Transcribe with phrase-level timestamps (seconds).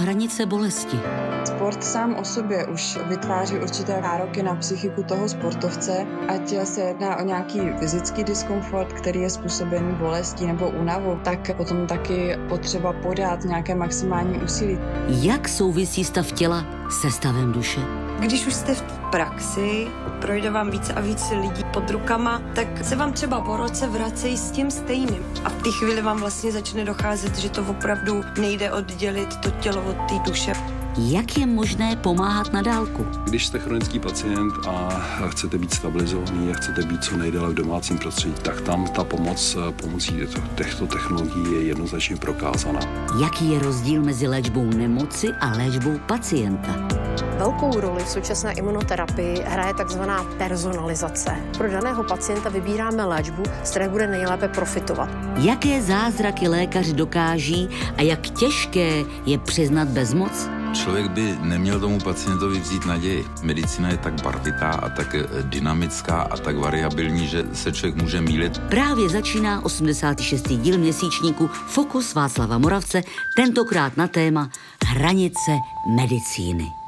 [0.00, 1.00] Hranice bolesti.
[1.44, 7.16] Sport sám o sobě už vytváří určité nároky na psychiku toho sportovce, ať se jedná
[7.16, 13.44] o nějaký fyzický diskomfort, který je způsobený bolestí nebo únavou, tak potom taky potřeba podat
[13.44, 14.78] nějaké maximální úsilí.
[15.08, 16.64] Jak souvisí stav těla
[17.00, 17.80] se stavem duše?
[18.20, 19.86] Když už jste v praxi,
[20.20, 24.36] projde vám více a více lidí pod rukama, tak se vám třeba po roce vracejí
[24.36, 25.24] s tím stejným.
[25.44, 29.82] A v té chvíli vám vlastně začne docházet, že to opravdu nejde oddělit to tělo
[29.82, 30.52] od té duše.
[30.98, 33.06] Jak je možné pomáhat na dálku?
[33.24, 34.88] Když jste chronický pacient a
[35.28, 39.56] chcete být stabilizovaný a chcete být co nejdéle v domácím prostředí, tak tam ta pomoc
[39.82, 40.20] pomocí
[40.54, 42.80] těchto technologií je jednoznačně prokázaná.
[43.22, 46.99] Jaký je rozdíl mezi léčbou nemoci a léčbou pacienta?
[47.38, 51.36] Velkou roli v současné imunoterapii hraje takzvaná personalizace.
[51.58, 55.08] Pro daného pacienta vybíráme léčbu, z které bude nejlépe profitovat.
[55.36, 60.50] Jaké zázraky lékaři dokáží a jak těžké je přiznat bezmoc?
[60.72, 63.26] Člověk by neměl tomu pacientovi vzít naději.
[63.42, 68.58] Medicína je tak barvitá a tak dynamická a tak variabilní, že se člověk může mílit.
[68.58, 70.48] Právě začíná 86.
[70.48, 73.02] díl měsíčníku Fokus Václava Moravce,
[73.36, 74.48] tentokrát na téma
[74.86, 75.50] Hranice
[75.96, 76.79] medicíny.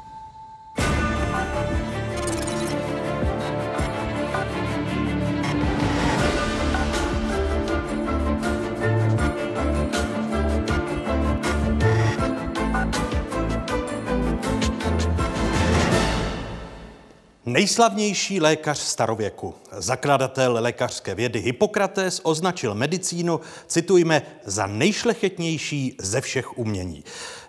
[17.53, 27.03] Nejslavnější lékař starověku, zakladatel lékařské vědy Hippokrates označil medicínu, citujme, za nejšlechetnější ze všech umění.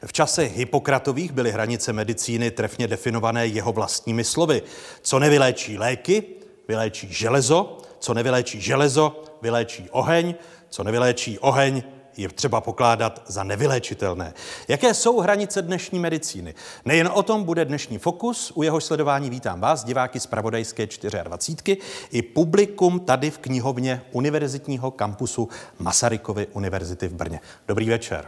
[0.06, 4.62] V čase Hippokratových byly hranice medicíny trefně definované jeho vlastními slovy.
[5.02, 6.22] Co nevyléčí léky,
[6.68, 10.34] vyléčí železo, co nevyléčí železo, vyléčí oheň,
[10.68, 11.82] co nevyléčí oheň,
[12.16, 14.34] je třeba pokládat za nevyléčitelné.
[14.68, 16.54] Jaké jsou hranice dnešní medicíny?
[16.84, 20.88] Nejen o tom bude dnešní fokus, u jeho sledování vítám vás, diváky z Pravodajské
[21.22, 27.40] 24, i publikum tady v knihovně Univerzitního kampusu Masarykovy univerzity v Brně.
[27.68, 28.24] Dobrý večer.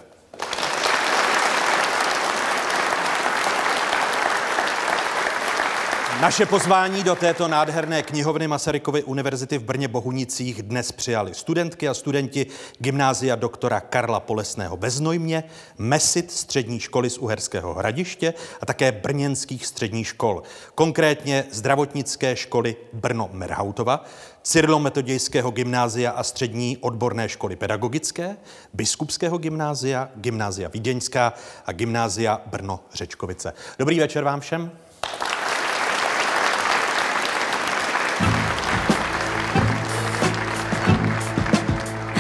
[6.21, 11.94] Naše pozvání do této nádherné knihovny Masarykovy univerzity v Brně Bohunicích dnes přijali studentky a
[11.94, 12.47] studenti
[12.78, 15.44] gymnázia doktora Karla Polesného Beznojmě,
[15.78, 20.43] MESIT střední školy z Uherského hradiště a také brněnských středních škol.
[20.75, 24.04] Konkrétně zdravotnické školy Brno Merhautova,
[24.43, 28.37] Cyrilometodějského gymnázia a střední odborné školy pedagogické,
[28.75, 31.33] Biskupského gymnázia, gymnázia Vídeňská
[31.66, 33.53] a gymnázia Brno Řečkovice.
[33.78, 34.71] Dobrý večer vám všem.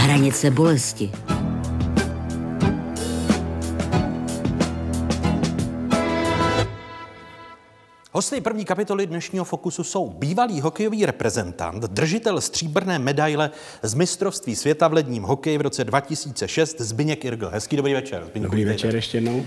[0.06, 1.12] Hranice bolesti.
[8.12, 13.50] Hosty první kapitoly dnešního Fokusu jsou bývalý hokejový reprezentant, držitel stříbrné medaile
[13.82, 17.48] z mistrovství světa v ledním hokeji v roce 2006 Zbyněk Irgl.
[17.48, 18.24] Hezký dobrý večer.
[18.24, 19.44] Zbyněk, dobrý večer ještě jednou.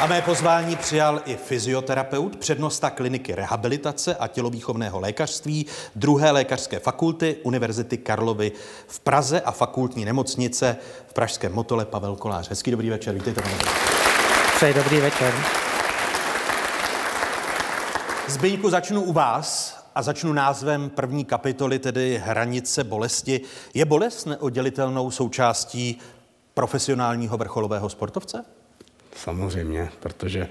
[0.00, 5.66] A mé pozvání přijal i fyzioterapeut, přednosta kliniky rehabilitace a tělovýchovného lékařství,
[5.96, 8.52] druhé lékařské fakulty Univerzity Karlovy
[8.86, 12.50] v Praze a fakultní nemocnice v Pražském Motole Pavel Kolář.
[12.50, 13.54] Hezký dobrý večer, vítejte, pane
[14.56, 15.34] Přeji dobrý večer.
[18.28, 23.40] Zbyňku, začnu u vás a začnu názvem první kapitoly, tedy Hranice bolesti.
[23.74, 25.98] Je bolest neoddělitelnou součástí
[26.54, 28.44] profesionálního vrcholového sportovce?
[29.16, 30.48] Samozřejmě, protože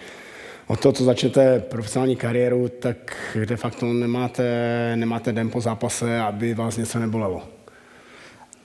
[0.67, 4.43] od toho, co začnete profesionální kariéru, tak de facto nemáte,
[4.95, 7.43] nemáte den po zápase, aby vás něco nebolelo.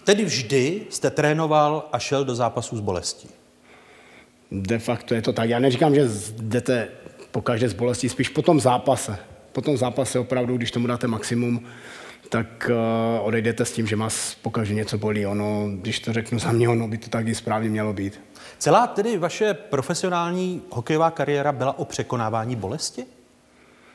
[0.04, 3.28] Tedy vždy jste trénoval a šel do zápasu s bolestí?
[4.52, 5.48] De facto je to tak.
[5.48, 6.88] Já neříkám, že jdete
[7.30, 9.18] po každé z bolestí, spíš po tom zápase.
[9.52, 11.64] Po tom zápase opravdu, když tomu dáte maximum,
[12.28, 15.26] tak uh, odejdete s tím, že vás pokaždé něco bolí.
[15.26, 18.20] Ono, když to řeknu za mě, ono by to tak i správně mělo být.
[18.58, 23.04] Celá tedy vaše profesionální hokejová kariéra byla o překonávání bolesti?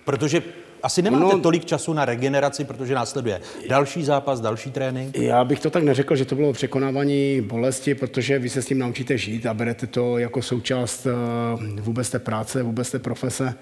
[0.05, 0.43] Protože
[0.83, 5.17] asi nemáte no, tolik času na regeneraci, protože následuje další zápas, další trénink.
[5.17, 8.79] Já bych to tak neřekl, že to bylo překonávání bolesti, protože vy se s tím
[8.79, 13.55] naučíte žít a berete to jako součást uh, vůbec té práce, vůbec té profese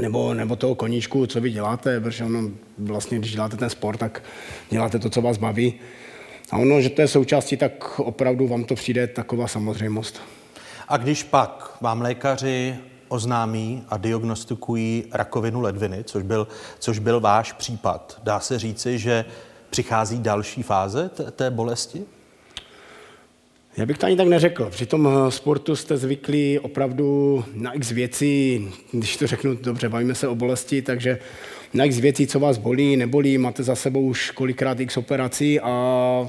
[0.00, 4.22] nebo, nebo toho koníčku, co vy děláte, protože ono vlastně, když děláte ten sport, tak
[4.70, 5.74] děláte to, co vás baví.
[6.52, 10.20] A ono, že to je součástí, tak opravdu vám to přijde taková samozřejmost.
[10.88, 12.76] A když pak vám lékaři
[13.08, 19.24] oznámí a diagnostikují rakovinu ledviny, což byl, což byl váš případ, dá se říci, že
[19.70, 22.04] přichází další fáze té, té bolesti?
[23.76, 24.70] Já bych to ani tak neřekl.
[24.70, 30.14] Při tom eh, sportu jste zvyklí opravdu na x věcí, když to řeknu dobře, bavíme
[30.14, 31.18] se o bolesti, takže
[31.74, 36.26] na x věcí, co vás bolí, nebolí, máte za sebou už kolikrát x operací a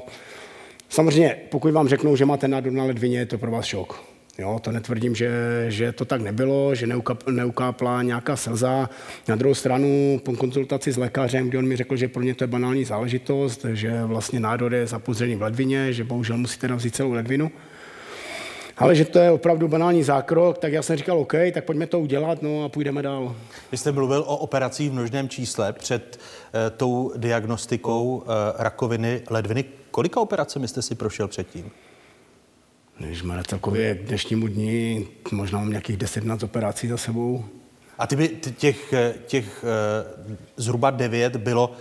[0.90, 4.04] samozřejmě, pokud vám řeknou, že máte nádor na ledvině, je to pro vás šok.
[4.38, 5.31] Jo, to netvrdím, že,
[5.68, 8.90] že to tak nebylo, že neukap, neukápla nějaká slza.
[9.28, 12.44] Na druhou stranu, po konzultaci s lékařem, kdy on mi řekl, že pro ně to
[12.44, 17.12] je banální záležitost, že vlastně nádor je zapuzřený v ledvině, že bohužel musíte navzít celou
[17.12, 17.51] ledvinu.
[18.78, 22.00] Ale že to je opravdu banální zákrok, tak já jsem říkal, OK, tak pojďme to
[22.00, 23.36] udělat, no a půjdeme dál.
[23.72, 28.24] Vy jste mluvil o operacích v množném čísle před uh, tou diagnostikou uh,
[28.58, 29.66] rakoviny ledviny.
[29.92, 31.72] Kolika operacemi jste si prošel předtím?
[33.00, 37.46] Ježišmarja, celkově k dnešnímu dní možná mám nějakých 10 operací za sebou.
[37.98, 38.28] A ty by
[38.58, 38.94] těch,
[39.25, 39.66] těch
[40.28, 41.75] uh, zhruba devět bylo uh,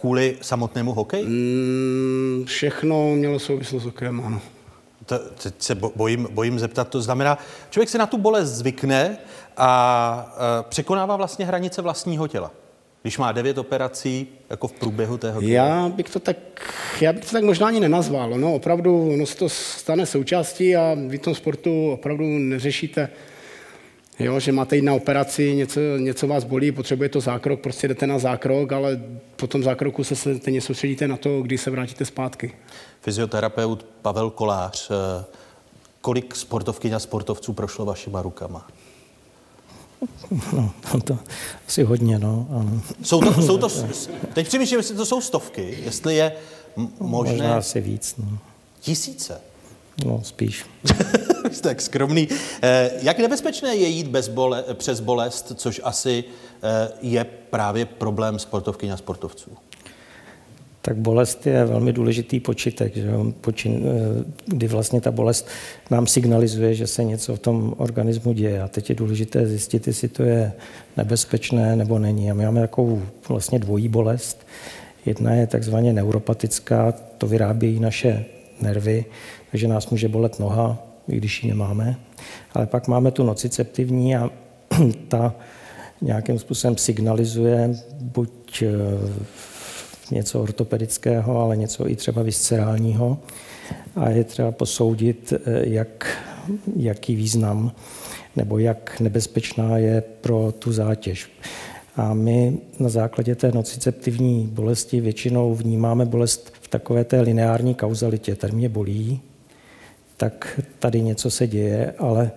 [0.00, 1.24] kvůli samotnému hokeji?
[1.24, 4.40] Mm, všechno mělo souvislost s hokejem, ano.
[5.06, 7.38] To, teď se bojím, bojím zeptat, to znamená,
[7.70, 9.18] člověk se na tu bolest zvykne
[9.56, 12.50] a uh, překonává vlastně hranice vlastního těla.
[13.02, 16.36] Když má devět operací jako v průběhu tého Já bych to tak,
[17.00, 18.30] já bych to tak možná ani nenazval.
[18.30, 23.08] No, opravdu ono se to stane součástí a vy tom sportu opravdu neřešíte,
[24.18, 28.06] jo, že máte jít na operaci, něco, něco vás bolí, potřebuje to zákrok, prostě jdete
[28.06, 29.00] na zákrok, ale
[29.36, 32.52] po tom zákroku se stejně soustředíte na to, kdy se vrátíte zpátky.
[33.04, 35.24] Fyzioterapeut Pavel Kolář, eh,
[36.00, 38.66] kolik sportovkyň a sportovců prošlo vašima rukama?
[40.52, 40.72] No,
[41.04, 41.18] to
[41.68, 42.46] asi hodně, no.
[42.50, 42.82] Ano.
[43.02, 43.68] Jsou to, jsou to,
[44.32, 46.32] teď přemýšlím, jestli to jsou stovky, jestli je
[47.00, 47.32] možné...
[47.32, 48.38] Možná asi víc, no.
[48.80, 49.40] Tisíce?
[50.04, 50.66] No, spíš.
[51.52, 52.28] Jste tak skromný.
[52.62, 56.24] Eh, jak nebezpečné je jít bez bole, přes bolest, což asi
[56.62, 59.50] eh, je právě problém sportovky a sportovců?
[60.86, 63.10] Tak bolest je velmi důležitý počítek, že
[63.40, 65.48] Počin, eh, kdy vlastně ta bolest
[65.90, 68.62] nám signalizuje, že se něco v tom organismu děje.
[68.62, 70.52] A teď je důležité zjistit, jestli to je
[70.96, 72.30] nebezpečné nebo není.
[72.30, 74.46] A my máme takovou vlastně dvojí bolest.
[75.06, 78.24] Jedna je takzvaně neuropatická, to vyrábějí naše
[78.60, 79.04] nervy,
[79.50, 80.78] takže nás může bolet noha,
[81.08, 81.96] i když ji nemáme.
[82.52, 84.30] Ale pak máme tu nociceptivní a
[85.08, 85.34] ta
[86.00, 88.68] nějakým způsobem signalizuje buď eh,
[90.10, 93.18] něco ortopedického, ale něco i třeba viscerálního.
[93.96, 96.24] A je třeba posoudit, eh, jak,
[96.76, 97.72] jaký význam
[98.36, 101.30] nebo jak nebezpečná je pro tu zátěž.
[101.96, 108.34] A my na základě té nociceptivní bolesti většinou vnímáme bolest v takové té lineární kauzalitě.
[108.34, 109.20] Tady mě bolí,
[110.16, 112.30] tak tady něco se děje, ale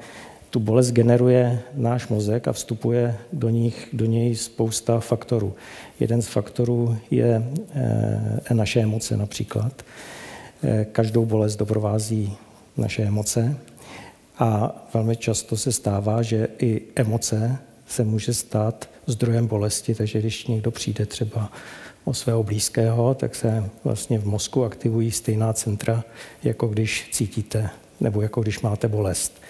[0.49, 5.53] tu bolest generuje náš mozek a vstupuje do, nich, do něj spousta faktorů.
[5.99, 7.43] Jeden z faktorů je
[8.49, 9.85] e, naše emoce například.
[10.63, 12.33] E, každou bolest doprovází
[12.77, 13.57] naše emoce
[14.39, 17.57] a velmi často se stává, že i emoce
[17.87, 21.51] se může stát zdrojem bolesti, takže když někdo přijde třeba
[22.05, 26.03] o svého blízkého, tak se vlastně v mozku aktivují stejná centra,
[26.43, 27.69] jako když cítíte
[27.99, 29.41] nebo jako když máte bolest.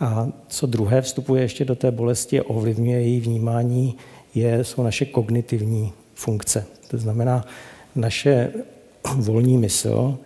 [0.00, 3.96] A co druhé vstupuje ještě do té bolesti, ovlivňuje její vnímání,
[4.34, 6.66] je, jsou naše kognitivní funkce.
[6.88, 7.44] To znamená,
[7.94, 8.52] naše
[9.14, 10.18] volní mysl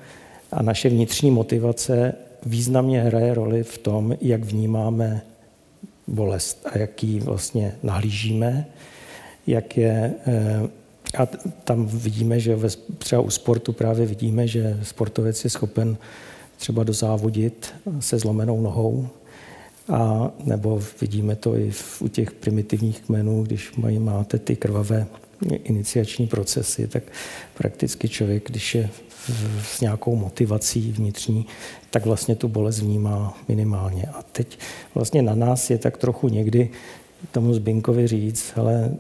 [0.52, 2.14] a naše vnitřní motivace
[2.46, 5.22] významně hraje roli v tom, jak vnímáme
[6.06, 8.67] bolest a jak ji vlastně nahlížíme,
[9.46, 10.69] jak je, eh,
[11.19, 11.27] a
[11.65, 12.58] tam vidíme, že
[12.98, 15.96] třeba u sportu právě vidíme, že sportovec je schopen
[16.56, 19.08] třeba dozávodit se zlomenou nohou,
[19.89, 25.06] a nebo vidíme to i v, u těch primitivních kmenů, když mají, máte ty krvavé
[25.65, 27.03] iniciační procesy, tak
[27.55, 28.91] prakticky člověk, když je
[29.63, 31.46] s nějakou motivací vnitřní,
[31.91, 34.05] tak vlastně tu bolest vnímá minimálně.
[34.15, 34.58] A teď
[34.94, 36.70] vlastně na nás je tak trochu někdy
[37.32, 38.94] tomu Zbinkovi říct, ale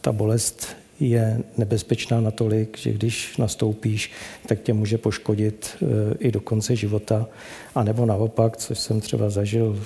[0.00, 0.66] ta bolest
[1.00, 4.12] je nebezpečná natolik, že když nastoupíš,
[4.46, 5.86] tak tě může poškodit e,
[6.18, 7.26] i do konce života.
[7.74, 9.78] A nebo naopak, což jsem třeba zažil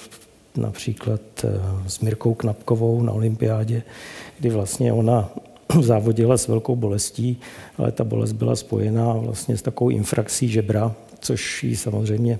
[0.56, 1.48] například e,
[1.86, 3.82] s Mirkou Knapkovou na olympiádě,
[4.38, 5.30] kdy vlastně ona
[5.80, 7.40] závodila s velkou bolestí,
[7.78, 12.38] ale ta bolest byla spojená vlastně s takovou infrakcí žebra, což ji samozřejmě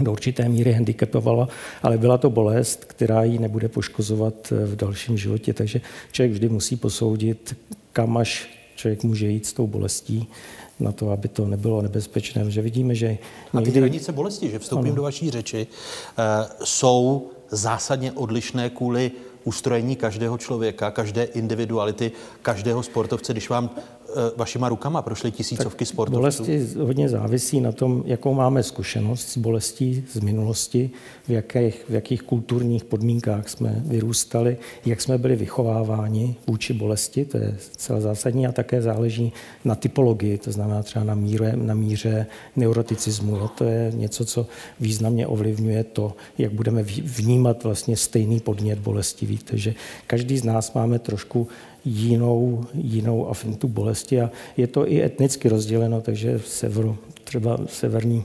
[0.00, 1.48] do určité míry handicapovala,
[1.82, 5.52] ale byla to bolest, která ji nebude poškozovat eh, v dalším životě.
[5.54, 5.80] Takže
[6.12, 7.56] člověk vždy musí posoudit,
[7.92, 10.28] kam až člověk může jít s tou bolestí
[10.80, 12.50] na to, aby to nebylo nebezpečné.
[12.50, 13.18] Že vidíme, že
[13.54, 13.70] někdy...
[13.70, 14.96] A ty hranice bolesti, že vstoupím ano.
[14.96, 16.24] do vaší řeči, uh,
[16.64, 19.10] jsou zásadně odlišné kvůli
[19.44, 22.12] ustrojení každého člověka, každé individuality,
[22.42, 23.32] každého sportovce.
[23.32, 23.70] Když vám
[24.36, 26.20] vašima rukama, prošly tisícovky tak sportovců.
[26.20, 30.90] Bolesti hodně závisí na tom, jakou máme zkušenost s bolestí z minulosti,
[31.26, 34.56] v jakých, v jakých kulturních podmínkách jsme vyrůstali,
[34.86, 39.32] jak jsme byli vychováváni vůči bolesti, to je celá zásadní a také záleží
[39.64, 43.36] na typologii, to znamená třeba na míře, na míře neuroticismu.
[43.36, 43.50] Jo.
[43.58, 44.46] To je něco, co
[44.80, 49.38] významně ovlivňuje to, jak budeme vnímat vlastně stejný podnět bolestivý.
[49.38, 49.74] Takže
[50.06, 51.48] každý z nás máme trošku
[51.86, 58.24] jinou, jinou afinitu bolesti a je to i etnicky rozděleno, takže v severu, třeba severní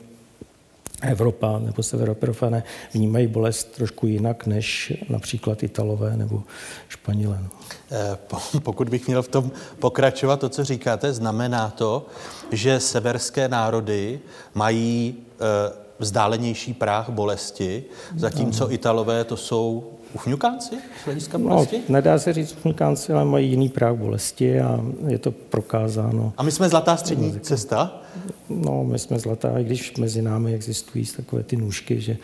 [1.01, 2.63] Evropa nebo severoprofané
[2.93, 6.43] vnímají bolest trošku jinak než například Italové nebo
[6.89, 7.39] Španělé.
[7.43, 7.49] No.
[7.91, 8.17] Eh,
[8.59, 12.05] pokud bych měl v tom pokračovat to, co říkáte, znamená to,
[12.51, 14.19] že severské národy
[14.53, 17.83] mají eh, vzdálenější práh bolesti,
[18.15, 21.77] zatímco Italové to jsou ufňukánci z hlediska no, bolesti?
[21.77, 26.33] No, nedá se říct ufňukánci, ale mají jiný práh bolesti a je to prokázáno.
[26.37, 28.01] A my jsme zlatá střední cesta?
[28.49, 32.17] No, my jsme zlatá, i když mezi námi existují takové ty nůžky, že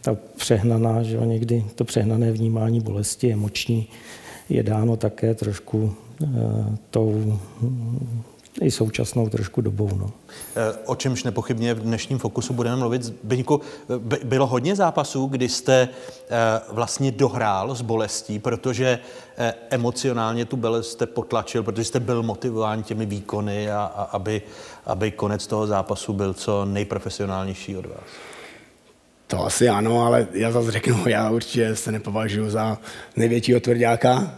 [0.00, 3.88] ta přehnaná, že někdy to přehnané vnímání bolesti emoční
[4.48, 6.28] je dáno také trošku uh,
[6.90, 7.38] tou
[8.60, 9.90] i současnou trošku dobou.
[9.96, 10.10] No.
[10.56, 13.02] Eh, o čemž nepochybně v dnešním fokusu budeme mluvit.
[13.02, 13.60] Zbyňku,
[14.24, 18.98] bylo hodně zápasů, kdy jste eh, vlastně dohrál s bolestí, protože
[19.38, 24.42] eh, emocionálně tu bolest jste potlačil, protože jste byl motivován těmi výkony, a, a aby,
[24.86, 28.08] aby konec toho zápasu byl co nejprofesionálnější od vás.
[29.26, 32.78] To asi ano, ale já zase řeknu, já určitě se nepovažuji za
[33.16, 34.34] největšího tvrdáka,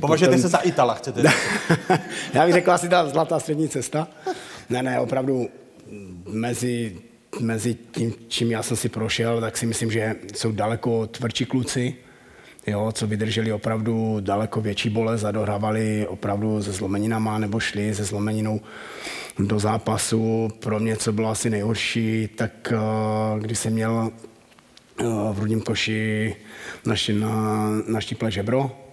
[0.00, 1.22] Považujete se za Itala, chcete
[2.34, 4.08] Já bych řekl asi ta zlatá střední cesta.
[4.70, 5.48] Ne, ne, opravdu
[6.28, 6.96] mezi,
[7.40, 11.94] mezi tím, čím já jsem si prošel, tak si myslím, že jsou daleko tvrdší kluci,
[12.66, 18.04] jo, co vydrželi opravdu daleko větší bolest a dohrávali opravdu se zlomeninama nebo šli se
[18.04, 18.60] zlomeninou
[19.38, 20.48] do zápasu.
[20.60, 24.10] Pro mě, co bylo asi nejhorší, tak eh, když jsem měl
[25.00, 26.36] eh, v Rudním koši
[26.86, 28.83] naši, na, naštíple žebro,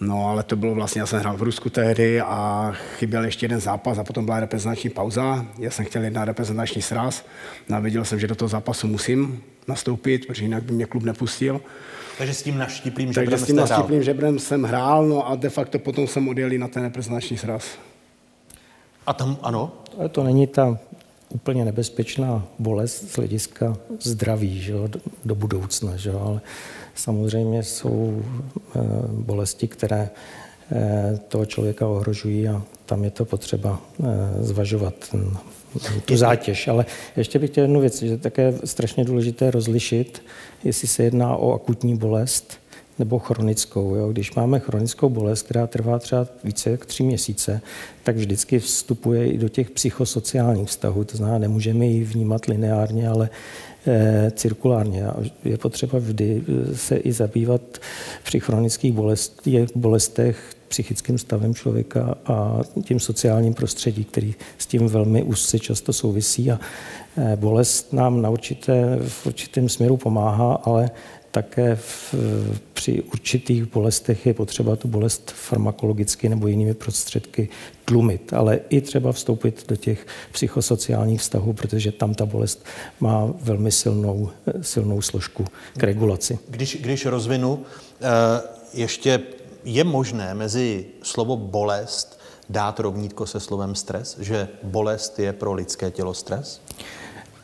[0.00, 3.60] No, ale to bylo vlastně, já jsem hrál v Rusku tehdy a chyběl ještě jeden
[3.60, 5.46] zápas a potom byla reprezentační pauza.
[5.58, 7.24] Já jsem chtěl jedna reprezentační sraz
[7.68, 11.02] no a věděl jsem, že do toho zápasu musím nastoupit, protože jinak by mě klub
[11.02, 11.60] nepustil.
[12.18, 15.50] Takže s tím naštíplým žebrem Takže s tím naštíplým žebrem jsem hrál, no a de
[15.50, 17.64] facto potom jsem odjel na ten reprezentační sraz.
[19.06, 19.72] A tam, ano?
[19.98, 20.78] Ale to není ta
[21.28, 26.40] úplně nebezpečná bolest z hlediska zdraví že jo, do, do budoucna, že jo, ale
[26.94, 28.80] Samozřejmě jsou eh,
[29.10, 30.10] bolesti, které
[30.72, 34.04] eh, toho člověka ohrožují a tam je to potřeba eh,
[34.40, 34.94] zvažovat
[36.04, 36.68] tu zátěž.
[36.68, 40.22] Ale ještě bych chtěl jednu věc, že je také strašně důležité rozlišit,
[40.64, 42.60] jestli se jedná o akutní bolest
[43.00, 43.94] nebo chronickou.
[43.94, 44.08] Jo.
[44.12, 47.60] Když máme chronickou bolest, která trvá třeba více jak tři měsíce,
[48.02, 51.04] tak vždycky vstupuje i do těch psychosociálních vztahů.
[51.04, 53.30] To znamená, nemůžeme ji vnímat lineárně, ale
[54.30, 55.06] cirkulárně.
[55.06, 57.60] A je potřeba vždy eh, se i zabývat
[58.24, 65.22] při chronických bolestech, bolestech psychickým stavem člověka a tím sociálním prostředí, který s tím velmi
[65.22, 66.50] úzce často souvisí.
[66.50, 66.60] A
[67.16, 70.90] eh, bolest nám na určité, v určitém směru pomáhá, ale
[71.30, 72.14] také v,
[72.72, 77.48] při určitých bolestech je potřeba tu bolest farmakologicky nebo jinými prostředky
[77.84, 82.64] tlumit, ale i třeba vstoupit do těch psychosociálních vztahů, protože tam ta bolest
[83.00, 85.44] má velmi silnou, silnou složku
[85.76, 86.38] k regulaci.
[86.48, 87.62] Když, když rozvinu,
[88.00, 88.06] eh,
[88.74, 89.20] ještě
[89.64, 95.90] je možné mezi slovo bolest dát rovnítko se slovem stres, že bolest je pro lidské
[95.90, 96.60] tělo stres?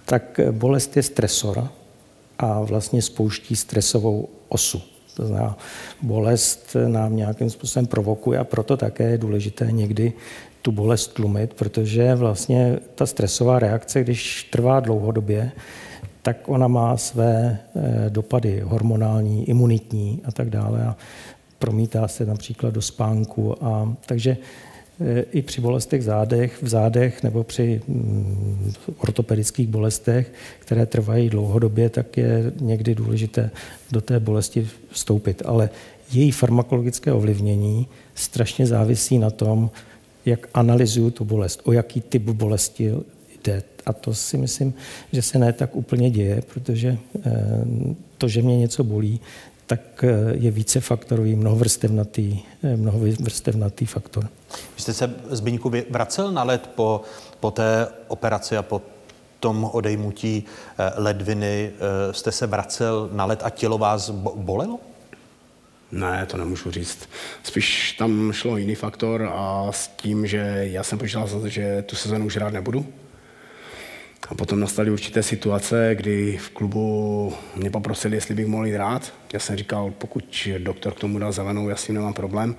[0.05, 1.69] Tak bolest je stresor,
[2.39, 4.83] a vlastně spouští stresovou osu.
[5.17, 5.59] To znamená,
[6.03, 10.13] bolest nám nějakým způsobem provokuje a proto také je důležité někdy
[10.63, 15.53] tu bolest tlumit, protože vlastně ta stresová reakce, když trvá dlouhodobě,
[16.23, 20.97] tak ona má své eh, dopady hormonální, imunitní a tak dále a
[21.59, 23.65] promítá se například do spánku.
[23.65, 24.37] A, takže
[25.33, 32.17] i při bolestech zádech, v zádech nebo při mm, ortopedických bolestech, které trvají dlouhodobě, tak
[32.17, 33.51] je někdy důležité
[33.93, 35.43] do té bolesti vstoupit.
[35.45, 35.71] Ale
[36.13, 39.71] její farmakologické ovlivnění strašně závisí na tom,
[40.27, 42.93] jak analyzuju tu bolest, o jaký typ bolesti
[43.45, 43.63] jde.
[43.87, 44.75] A to si myslím,
[45.13, 47.31] že se ne tak úplně děje, protože eh,
[48.19, 49.21] to, že mě něco bolí,
[49.67, 54.29] tak eh, je více faktorový, mnohovrstevnatý, eh, mnohovrstevnatý faktor.
[54.77, 57.01] Vy jste se, Zbyňku, vracel na led po,
[57.41, 58.83] po té operaci a po
[59.41, 60.45] tom odejmutí
[60.79, 61.73] eh, ledviny.
[62.11, 64.79] Jste se vracel na led a tělo vás bolelo?
[65.93, 66.99] Ne, to nemůžu říct.
[67.43, 71.83] Spíš tam šlo jiný faktor a s tím, že já jsem počítal za to, že
[71.83, 72.87] tu sezonu už hrát nebudu.
[74.29, 79.15] A potom nastaly určité situace, kdy v klubu mě poprosili, jestli bych mohl jít rád.
[79.33, 82.57] Já jsem říkal, pokud doktor k tomu dal zelenou, já s tím nemám problém.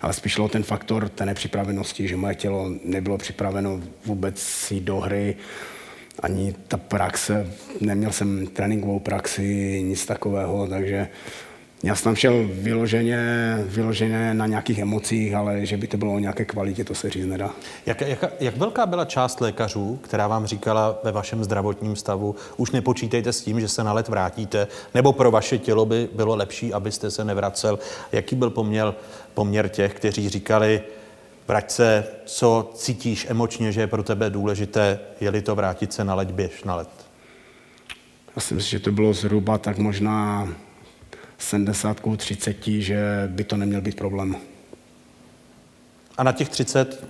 [0.00, 4.96] Ale spíš šlo ten faktor té nepřipravenosti, že moje tělo nebylo připraveno vůbec jít do
[4.96, 5.36] hry.
[6.20, 11.08] Ani ta praxe, neměl jsem tréninkovou praxi, nic takového, takže
[11.82, 13.18] já jsem tam šel vyloženě,
[13.66, 17.26] vyloženě na nějakých emocích, ale že by to bylo o nějaké kvalitě, to se říct
[17.26, 17.50] nedá.
[17.86, 22.70] Jak, jak, jak velká byla část lékařů, která vám říkala ve vašem zdravotním stavu, už
[22.70, 26.72] nepočítejte s tím, že se na let vrátíte, nebo pro vaše tělo by bylo lepší,
[26.72, 27.78] abyste se nevracel?
[28.12, 28.94] Jaký byl poměr,
[29.34, 30.82] poměr těch, kteří říkali,
[31.48, 36.14] vrať se, co cítíš emočně, že je pro tebe důležité, je-li to vrátit se na
[36.14, 36.88] let, běž na let?
[38.36, 40.48] Já si myslím, že to bylo zhruba tak možná
[41.38, 44.36] 70 30, že by to neměl být problém.
[46.18, 47.04] A na těch 30,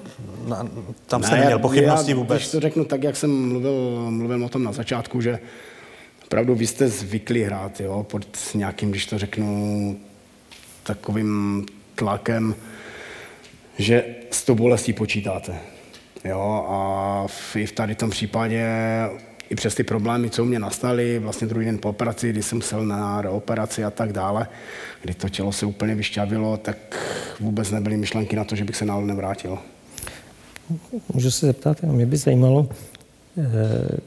[0.47, 0.69] na,
[1.07, 2.39] tam ne, jste neměl pochybnosti já, vůbec?
[2.39, 5.39] Když to řeknu tak, jak jsem mluvil, mluvil o tom na začátku, že
[6.25, 10.01] opravdu vy jste zvyklí hrát jo, pod nějakým, když to řeknu,
[10.83, 12.55] takovým tlakem,
[13.79, 15.59] že s tou bolestí počítáte.
[16.25, 18.67] Jo, a v, i v tady tom případě
[19.51, 22.59] i přes ty problémy, co u mě nastaly, vlastně druhý den po operaci, kdy jsem
[22.59, 24.47] musel na operaci a tak dále,
[25.03, 26.77] kdy to tělo se úplně vyšťavilo, tak
[27.41, 29.59] vůbec nebyly myšlenky na to, že bych se náhodou nevrátil.
[31.13, 32.69] Můžu se zeptat, mě by zajímalo,
[33.39, 33.43] eh,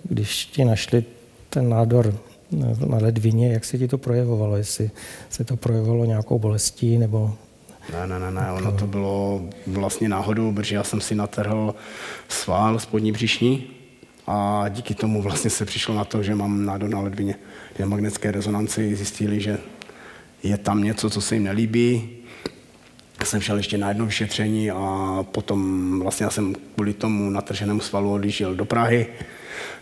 [0.03, 1.03] když ti našli
[1.49, 2.15] ten nádor
[2.87, 4.57] na ledvině, jak se ti to projevovalo?
[4.57, 4.91] Jestli
[5.29, 7.37] se to projevovalo nějakou bolestí nebo
[7.93, 11.75] ne, ne, ne, ne, ono to bylo vlastně náhodou, protože já jsem si natrhl
[12.27, 13.78] sval spodní břišní
[14.31, 17.35] a díky tomu vlastně se přišlo na to, že mám nádor na ledvině.
[17.77, 19.57] Že magnetické rezonanci zjistili, že
[20.43, 22.09] je tam něco, co se jim nelíbí.
[23.23, 28.13] Jsem šel ještě na jedno vyšetření a potom vlastně já jsem kvůli tomu natrženému svalu
[28.13, 29.07] odjížděl do Prahy.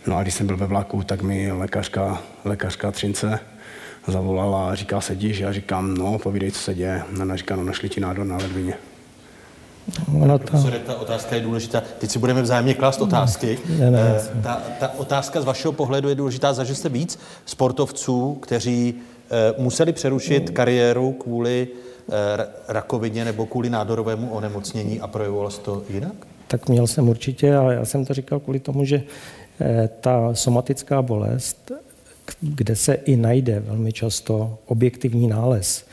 [0.06, 3.40] No a když jsem byl ve vlaku, tak mi lékařka, lékařka Třince
[4.06, 5.38] zavolala a říká, sedíš?
[5.38, 7.02] Já říkám, no, povídej, co se děje.
[7.20, 8.74] Ona říká, no, našli ti nádor na ledvině.
[10.22, 10.44] Ono to...
[10.44, 11.82] Profesore, ta otázka je důležitá.
[11.98, 13.58] Teď si budeme vzájemně klást otázky.
[13.68, 14.16] Ne, ne, ne.
[14.16, 16.52] Eh, ta, ta otázka z vašeho pohledu je důležitá.
[16.52, 21.68] Zažil jste víc sportovců, kteří uh, museli přerušit kariéru kvůli
[22.06, 22.14] uh,
[22.68, 26.14] rakovině nebo kvůli nádorovému onemocnění a projevovalo se to jinak?
[26.48, 29.02] Tak měl jsem určitě, ale já jsem to říkal kvůli tomu, že
[30.00, 31.72] ta somatická bolest,
[32.40, 35.84] kde se i najde velmi často objektivní nález,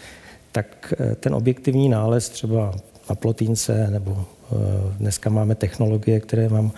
[0.51, 2.71] tak ten objektivní nález třeba
[3.09, 4.55] na plotínce, nebo eh,
[4.99, 6.71] dneska máme technologie, které vám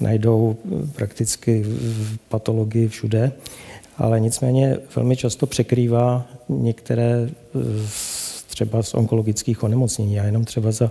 [0.00, 1.64] najdou eh, prakticky
[2.28, 3.32] patologii všude,
[3.98, 7.58] ale nicméně velmi často překrývá některé eh,
[8.46, 10.14] třeba z onkologických onemocnění.
[10.14, 10.90] Já jenom třeba za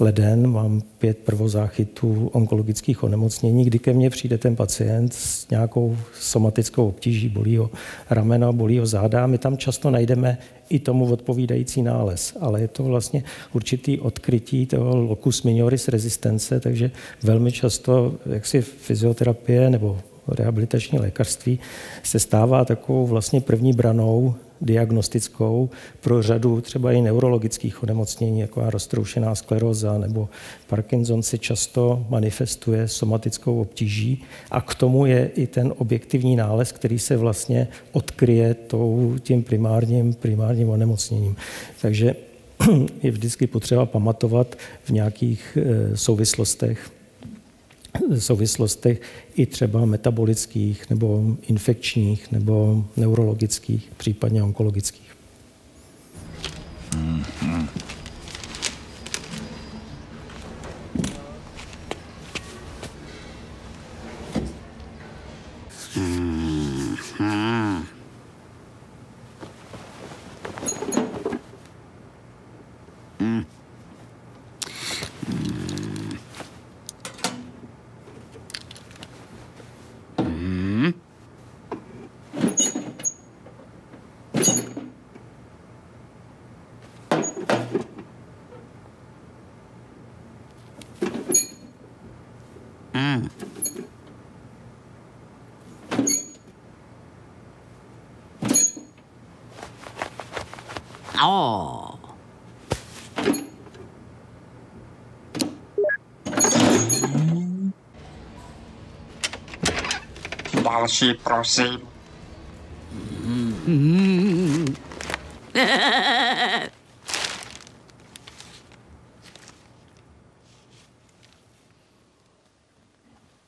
[0.00, 6.88] leden mám pět prvozáchytů onkologických onemocnění, kdy ke mně přijde ten pacient s nějakou somatickou
[6.88, 7.70] obtíží, bolí ho
[8.10, 9.26] ramena, bolí ho záda.
[9.26, 14.96] My tam často najdeme i tomu odpovídající nález, ale je to vlastně určitý odkrytí toho
[14.96, 16.90] locus minoris rezistence, takže
[17.22, 21.58] velmi často jaksi fyzioterapie nebo rehabilitační lékařství
[22.02, 29.34] se stává takovou vlastně první branou diagnostickou pro řadu třeba i neurologických onemocnění, jako roztroušená
[29.34, 30.28] skleroza nebo
[30.66, 36.98] Parkinson se často manifestuje somatickou obtíží a k tomu je i ten objektivní nález, který
[36.98, 41.36] se vlastně odkryje tou, tím primárním, primárním onemocněním.
[41.80, 42.14] Takže
[43.02, 46.97] je vždycky potřeba pamatovat v nějakých eh, souvislostech
[48.18, 49.00] souvislostech
[49.34, 55.12] i třeba metabolických nebo infekčních nebo neurologických, případně onkologických.
[56.90, 57.87] Mm-hmm.
[110.88, 111.80] další, prosím.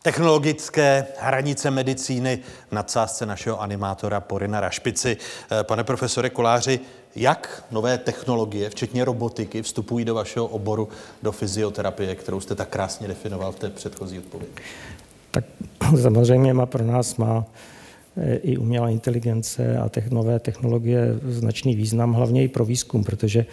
[0.03, 5.17] Technologické hranice medicíny v nadsázce našeho animátora Porina Rašpici.
[5.51, 6.81] Eh, pane profesore Koláři,
[7.17, 10.89] jak nové technologie, včetně robotiky, vstupují do vašeho oboru,
[11.23, 14.53] do fyzioterapie, kterou jste tak krásně definoval v té předchozí odpovědi?
[15.31, 15.45] Tak
[16.03, 17.47] samozřejmě má pro nás má
[18.17, 23.47] eh, i umělá inteligence a nové technologie značný význam, hlavně i pro výzkum, protože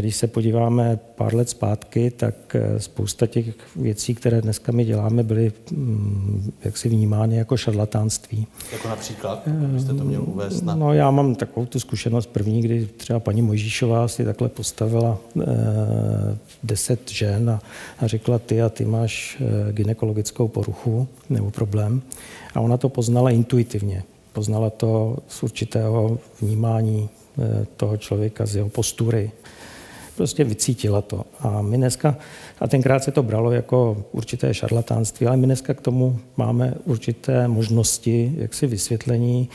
[0.00, 5.22] když se podíváme pár let zpátky, tak eh, spousta těch věcí, které dneska my děláme,
[5.22, 8.46] byly mm, jaksi vnímány jako šarlatánství.
[8.72, 9.48] Jako například?
[9.48, 10.74] Byste to měl uvést na...
[10.74, 15.44] No já mám takovou tu zkušenost první, kdy třeba paní Mojžíšová si takhle postavila eh,
[16.62, 17.60] deset žen a,
[17.98, 22.02] a řekla ty a ty máš eh, ginekologickou poruchu nebo problém.
[22.54, 24.04] A ona to poznala intuitivně.
[24.32, 27.08] Poznala to z určitého vnímání
[27.38, 29.30] eh, toho člověka, z jeho postury,
[30.22, 31.24] prostě vycítila to.
[31.40, 32.16] A my dneska,
[32.60, 37.48] a tenkrát se to bralo jako určité šarlatánství, ale my dneska k tomu máme určité
[37.48, 39.48] možnosti, jaksi vysvětlení,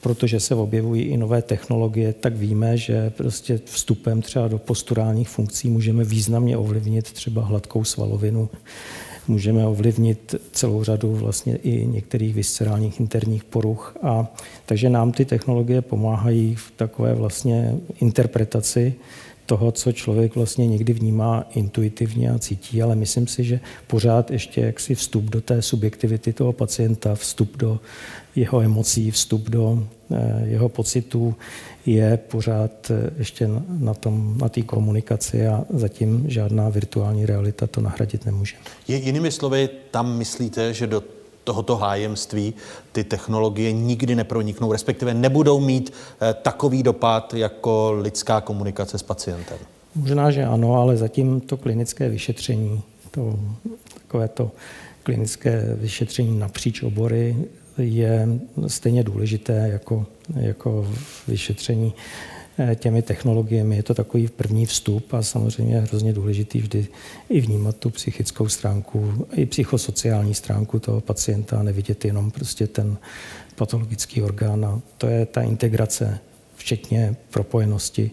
[0.00, 5.70] protože se objevují i nové technologie, tak víme, že prostě vstupem třeba do posturálních funkcí
[5.70, 8.48] můžeme významně ovlivnit třeba hladkou svalovinu,
[9.28, 13.96] můžeme ovlivnit celou řadu vlastně i některých viscerálních interních poruch.
[14.02, 14.34] A
[14.66, 18.94] takže nám ty technologie pomáhají v takové vlastně interpretaci
[19.50, 24.60] toho, co člověk vlastně někdy vnímá intuitivně a cítí, ale myslím si, že pořád ještě
[24.60, 27.80] jaksi vstup do té subjektivity toho pacienta, vstup do
[28.36, 31.34] jeho emocí, vstup do eh, jeho pocitů
[31.86, 37.80] je pořád eh, ještě na tom, na té komunikaci a zatím žádná virtuální realita to
[37.80, 38.56] nahradit nemůže.
[38.88, 41.02] Je, jinými slovy, tam myslíte, že do
[41.44, 42.54] tohoto hájemství
[42.92, 49.58] ty technologie nikdy neproniknou, respektive nebudou mít eh, takový dopad jako lidská komunikace s pacientem?
[49.94, 53.38] Možná, že ano, ale zatím to klinické vyšetření, to,
[53.94, 54.50] takové to
[55.02, 57.36] klinické vyšetření napříč obory
[57.78, 58.28] je
[58.66, 60.86] stejně důležité jako, jako
[61.28, 61.94] vyšetření
[62.74, 63.76] těmi technologiemi.
[63.76, 66.86] Je to takový první vstup a samozřejmě je hrozně důležitý vždy
[67.28, 72.96] i vnímat tu psychickou stránku, i psychosociální stránku toho pacienta nevidět jenom prostě ten
[73.56, 74.64] patologický orgán.
[74.64, 76.18] A to je ta integrace,
[76.56, 78.10] včetně propojenosti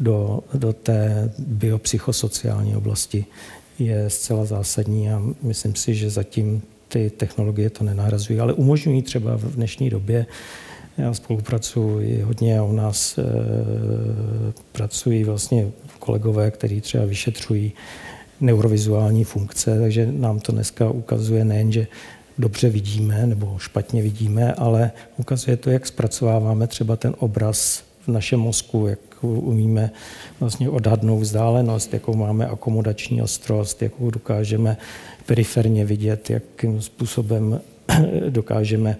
[0.00, 3.24] do, do té biopsychosociální oblasti
[3.78, 9.36] je zcela zásadní a myslím si, že zatím ty technologie to nenahrazují, ale umožňují třeba
[9.36, 10.26] v dnešní době
[10.98, 13.22] já spolupracuji hodně a u nás e,
[14.72, 17.72] pracují vlastně kolegové, kteří třeba vyšetřují
[18.40, 21.86] neurovizuální funkce, takže nám to dneska ukazuje nejen, že
[22.38, 28.40] dobře vidíme nebo špatně vidíme, ale ukazuje to, jak zpracováváme třeba ten obraz v našem
[28.40, 29.90] mozku, jak umíme
[30.40, 34.76] vlastně odhadnout vzdálenost, jakou máme akomodační ostrost, jakou dokážeme
[35.26, 37.60] periferně vidět, jakým způsobem
[38.28, 38.96] dokážeme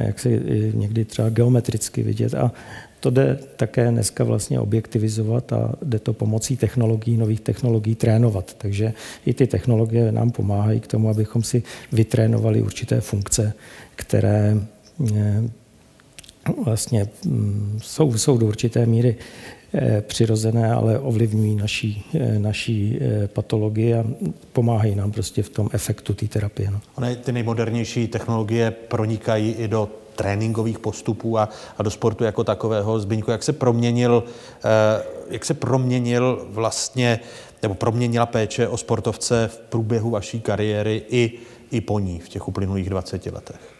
[0.00, 0.40] jak si
[0.74, 2.34] někdy třeba geometricky vidět.
[2.34, 2.52] A
[3.00, 8.54] to jde také dneska vlastně objektivizovat a jde to pomocí technologií, nových technologií trénovat.
[8.58, 8.92] Takže
[9.26, 13.52] i ty technologie nám pomáhají k tomu, abychom si vytrénovali určité funkce,
[13.96, 14.56] které
[15.16, 15.42] eh,
[16.64, 19.16] vlastně mm, jsou, jsou do určité míry
[20.00, 24.04] přirozené, ale ovlivňují naší, eh, naší patologii a
[24.52, 26.70] pomáhají nám prostě v tom efektu té terapie.
[26.70, 26.80] No.
[26.94, 32.98] One, ty nejmodernější technologie pronikají i do tréninkových postupů a, a do sportu jako takového.
[32.98, 34.24] Zbyňku, jak se proměnil,
[34.64, 37.20] eh, jak se proměnil vlastně,
[37.62, 41.32] nebo proměnila péče o sportovce v průběhu vaší kariéry i,
[41.70, 43.73] i po ní v těch uplynulých 20 letech?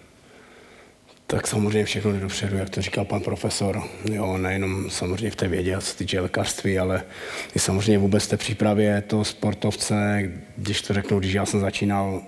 [1.27, 3.83] Tak samozřejmě všechno jde dopředu, jak to říkal pan profesor.
[4.13, 7.03] Jo, nejenom samozřejmě v té vědě, co se týče lékařství, ale
[7.57, 10.23] i samozřejmě vůbec té přípravě toho sportovce,
[10.57, 12.23] když to řeknu, když já jsem začínal,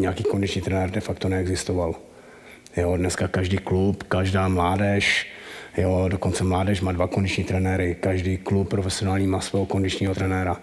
[0.00, 1.94] nějaký kondiční trenér de facto neexistoval.
[2.76, 5.26] Jo, dneska každý klub, každá mládež,
[5.76, 10.56] jo, dokonce mládež má dva kondiční trenéry, každý klub profesionální má svého kondičního trenéra.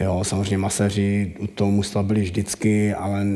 [0.00, 3.26] Jo, samozřejmě maséři u toho mužstva byli vždycky, ale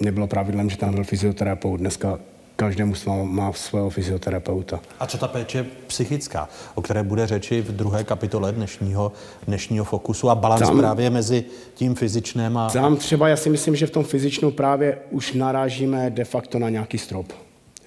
[0.00, 1.80] nebylo pravidlem, že tam byl fyzioterapeut.
[1.80, 2.18] Dneska
[2.66, 4.80] každé mužstvo má svého fyzioterapeuta.
[5.00, 9.12] A co ta péče psychická, o které bude řeči v druhé kapitole dnešního,
[9.46, 11.44] dnešního fokusu a balans tam, právě mezi
[11.74, 12.70] tím fyzičným a...
[12.70, 16.68] Tam třeba já si myslím, že v tom fyzičnu právě už narážíme de facto na
[16.68, 17.32] nějaký strop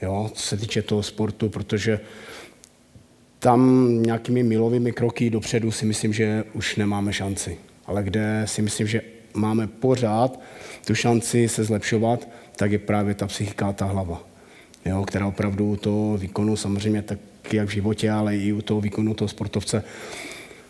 [0.02, 2.00] jo, co se týče toho sportu, protože
[3.40, 7.58] tam nějakými milovými kroky dopředu si myslím, že už nemáme šanci.
[7.86, 9.02] Ale kde si myslím, že
[9.34, 10.40] máme pořád
[10.86, 14.24] tu šanci se zlepšovat, tak je právě ta psychika, ta hlava,
[14.86, 17.20] jo, která opravdu toho výkonu, samozřejmě tak
[17.54, 19.84] jak v životě, ale i u toho výkonu toho sportovce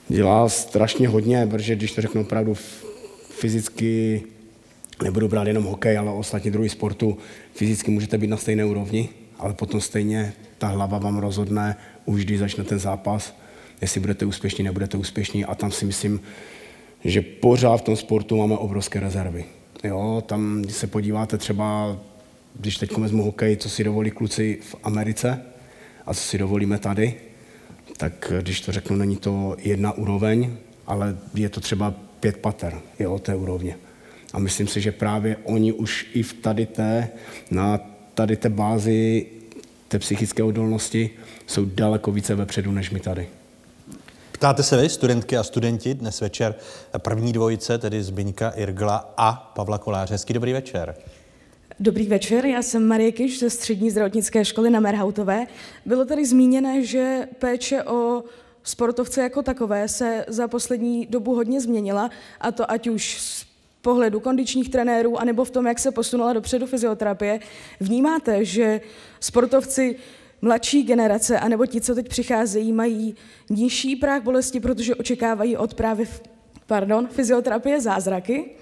[0.08, 2.56] dělá strašně hodně, protože když to řeknu opravdu
[3.30, 4.24] fyzicky
[5.04, 7.18] nebudu brát jenom hokej, ale ostatní druhý sportu,
[7.54, 11.76] fyzicky můžete být na stejné úrovni, ale potom stejně ta hlava vám rozhodne,
[12.06, 13.36] už když začne ten zápas,
[13.82, 16.20] jestli budete úspěšní, nebudete úspěšní a tam si myslím,
[17.04, 19.46] že pořád v tom sportu máme obrovské rezervy.
[19.84, 21.98] Jo, tam, když se podíváte třeba,
[22.60, 25.42] když teď vezmu hokej, co si dovolí kluci v Americe
[26.06, 27.14] a co si dovolíme tady,
[27.98, 33.20] tak když to řeknu, není to jedna úroveň, ale je to třeba pět pater jo,
[33.20, 33.78] té úrovně.
[34.34, 37.10] A myslím si, že právě oni už i v tady té,
[37.52, 37.80] na
[38.14, 39.26] tady té bázi
[39.88, 41.10] té psychické odolnosti
[41.48, 43.28] jsou daleko více vepředu než my tady.
[44.32, 46.56] Ptáte se vy, studentky a studenti, dnes večer
[46.98, 50.14] první dvojice, tedy Zbyňka Irgla a Pavla Koláře.
[50.14, 50.96] Hezký dobrý večer.
[51.80, 55.48] Dobrý večer, já jsem Marie Kiš ze střední zdravotnické školy na Merhautové.
[55.86, 58.24] Bylo tady zmíněné, že péče o
[58.64, 62.10] sportovce jako takové se za poslední dobu hodně změnila,
[62.42, 63.46] a to ať už z
[63.82, 67.40] pohledu kondičních trenérů, anebo v tom, jak se posunula dopředu fyzioterapie.
[67.80, 68.82] Vnímáte, že
[69.20, 69.96] sportovci
[70.42, 73.16] mladší generace, anebo ti, co teď přicházejí, mají
[73.50, 76.06] nižší práh bolesti, protože očekávají od právě
[76.68, 78.56] pardon, fyzioterapie zázraky?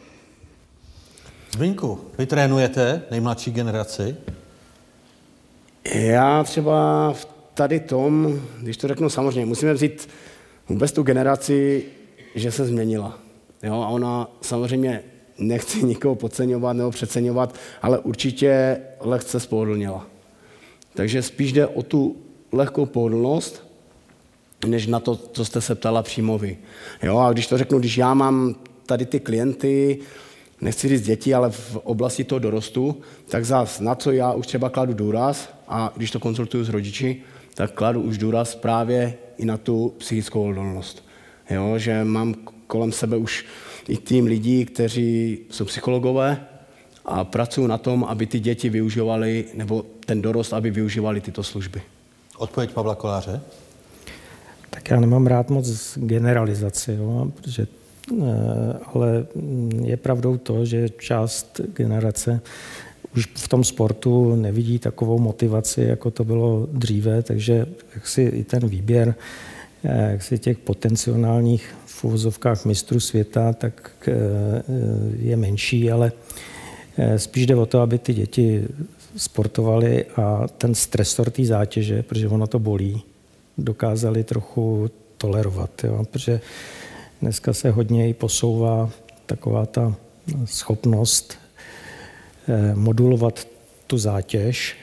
[1.54, 4.16] Zbyňku, vy trénujete nejmladší generaci?
[5.94, 10.10] Já třeba v tady tom, když to řeknu samozřejmě, musíme vzít
[10.70, 11.86] vůbec tu generaci,
[12.36, 13.20] že se změnila.
[13.64, 15.04] Jo, a ona samozřejmě
[15.38, 20.08] nechci nikoho podceňovat nebo přeceňovat, ale určitě lehce spohodlněla.
[20.94, 22.16] Takže spíš jde o tu
[22.52, 23.64] lehkou pohodlnost,
[24.68, 26.58] než na to, co jste se ptala přímo vy.
[27.04, 30.00] Jo, a když to řeknu, když já mám tady ty klienty,
[30.64, 34.70] nechci říct děti, ale v oblasti toho dorostu, tak zás na co já už třeba
[34.70, 37.22] kladu důraz, a když to konzultuju s rodiči,
[37.54, 41.04] tak kladu už důraz právě i na tu psychickou odolnost.
[41.50, 42.34] Jo, že mám
[42.68, 43.46] kolem sebe už
[43.88, 46.46] i tým lidí, kteří jsou psychologové
[47.06, 51.82] a pracují na tom, aby ty děti využívali, nebo ten dorost, aby využívali tyto služby.
[52.38, 53.42] Odpověď Pavla Koláře?
[54.70, 57.68] Tak já nemám rád moc generalizaci, jo, protože,
[58.94, 59.26] ale
[59.84, 62.42] je pravdou to, že část generace
[63.16, 68.44] už v tom sportu nevidí takovou motivaci, jako to bylo dříve, takže jak si i
[68.44, 69.16] ten výběr
[69.84, 74.14] eh, jak si těch potenciálních v uvozovkách mistrů světa, tak eh,
[75.20, 76.12] je menší, ale
[76.98, 78.68] eh, spíš jde o to, aby ty děti
[79.18, 83.02] sportovali a ten stresor té zátěže, protože ono to bolí,
[83.58, 85.84] dokázali trochu tolerovat.
[85.84, 86.06] Jo?
[86.12, 86.42] Protože
[87.24, 88.90] dneska se hodně i posouvá
[89.26, 89.96] taková ta
[90.46, 91.38] schopnost
[92.48, 93.48] Eh, modulovat
[93.88, 94.76] tu zátěž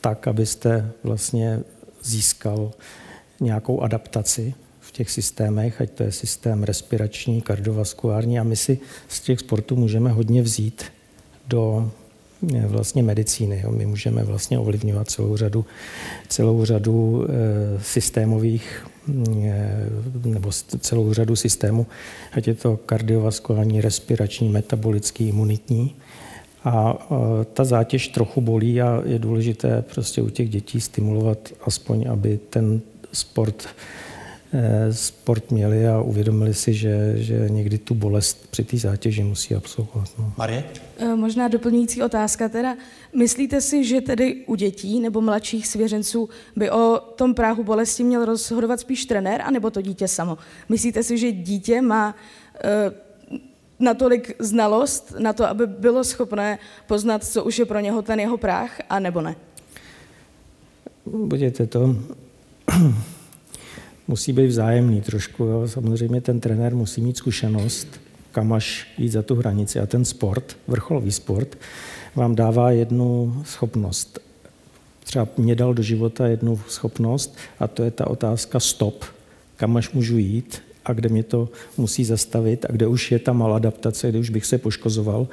[0.00, 1.60] tak, abyste vlastně
[2.02, 2.72] získal
[3.40, 8.38] nějakou adaptaci v těch systémech, ať to je systém respirační, kardiovaskulární.
[8.38, 8.78] A my si
[9.08, 10.84] z těch sportů můžeme hodně vzít
[11.46, 11.90] do
[12.66, 13.60] vlastně medicíny.
[13.64, 13.72] Jo.
[13.72, 15.64] My můžeme vlastně ovlivňovat celou řadu,
[16.28, 18.86] celou řadu e, systémových
[19.44, 19.88] e,
[20.24, 20.50] nebo
[20.80, 21.86] celou řadu systémů,
[22.32, 25.94] ať je to kardiovaskulární, respirační, metabolický, imunitní.
[26.64, 27.08] A
[27.54, 32.80] ta zátěž trochu bolí a je důležité prostě u těch dětí stimulovat aspoň, aby ten
[33.12, 33.68] sport
[34.90, 40.08] sport měli a uvědomili si, že, že někdy tu bolest při té zátěži musí absolvovat.
[40.18, 40.32] No.
[40.36, 40.64] Marie?
[40.98, 42.76] E, možná doplňující otázka teda.
[43.16, 48.24] Myslíte si, že tedy u dětí nebo mladších svěřenců by o tom práhu bolesti měl
[48.24, 50.38] rozhodovat spíš trenér, anebo to dítě samo?
[50.68, 52.14] Myslíte si, že dítě má
[52.64, 52.92] e,
[53.78, 58.36] natolik znalost na to, aby bylo schopné poznat, co už je pro něho ten jeho
[58.36, 59.36] práh, a nebo ne?
[61.06, 61.96] Budete to
[64.08, 65.44] musí být vzájemný trošku.
[65.44, 65.68] Jo.
[65.68, 68.00] Samozřejmě ten trenér musí mít zkušenost,
[68.32, 69.80] kam až jít za tu hranici.
[69.80, 71.58] A ten sport, vrcholový sport,
[72.14, 74.18] vám dává jednu schopnost.
[75.04, 79.04] Třeba mě dal do života jednu schopnost a to je ta otázka stop,
[79.56, 83.32] kam až můžu jít a kde mě to musí zastavit a kde už je ta
[83.32, 85.28] maladaptace, kde už bych se poškozoval.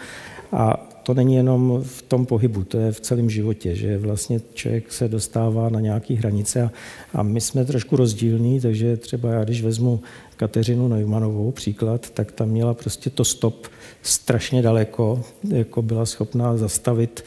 [0.51, 4.91] A to není jenom v tom pohybu, to je v celém životě, že vlastně člověk
[4.91, 6.71] se dostává na nějaké hranice a,
[7.13, 9.99] a my jsme trošku rozdílní, takže třeba já, když vezmu
[10.37, 13.67] Kateřinu Neumannovou příklad, tak tam měla prostě to stop
[14.01, 17.23] strašně daleko, jako byla schopná zastavit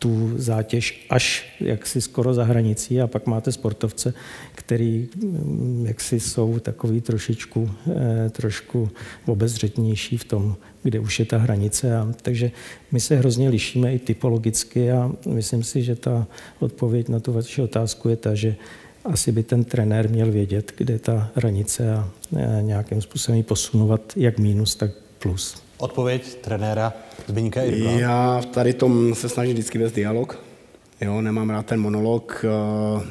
[0.00, 4.14] tu zátěž až jaksi skoro za hranicí a pak máte sportovce,
[4.54, 8.90] který mm, jaksi jsou takový trošičku, eh, trošku
[9.26, 11.96] obezřetnější v tom, kde už je ta hranice.
[11.96, 12.50] A, takže
[12.92, 16.26] my se hrozně lišíme i typologicky a myslím si, že ta
[16.58, 18.56] odpověď na tu vaši otázku je ta, že
[19.04, 23.42] asi by ten trenér měl vědět, kde je ta hranice a eh, nějakým způsobem ji
[23.42, 25.62] posunovat jak mínus, tak plus.
[25.78, 26.92] Odpověď trenéra
[27.26, 27.90] Zbyňka Irgla.
[27.90, 30.38] Já tady tom se snažím vždycky vést dialog.
[31.00, 32.44] Jo, nemám rád ten monolog.
[32.44, 33.06] Eh,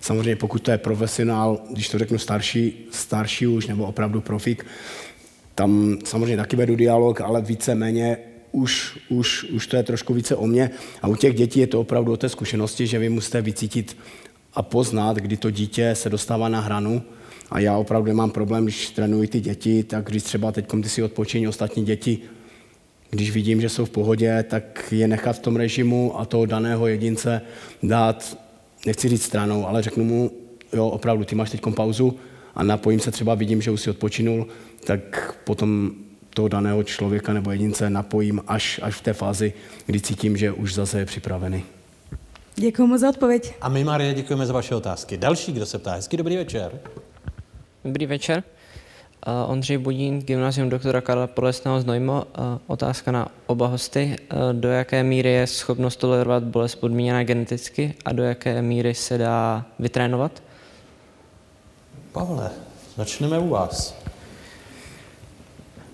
[0.00, 4.66] samozřejmě pokud to je profesionál, když to řeknu starší, starší už nebo opravdu profik,
[5.58, 8.18] tam samozřejmě taky vedu dialog, ale více-méně
[8.52, 10.70] už, už, už to je trošku více o mě.
[11.02, 13.96] A u těch dětí je to opravdu o té zkušenosti, že vy musíte vycítit
[14.54, 17.02] a poznat, kdy to dítě se dostává na hranu.
[17.50, 21.02] A já opravdu mám problém, když trénuji ty děti, tak když třeba teď ty si
[21.02, 22.18] odpočiní ostatní děti,
[23.10, 26.86] když vidím, že jsou v pohodě, tak je nechat v tom režimu a toho daného
[26.86, 27.40] jedince
[27.82, 28.38] dát,
[28.86, 30.30] nechci říct stranou, ale řeknu mu,
[30.72, 32.16] jo, opravdu, ty máš teď pauzu
[32.54, 34.46] a napojím se třeba, vidím, že už si odpočinul,
[34.86, 35.90] tak potom
[36.30, 39.52] toho daného člověka nebo jedince napojím až, až v té fázi,
[39.86, 41.64] kdy cítím, že už zase je připravený.
[42.56, 43.54] Děkuji moc za odpověď.
[43.60, 45.16] A my, Marie, děkujeme za vaše otázky.
[45.16, 46.80] Další, kdo se ptá, hezký dobrý večer.
[47.84, 48.42] Dobrý večer.
[49.26, 52.24] Uh, Ondřej Budín, Gymnázium doktora Karla Polesného z Nojmo.
[52.38, 54.16] Uh, otázka na oba hosty.
[54.32, 59.18] Uh, do jaké míry je schopnost tolerovat bolest podmíněná geneticky a do jaké míry se
[59.18, 60.42] dá vytrénovat?
[62.12, 62.50] Pavle,
[62.96, 63.97] začneme u vás.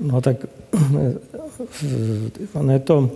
[0.00, 0.37] No tak
[2.54, 3.11] ono je to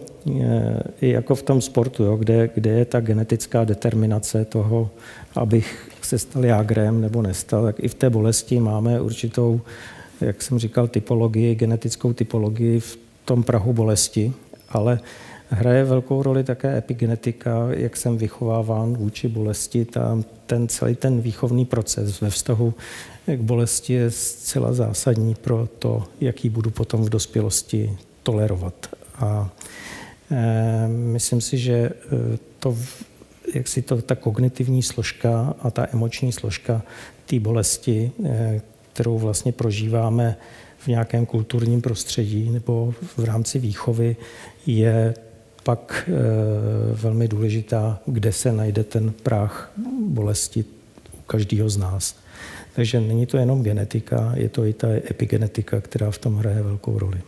[1.01, 4.91] i jako v tom sportu, jo, kde, kde je ta genetická determinace toho,
[5.35, 9.61] abych se stal jágrem nebo nestal, tak i v té bolesti máme určitou,
[10.21, 14.33] jak jsem říkal, typologii, genetickou typologii v tom prahu bolesti,
[14.69, 15.01] ale
[15.51, 21.65] hraje velkou roli také epigenetika, jak jsem vychováván vůči bolesti, tam ten celý ten výchovný
[21.65, 22.75] proces ve vztahu
[23.27, 28.87] k bolesti je zcela zásadní pro to, jaký budu potom v dospělosti tolerovat.
[29.15, 29.51] A
[30.31, 31.93] e, myslím si, že e,
[32.59, 32.77] to,
[33.55, 36.83] jak si to, ta kognitivní složka a ta emoční složka
[37.27, 38.61] té bolesti, e,
[38.93, 40.37] kterou vlastně prožíváme
[40.79, 44.17] v nějakém kulturním prostředí nebo v rámci výchovy,
[44.67, 45.15] je
[45.69, 46.13] pak e,
[46.95, 50.65] velmi důležitá, kde se najde ten práh bolesti
[51.19, 52.15] u každého z nás.
[52.75, 56.99] Takže není to jenom genetika, je to i ta epigenetika, která v tom hraje velkou
[56.99, 57.21] roli.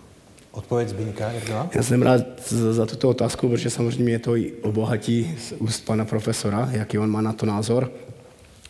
[0.52, 1.30] Odpověď Zbýňka,
[1.74, 6.04] Já jsem rád za tuto otázku, protože samozřejmě je to i obohatí z úst pana
[6.04, 7.92] profesora, jaký on má na to názor.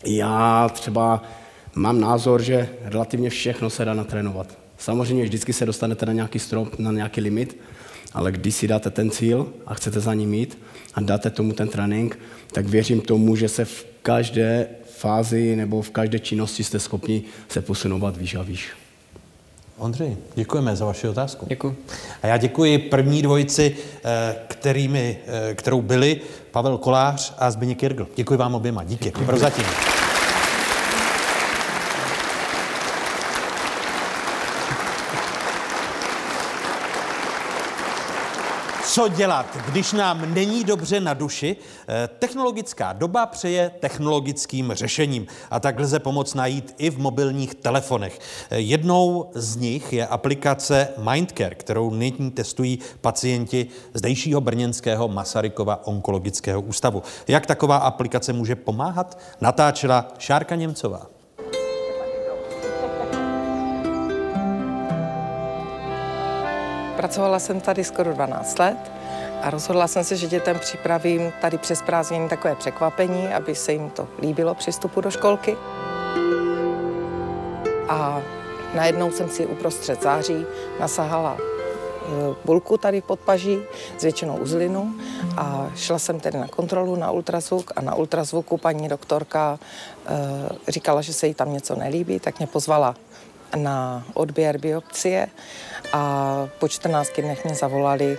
[0.06, 1.22] Já třeba
[1.74, 4.58] mám názor, že relativně všechno se dá natrénovat.
[4.78, 7.56] Samozřejmě vždycky se dostanete na nějaký strop, na nějaký limit,
[8.12, 10.58] ale když si dáte ten cíl a chcete za ním jít
[10.94, 12.18] a dáte tomu ten trénink,
[12.52, 17.60] tak věřím tomu, že se v každé fázi nebo v každé činnosti jste schopni se
[17.62, 18.70] posunovat výš a výš.
[19.78, 21.46] Ondřej, děkujeme za vaši otázku.
[21.48, 21.76] Děkuji.
[22.22, 26.20] A já děkuji první dvojici, eh, kterými, eh, kterou byli
[26.50, 28.08] Pavel Kolář a Zbigněk Jirgl.
[28.16, 28.84] Děkuji vám oběma.
[28.84, 29.04] Díky.
[29.04, 29.26] Děkuji.
[38.90, 41.56] Co dělat, když nám není dobře na duši?
[41.88, 48.18] Eh, technologická doba přeje technologickým řešením a tak lze pomoc najít i v mobilních telefonech.
[48.50, 56.60] Eh, jednou z nich je aplikace Mindcare, kterou nyní testují pacienti zdejšího brněnského Masarykova onkologického
[56.60, 57.02] ústavu.
[57.28, 59.18] Jak taková aplikace může pomáhat?
[59.40, 61.19] Natáčela Šárka Němcová.
[67.00, 68.92] Pracovala jsem tady skoro 12 let
[69.42, 73.90] a rozhodla jsem se, že dětem připravím tady přes prázdniny takové překvapení, aby se jim
[73.90, 75.56] to líbilo při vstupu do školky.
[77.88, 78.22] A
[78.74, 80.46] najednou jsem si uprostřed září
[80.80, 81.40] nasahala e,
[82.44, 83.58] bulku tady pod paží,
[83.98, 84.94] zvětšenou uzlinu
[85.36, 89.58] a šla jsem tedy na kontrolu na ultrazvuk a na ultrazvuku paní doktorka
[90.06, 92.94] e, říkala, že se jí tam něco nelíbí, tak mě pozvala
[93.56, 95.28] na odběr biopsie
[95.92, 98.18] a po 14 dnech mě zavolali,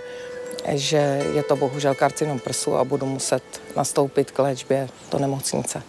[0.67, 3.43] že je to bohužel karcinom prsu a budu muset
[3.77, 5.83] nastoupit k léčbě do nemocnice.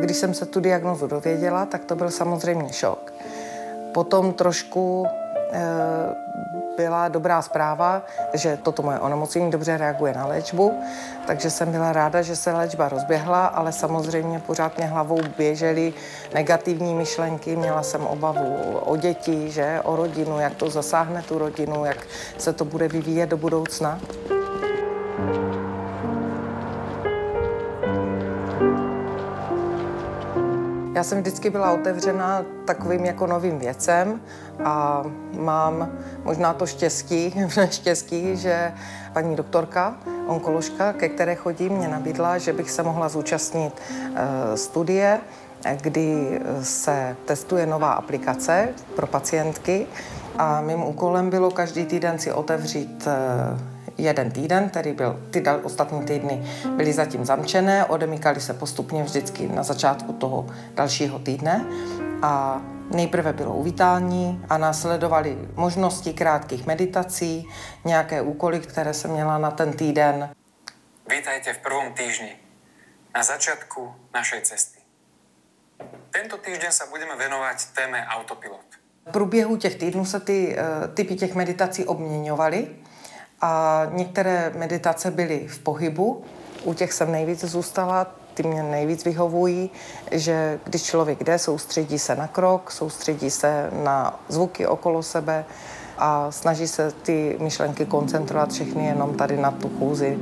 [0.00, 3.12] Když jsem se tu diagnozu dověděla, tak to byl samozřejmě šok.
[3.94, 5.06] Potom trošku
[6.76, 8.02] byla dobrá zpráva,
[8.34, 10.82] že toto moje onemocnění dobře reaguje na léčbu,
[11.26, 15.92] takže jsem byla ráda, že se léčba rozběhla, ale samozřejmě pořád mě hlavou běžely
[16.34, 21.84] negativní myšlenky, měla jsem obavu o děti, že, o rodinu, jak to zasáhne tu rodinu,
[21.84, 22.06] jak
[22.38, 24.00] se to bude vyvíjet do budoucna.
[30.94, 34.20] Já jsem vždycky byla otevřena takovým jako novým věcem
[34.64, 35.02] a
[35.38, 35.92] mám
[36.24, 37.34] možná to štěstí,
[37.70, 38.72] štěstí, že
[39.12, 44.16] paní doktorka, onkoložka, ke které chodím, mě nabídla, že bych se mohla zúčastnit uh,
[44.54, 45.20] studie
[45.80, 49.86] kdy se testuje nová aplikace pro pacientky
[50.38, 53.08] a mým úkolem bylo každý týden si otevřít
[54.02, 56.42] jeden týden, který byl, ty dal, ostatní týdny
[56.76, 61.66] byly zatím zamčené, odemykaly se postupně vždycky na začátku toho dalšího týdne
[62.22, 67.48] a Nejprve bylo uvítání a následovaly možnosti krátkých meditací,
[67.84, 70.30] nějaké úkoly, které jsem měla na ten týden.
[71.10, 72.36] Vítajte v prvom týždni,
[73.14, 74.78] na začátku našej cesty.
[76.10, 78.66] Tento týždeň se budeme věnovat téme autopilot.
[79.06, 82.68] V průběhu těch týdnů se ty uh, typy těch meditací obměňovaly
[83.42, 86.22] a některé meditace byly v pohybu.
[86.64, 89.70] U těch jsem nejvíc zůstala, ty mě nejvíc vyhovují,
[90.10, 95.44] že když člověk jde, soustředí se na krok, soustředí se na zvuky okolo sebe
[95.98, 100.18] a snaží se ty myšlenky koncentrovat všechny jenom tady na tu chůzi.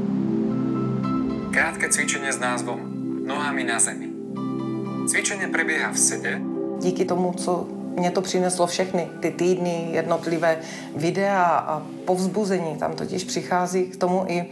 [1.53, 2.81] Krátké cvičení s názvom
[3.27, 4.09] Nohami na zemi.
[5.09, 6.41] Cvičení probíhá v sedě.
[6.79, 10.57] Díky tomu, co mě to přineslo všechny ty týdny, jednotlivé
[10.97, 12.77] videa a povzbuzení.
[12.77, 14.47] Tam totiž přichází k tomu i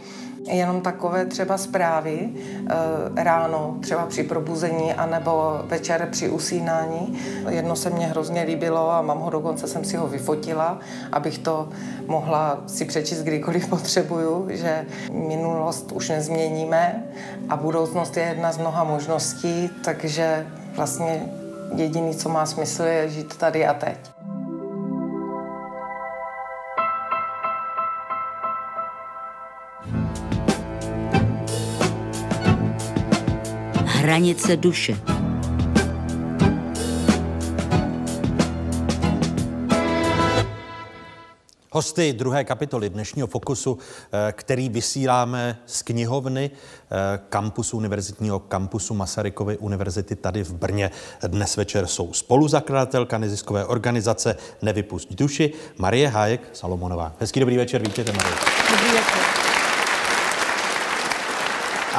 [0.47, 7.19] jenom takové třeba zprávy e, ráno, třeba při probuzení, anebo večer při usínání.
[7.49, 10.79] Jedno se mně hrozně líbilo a mám ho dokonce, jsem si ho vyfotila,
[11.11, 11.69] abych to
[12.07, 17.03] mohla si přečíst kdykoliv potřebuju, že minulost už nezměníme
[17.49, 21.25] a budoucnost je jedna z mnoha možností, takže vlastně
[21.75, 23.97] jediný, co má smysl, je žít tady a teď.
[33.85, 35.18] Hranice duše.
[41.79, 49.57] Hosty druhé kapitoly dnešního Fokusu, eh, který vysíláme z knihovny eh, kampusu univerzitního kampusu Masarykovy
[49.57, 50.91] univerzity tady v Brně.
[51.27, 57.15] Dnes večer jsou spoluzakladatelka neziskové organizace Nevypust duši Marie Hájek Salomonová.
[57.19, 58.35] Hezký dobrý večer, vítejte Marie.
[58.71, 59.18] Dobrý večer.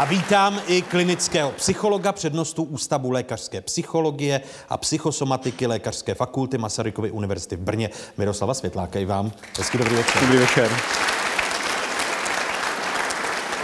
[0.00, 7.56] A vítám i klinického psychologa, přednostu Ústavu lékařské psychologie a psychosomatiky Lékařské fakulty Masarykovy univerzity
[7.56, 8.98] v Brně, Miroslava Světláka.
[8.98, 9.32] I vám.
[9.58, 10.20] Hezký dobrý večer.
[10.22, 10.70] Dobrý večer.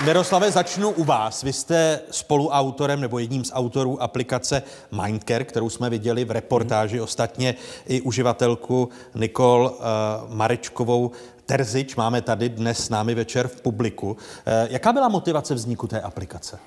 [0.05, 1.43] Miroslave, začnu u vás.
[1.43, 4.62] Vy jste spoluautorem nebo jedním z autorů aplikace
[5.03, 7.55] Mindcare, kterou jsme viděli v reportáži, ostatně
[7.87, 11.11] i uživatelku Nikol uh, Marečkovou
[11.47, 14.16] Terzič máme tady dnes s námi večer v publiku.
[14.47, 16.59] Eh, jaká byla motivace vzniku té aplikace?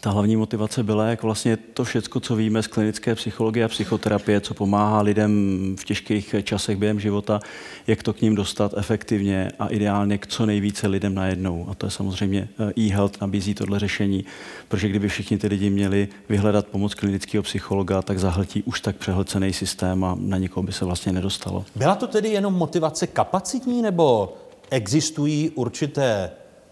[0.00, 4.40] Ta hlavní motivace byla, jak vlastně to všechno, co víme z klinické psychologie a psychoterapie,
[4.40, 7.40] co pomáhá lidem v těžkých časech během života,
[7.86, 11.66] jak to k ním dostat efektivně a ideálně k co nejvíce lidem najednou.
[11.70, 14.24] A to je samozřejmě eh, e-health nabízí tohle řešení,
[14.68, 19.52] protože kdyby všichni ty lidi měli vyhledat pomoc klinického psychologa, tak zahltí už tak přehlcený
[19.52, 21.64] systém a na nikoho by se vlastně nedostalo.
[21.76, 24.36] Byla to tedy jenom motivace kapacitní nebo
[24.70, 26.30] existují určité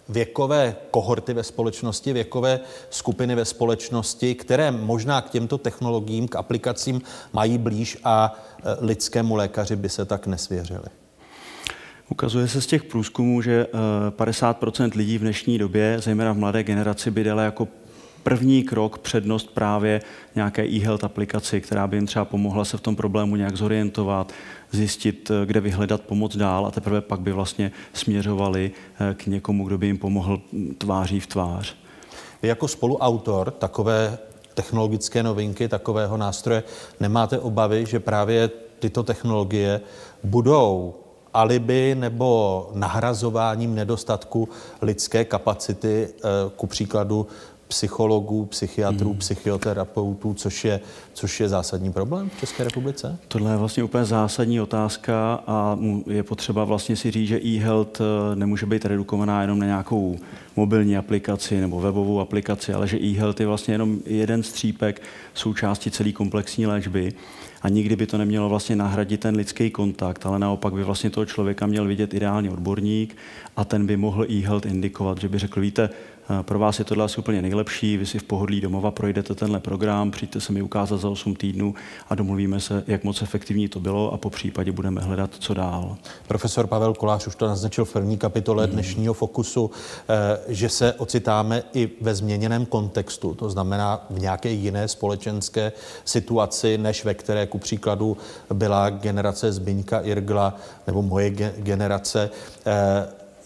[0.08, 7.02] věkové kohorty ve společnosti, věkové skupiny ve společnosti, které možná k těmto technologiím, k aplikacím
[7.32, 10.86] mají blíž a e, lidskému lékaři by se tak nesvěřili.
[12.08, 13.66] Ukazuje se z těch průzkumů, že
[14.10, 17.68] 50 e, lidí v dnešní době, zejména v mladé generaci, by dala jako
[18.26, 20.00] první krok přednost právě
[20.34, 24.32] nějaké e-health aplikaci, která by jim třeba pomohla se v tom problému nějak zorientovat,
[24.70, 29.66] zjistit, eh, kde vyhledat pomoc dál a teprve pak by vlastně směřovali eh, k někomu,
[29.66, 30.40] kdo by jim pomohl
[30.78, 31.76] tváří v tvář.
[32.42, 34.18] Vy jako spoluautor takové
[34.54, 36.62] technologické novinky, takového nástroje,
[37.00, 39.80] nemáte obavy, že právě tyto technologie
[40.24, 40.94] budou
[41.34, 44.48] alibi nebo nahrazováním nedostatku
[44.82, 46.20] lidské kapacity, eh,
[46.56, 47.26] ku příkladu
[47.68, 49.18] psychologů, psychiatrů, hmm.
[49.18, 50.80] psychoterapeutů, což je,
[51.12, 53.18] což je zásadní problém v České republice?
[53.28, 58.36] Tohle je vlastně úplně zásadní otázka a je potřeba vlastně si říct, že e-health eh,
[58.36, 60.16] nemůže být redukovaná jenom na nějakou
[60.56, 65.02] mobilní aplikaci nebo webovou aplikaci, ale že e-health je vlastně jenom jeden střípek
[65.34, 67.12] součástí celé komplexní léčby
[67.62, 71.26] a nikdy by to nemělo vlastně nahradit ten lidský kontakt, ale naopak by vlastně toho
[71.26, 73.16] člověka měl vidět ideální odborník
[73.56, 75.90] a ten by mohl e-health indikovat, že by řekl, víte,
[76.42, 80.10] pro vás je tohle asi úplně nejlepší, vy si v pohodlí domova projdete tenhle program,
[80.10, 81.74] přijďte se mi ukázat za 8 týdnů
[82.08, 85.96] a domluvíme se, jak moc efektivní to bylo a po případě budeme hledat, co dál.
[86.28, 88.72] Profesor Pavel Kolář už to naznačil v první kapitole hmm.
[88.72, 89.70] dnešního Fokusu,
[90.08, 95.72] eh, že se ocitáme i ve změněném kontextu, to znamená v nějaké jiné společenské
[96.04, 98.16] situaci, než ve které ku příkladu
[98.54, 100.54] byla generace Zbyňka Irgla
[100.86, 102.30] nebo moje generace.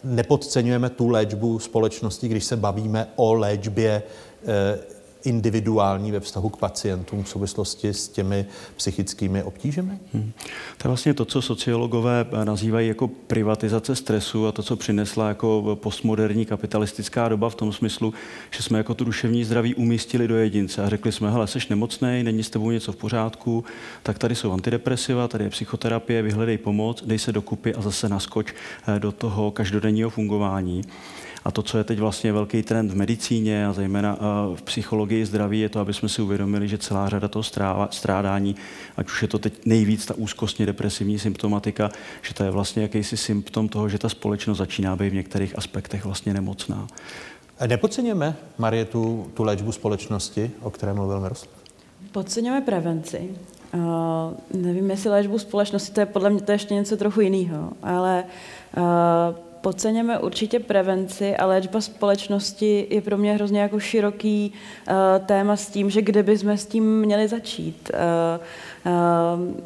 [0.04, 4.02] Nepodceňujeme tu léčbu společnosti, když se bavíme o léčbě
[4.46, 4.78] eh,
[5.24, 8.46] individuální ve vztahu k pacientům v souvislosti s těmi
[8.76, 9.98] psychickými obtížemi?
[10.14, 10.32] Hmm.
[10.78, 15.78] To je vlastně to, co sociologové nazývají jako privatizace stresu a to, co přinesla jako
[15.82, 18.14] postmoderní kapitalistická doba v tom smyslu,
[18.50, 22.22] že jsme jako tu duševní zdraví umístili do jedince a řekli jsme, hele, seš nemocný,
[22.22, 23.64] není s tebou něco v pořádku,
[24.02, 28.54] tak tady jsou antidepresiva, tady je psychoterapie, vyhledej pomoc, dej se dokupy a zase naskoč
[28.88, 30.82] eh, do toho každodenního fungování.
[31.44, 35.26] A to, co je teď vlastně velký trend v medicíně a zejména eh, v psychologii
[35.26, 37.42] zdraví, je to, aby jsme si uvědomili, že celá řada toho
[37.90, 38.56] strádání,
[38.96, 41.90] ať už je to teď nejvíc ta úzkostně depresivní symptomatika,
[42.22, 46.04] že to je vlastně jakýsi symptom toho, že ta společnost začíná být v některých aspektech
[46.04, 46.86] vlastně nemocná.
[47.66, 51.54] Nepodceňujeme, Marie, tu, tu léčbu společnosti, o které mluvil Miroslav?
[52.12, 53.30] Podceňujeme prevenci.
[53.74, 58.24] Uh, nevím, jestli léčbu společnosti, to je podle mě to ještě něco trochu jiného, ale
[58.76, 58.82] uh,
[59.60, 64.94] podceňujeme určitě prevenci a léčba společnosti je pro mě hrozně jako široký uh,
[65.26, 67.90] téma s tím, že kde bychom s tím měli začít.
[67.94, 69.60] Uh, uh,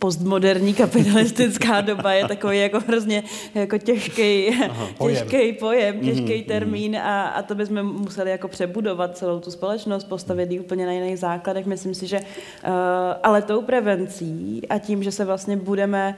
[0.00, 3.22] postmoderní kapitalistická doba je takový jako hrozně
[3.54, 5.28] jako těžký, Aha, pojem.
[5.28, 6.46] těžký pojem, těžký mm-hmm.
[6.46, 10.92] termín a, a to bychom museli jako přebudovat celou tu společnost, postavit ji úplně na
[10.92, 11.66] jiných základech.
[11.66, 12.70] Myslím si, že uh,
[13.22, 16.16] ale tou prevencí a tím, že se vlastně budeme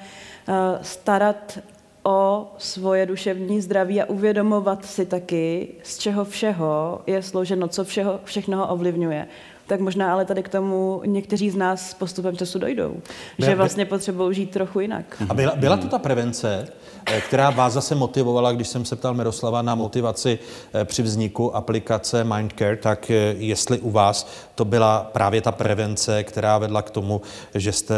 [0.48, 1.58] uh, starat
[2.02, 8.20] o svoje duševní zdraví a uvědomovat si taky, z čeho všeho je složeno, co všeho,
[8.24, 9.28] všechno ho ovlivňuje
[9.66, 12.96] tak možná ale tady k tomu někteří z nás s postupem času dojdou.
[13.38, 15.22] Byla, že vlastně potřebují žít trochu jinak.
[15.28, 16.68] A byla, byla to ta prevence,
[17.06, 20.38] eh, která vás zase motivovala, když jsem se ptal Miroslava na motivaci
[20.74, 26.24] eh, při vzniku aplikace Mindcare, tak eh, jestli u vás to byla právě ta prevence,
[26.24, 27.20] která vedla k tomu,
[27.54, 27.94] že jste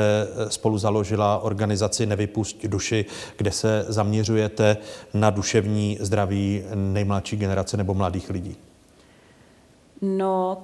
[0.48, 3.04] spolu založila organizaci Nevypust duši,
[3.36, 4.76] kde se zaměřujete
[5.14, 8.56] na duševní zdraví nejmladší generace nebo mladých lidí?
[10.02, 10.58] No,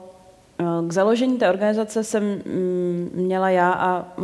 [0.88, 4.22] k založení té organizace jsem mm, měla já a eh,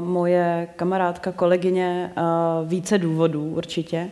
[0.00, 2.22] moje kamarádka, kolegyně eh,
[2.64, 4.08] více důvodů určitě.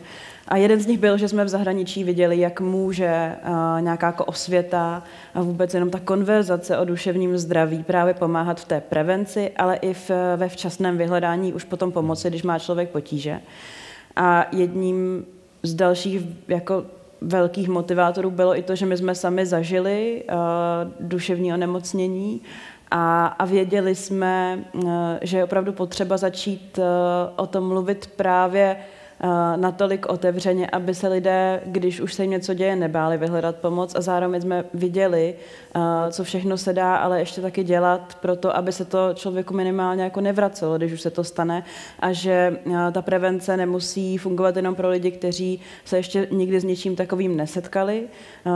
[0.47, 3.35] A jeden z nich byl, že jsme v zahraničí viděli, jak může
[3.79, 5.03] nějaká jako osvěta
[5.33, 9.93] a vůbec jenom ta konverzace o duševním zdraví právě pomáhat v té prevenci, ale i
[9.93, 13.41] v, ve včasném vyhledání už potom pomoci, když má člověk potíže.
[14.15, 15.25] A jedním
[15.63, 16.85] z dalších jako
[17.21, 20.37] velkých motivátorů bylo i to, že my jsme sami zažili uh,
[20.99, 22.41] duševní onemocnění
[22.91, 24.91] a, a věděli jsme, uh,
[25.21, 26.85] že je opravdu potřeba začít uh,
[27.35, 29.00] o tom mluvit právě Eh,
[29.55, 34.01] natolik otevřeně, aby se lidé, když už se jim něco děje, nebáli vyhledat pomoc a
[34.01, 35.35] zároveň jsme viděli,
[35.75, 35.79] eh,
[36.11, 40.03] co všechno se dá, ale ještě taky dělat pro to, aby se to člověku minimálně
[40.03, 41.63] jako nevracelo, když už se to stane
[41.99, 46.63] a že eh, ta prevence nemusí fungovat jenom pro lidi, kteří se ještě nikdy s
[46.63, 48.07] něčím takovým nesetkali,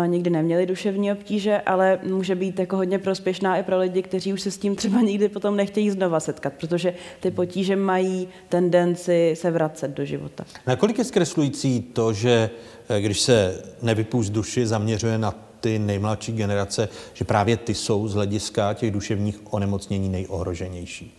[0.05, 4.41] nikdy neměli duševní obtíže, ale může být jako hodně prospěšná i pro lidi, kteří už
[4.41, 9.51] se s tím třeba nikdy potom nechtějí znova setkat, protože ty potíže mají tendenci se
[9.51, 10.45] vracet do života.
[10.67, 12.49] Nakolik je zkreslující to, že
[12.89, 18.13] eh, když se nevypůjst duši zaměřuje na ty nejmladší generace, že právě ty jsou z
[18.13, 21.17] hlediska těch duševních onemocnění nejohroženější?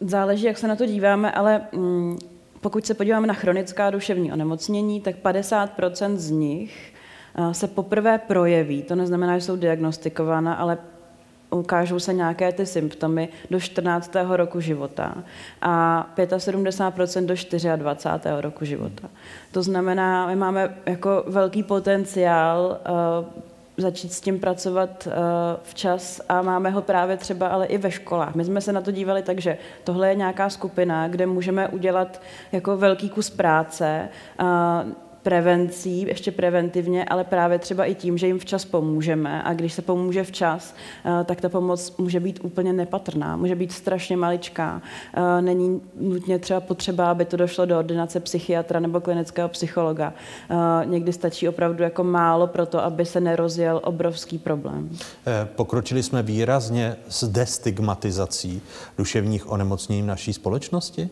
[0.00, 2.18] Záleží, jak se na to díváme, ale mm,
[2.60, 6.94] pokud se podíváme na chronická duševní onemocnění, tak 50% z nich
[7.34, 8.82] eh, se poprvé projeví.
[8.82, 10.78] To neznamená, že jsou diagnostikována, ale
[11.52, 14.10] ukážou se nějaké ty symptomy do 14.
[14.28, 15.14] roku života
[15.62, 17.34] a 75% do
[17.76, 18.40] 24.
[18.40, 19.08] roku života.
[19.52, 22.80] To znamená, my máme jako velký potenciál
[23.20, 23.42] uh,
[23.76, 25.12] začít s tím pracovat uh,
[25.62, 28.34] včas a máme ho právě třeba ale i ve školách.
[28.34, 32.22] My jsme se na to dívali tak, že tohle je nějaká skupina, kde můžeme udělat
[32.52, 34.08] jako velký kus práce,
[34.40, 34.46] uh,
[35.22, 39.42] prevencí, ještě preventivně, ale právě třeba i tím, že jim včas pomůžeme.
[39.42, 43.72] A když se pomůže včas, eh, tak ta pomoc může být úplně nepatrná, může být
[43.72, 44.82] strašně maličká.
[45.14, 50.14] Eh, není nutně třeba potřeba, aby to došlo do ordinace psychiatra nebo klinického psychologa.
[50.50, 54.90] Eh, někdy stačí opravdu jako málo pro to, aby se nerozjel obrovský problém.
[55.56, 58.62] Pokročili jsme výrazně s destigmatizací
[58.98, 61.08] duševních onemocnění naší společnosti?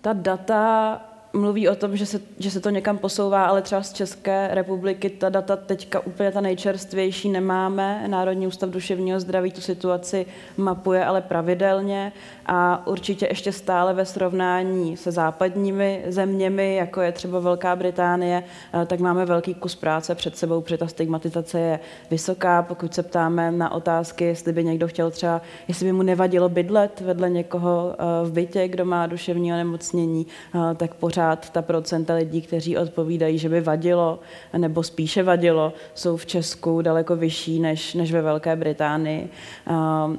[0.00, 1.00] Ta data
[1.32, 5.10] mluví o tom, že se, že se to někam posouvá, ale třeba z České republiky
[5.10, 8.08] ta data teďka úplně ta nejčerstvější nemáme.
[8.08, 10.26] Národní ústav duševního zdraví tu situaci
[10.56, 12.12] mapuje, ale pravidelně
[12.46, 18.42] a určitě ještě stále ve srovnání se západními zeměmi, jako je třeba Velká Británie,
[18.82, 21.80] eh, tak máme velký kus práce před sebou, protože ta stigmatizace je
[22.10, 22.62] vysoká.
[22.62, 27.00] Pokud se ptáme na otázky, jestli by někdo chtěl třeba, jestli by mu nevadilo bydlet
[27.00, 32.42] vedle někoho eh, v bytě, kdo má duševní onemocnění, eh, tak pořád ta procenta lidí,
[32.42, 34.18] kteří odpovídají, že by vadilo,
[34.56, 39.28] nebo spíše vadilo, jsou v Česku daleko vyšší než, než ve Velké Británii.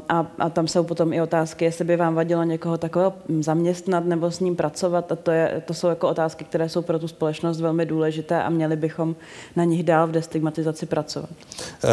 [0.10, 4.32] A, a tam jsou potom i otázky, jestli by vám vadilo někoho takového zaměstnat nebo
[4.32, 5.12] s ním pracovat.
[5.12, 8.50] A to, je, to jsou jako otázky, které jsou pro tu společnost velmi důležité a
[8.50, 9.16] měli bychom
[9.56, 11.30] na nich dál v destigmatizaci pracovat.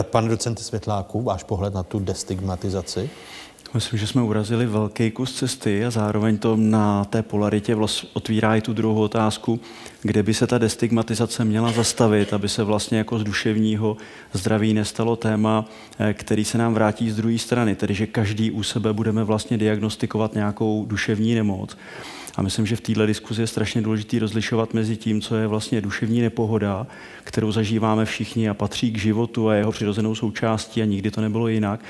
[0.03, 3.11] Pane docente Světláku, váš pohled na tu destigmatizaci?
[3.75, 7.77] Myslím, že jsme urazili velký kus cesty a zároveň to na té polaritě
[8.13, 9.61] otvírá i tu druhou otázku,
[10.03, 13.97] kde by se ta destigmatizace měla zastavit, aby se vlastně jako z duševního
[14.33, 15.65] zdraví nestalo téma,
[15.99, 19.59] eh, který se nám vrátí z druhé strany, tedy že každý u sebe budeme vlastně
[19.59, 21.77] diagnostikovat nějakou duševní nemoc.
[22.37, 25.81] A myslím, že v této diskuzi je strašně důležité rozlišovat mezi tím, co je vlastně
[25.81, 26.87] duševní nepohoda,
[27.25, 31.49] kterou zažíváme všichni a patří k životu a jeho přirozenou součástí a nikdy to nebylo
[31.49, 31.81] jinak,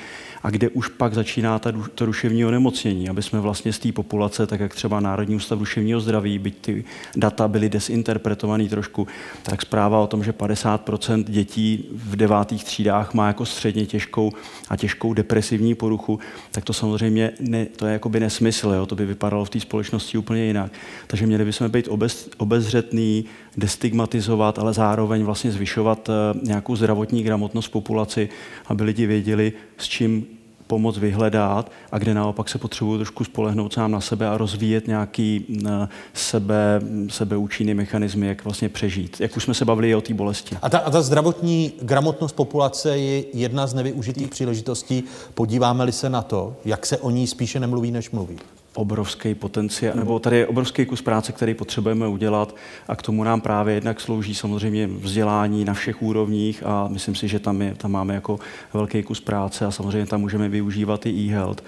[0.43, 4.47] a kde už pak začíná ta, to duševní onemocnění, aby jsme vlastně z té populace,
[4.47, 6.85] tak jak třeba Národní ústav duševního zdraví, byť ty
[7.17, 9.07] data byly desinterpretované trošku,
[9.43, 14.33] tak zpráva o tom, že 50% dětí v devátých třídách má jako středně těžkou
[14.69, 16.21] a těžkou depresivní poruchu,
[16.51, 18.87] tak to samozřejmě ne, to je jakoby nesmysl, jo?
[18.87, 20.73] to by vypadalo v té společnosti úplně jinak.
[21.07, 23.25] Takže měli bychom být obez, obezřetný,
[23.57, 28.29] destigmatizovat, ale zároveň vlastně zvyšovat eh, nějakou zdravotní gramotnost populaci,
[28.67, 30.27] aby lidi věděli, s čím
[30.71, 35.47] pomoc vyhledat a kde naopak se potřebují trošku spolehnout sám na sebe a rozvíjet nějaký
[35.67, 39.21] eh, sebe, sebeúčinný mechanizmy, jak vlastně přežít.
[39.21, 40.57] Jak už jsme se bavili o té bolesti.
[40.63, 45.05] A ta, a ta zdravotní gramotnost populace je jedna z nevyužitých příležitostí.
[45.35, 48.39] Podíváme-li se na to, jak se o ní spíše nemluví, než mluví
[48.75, 52.57] obrovský potenciál, nebo tady je obrovský kus práce, který potřebujeme udělat
[52.89, 57.29] a k tomu nám právě jednak slouží samozřejmě vzdělání na všech úrovních a myslím si,
[57.29, 58.39] že tam, je, tam máme jako
[58.75, 61.63] velký kus práce a samozřejmě tam můžeme využívat i e-health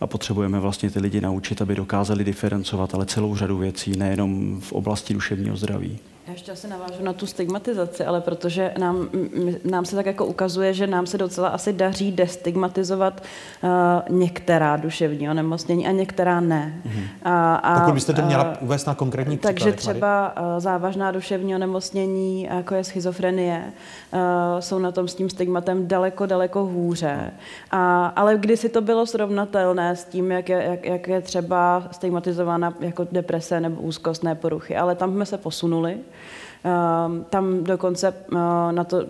[0.00, 4.72] a potřebujeme vlastně ty lidi naučit, aby dokázali diferencovat, ale celou řadu věcí, nejenom v
[4.72, 5.98] oblasti duševního zdraví.
[6.26, 9.08] Já ještě asi navážu na tu stigmatizaci, ale protože nám,
[9.64, 13.22] nám se tak jako ukazuje, že nám se docela asi daří destigmatizovat
[13.62, 13.70] uh,
[14.16, 16.82] některá duševní onemocnění a některá ne.
[16.86, 17.06] Mm-hmm.
[17.22, 22.42] A, a, Pokud byste to měla uvést na konkrétní Takže třeba uh, závažná duševní onemocnění,
[22.42, 23.72] jako je schizofrenie,
[24.12, 24.20] uh,
[24.60, 27.32] jsou na tom s tím stigmatem daleko, daleko hůře.
[27.70, 32.74] A, ale kdysi to bylo srovnatelné s tím, jak je, jak, jak je třeba stigmatizována
[32.80, 35.98] jako deprese nebo úzkostné poruchy, ale tam jsme se posunuli.
[36.66, 38.36] Ehm, tam dokonce eh,
[38.72, 39.06] na to,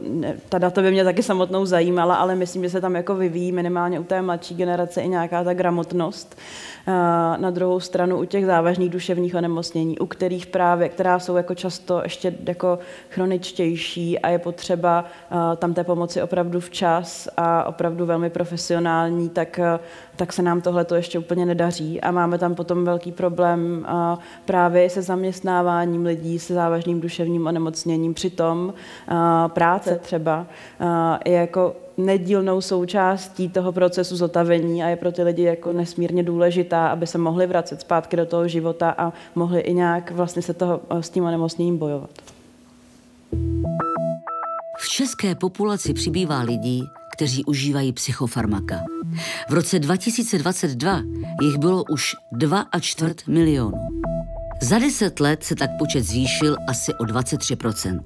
[0.48, 4.00] ta data by mě taky samotnou zajímala, ale myslím, že se tam jako vyvíjí minimálně
[4.00, 6.36] u té mladší generace i nějaká ta gramotnost.
[6.88, 6.92] Eh,
[7.36, 12.00] na druhou stranu u těch závažných duševních onemocnění, u kterých právě, která jsou jako často
[12.02, 12.78] ještě jako
[13.10, 19.60] chroničtější a je potřeba eh, tam té pomoci opravdu včas a opravdu velmi profesionální, tak,
[20.16, 23.86] tak se nám tohle to ještě úplně nedaří a máme tam potom velký problém
[24.44, 28.14] právě se zaměstnáváním lidí se závažným duševním onemocněním.
[28.14, 28.74] Přitom
[29.48, 30.46] práce třeba
[31.26, 36.88] je jako nedílnou součástí toho procesu zotavení a je pro ty lidi jako nesmírně důležitá,
[36.88, 40.80] aby se mohli vracet zpátky do toho života a mohli i nějak vlastně se toho,
[40.90, 42.10] s tím onemocněním bojovat.
[44.78, 46.82] V české populaci přibývá lidí,
[47.16, 48.95] kteří užívají psychofarmaka.
[49.48, 51.02] V roce 2022
[51.42, 53.78] jich bylo už 2 a čtvrt milionů.
[54.62, 58.00] Za deset let se tak počet zvýšil asi o 23%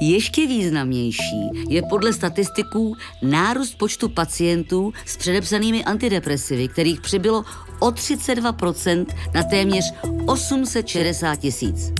[0.00, 7.44] ještě významnější je podle statistiků nárůst počtu pacientů s předepsanými antidepresivy, kterých přibylo
[7.78, 9.94] o 32% na téměř
[10.26, 11.92] 860 tisíc.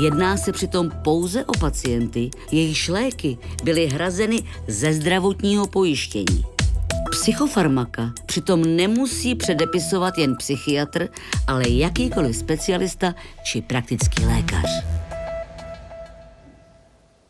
[0.00, 6.53] Jedná se přitom pouze o pacienty, jejichž léky byly hrazeny ze zdravotního pojištění.
[7.14, 11.08] Psychofarmaka přitom nemusí předepisovat jen psychiatr,
[11.46, 14.70] ale jakýkoliv specialista či praktický lékař.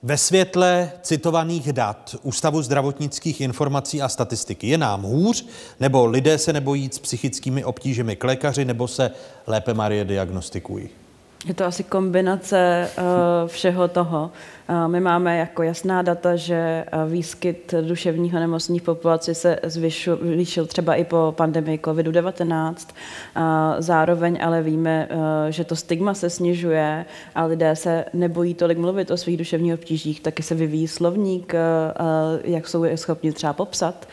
[0.02, 5.46] Ve světle citovaných dat Ústavu zdravotnických informací a statistiky je nám hůř,
[5.80, 9.10] nebo lidé se nebojí s psychickými obtížemi k lékaři, nebo se
[9.46, 10.88] lépe Marie diagnostikují?
[11.46, 13.04] Je to asi kombinace uh,
[13.48, 14.30] všeho toho.
[14.68, 20.66] Uh, my máme jako jasná data, že uh, výskyt duševního nemocných v populaci se zvýšil
[20.66, 22.74] třeba i po pandemii COVID-19.
[23.78, 25.08] Zároveň ale víme,
[25.50, 30.20] že to stigma se snižuje a lidé se nebojí tolik mluvit o svých duševních obtížích,
[30.20, 31.54] taky se vyvíjí slovník,
[32.44, 34.08] jak jsou je schopni třeba popsat.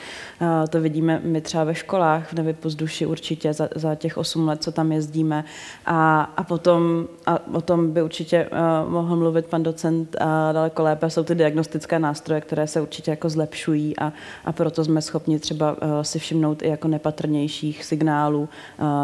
[0.69, 4.71] To vidíme my třeba ve školách, v Nevypozduši určitě za, za těch 8 let, co
[4.71, 5.45] tam jezdíme.
[5.85, 8.49] A, a potom, a o tom by určitě
[8.85, 11.09] uh, mohl mluvit pan docent, uh, daleko lépe.
[11.09, 14.13] Jsou ty diagnostické nástroje, které se určitě jako zlepšují a,
[14.45, 18.49] a proto jsme schopni třeba si všimnout i jako nepatrnějších signálů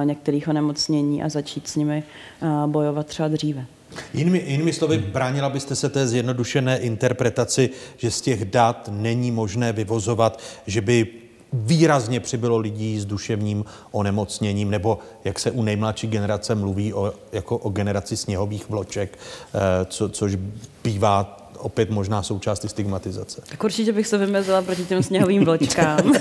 [0.04, 2.04] některých onemocnění a začít s nimi
[2.68, 3.66] bojovat třeba dříve.
[4.14, 9.74] Jinými, jinými slovy, bránila byste se té zjednodušené interpretaci, že z těch dat není možné
[9.74, 11.08] vyvozovat, že by
[11.58, 17.58] výrazně přibylo lidí s duševním onemocněním, nebo jak se u nejmladší generace mluví o, jako
[17.58, 19.20] o generaci sněhových vloček,
[19.54, 20.38] eh, co, což
[20.84, 23.42] bývá opět možná součástí stigmatizace.
[23.50, 26.12] Tak určitě bych se vymezila proti těm sněhovým vločkám.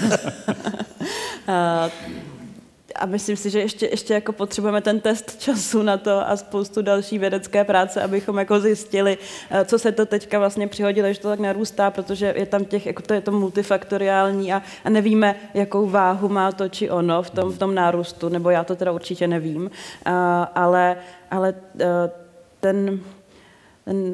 [2.99, 6.83] A myslím si, že ještě, ještě jako potřebujeme ten test času na to a spoustu
[6.83, 9.19] další vědecké práce, abychom jako zjistili,
[9.51, 12.87] eh, co se to teďka vlastně přihodilo, že to tak narůstá, protože je tam těch,
[12.87, 17.31] jako to je to multifaktoriální a, a nevíme, jakou váhu má to či ono v
[17.31, 19.71] tom, v tom nárůstu, nebo já to teda určitě nevím, uh,
[20.55, 20.97] ale,
[21.31, 21.81] ale uh,
[22.61, 23.01] ten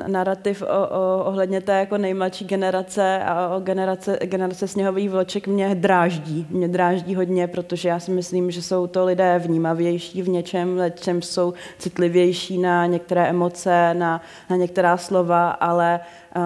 [0.07, 5.75] narrativ o, o, ohledně té jako nejmladší generace a o generace, generace sněhových vloček mě
[5.75, 6.47] dráždí.
[6.51, 11.23] Mě dráždí hodně, protože já si myslím, že jsou to lidé vnímavější v něčem, čem
[11.23, 14.21] jsou citlivější na některé emoce, na,
[14.51, 16.01] na některá slova, ale,
[16.37, 16.43] uh,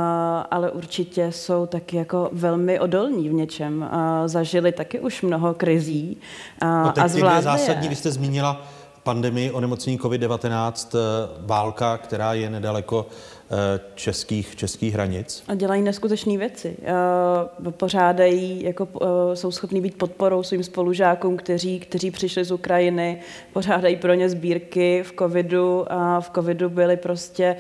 [0.50, 3.82] ale určitě jsou taky jako velmi odolní v něčem.
[3.92, 6.18] Uh, zažili taky už mnoho krizí
[6.62, 8.66] uh, no, a zvládli zásadní, vy jste zmínila
[9.06, 10.98] pandemii onemocnění COVID-19, eh,
[11.40, 15.42] válka, která je nedaleko eh, českých, českých hranic.
[15.48, 16.76] A dělají neskutečné věci.
[16.82, 18.88] Eh, pořádají, jako,
[19.34, 23.20] jsou schopní být podporou svým spolužákům, kteří, kteří přišli z Ukrajiny,
[23.52, 27.56] pořádají pro ně sbírky v covidu a v covidu byli prostě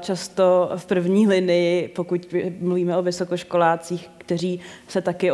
[0.00, 5.30] často v první linii, pokud mluvíme o vysokoškolácích, kteří se taky,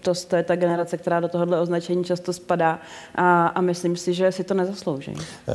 [0.00, 2.80] to, to je ta generace, která do tohohle označení často spadá
[3.14, 5.12] a, a myslím si, že si to nezaslouží.
[5.12, 5.54] Eh,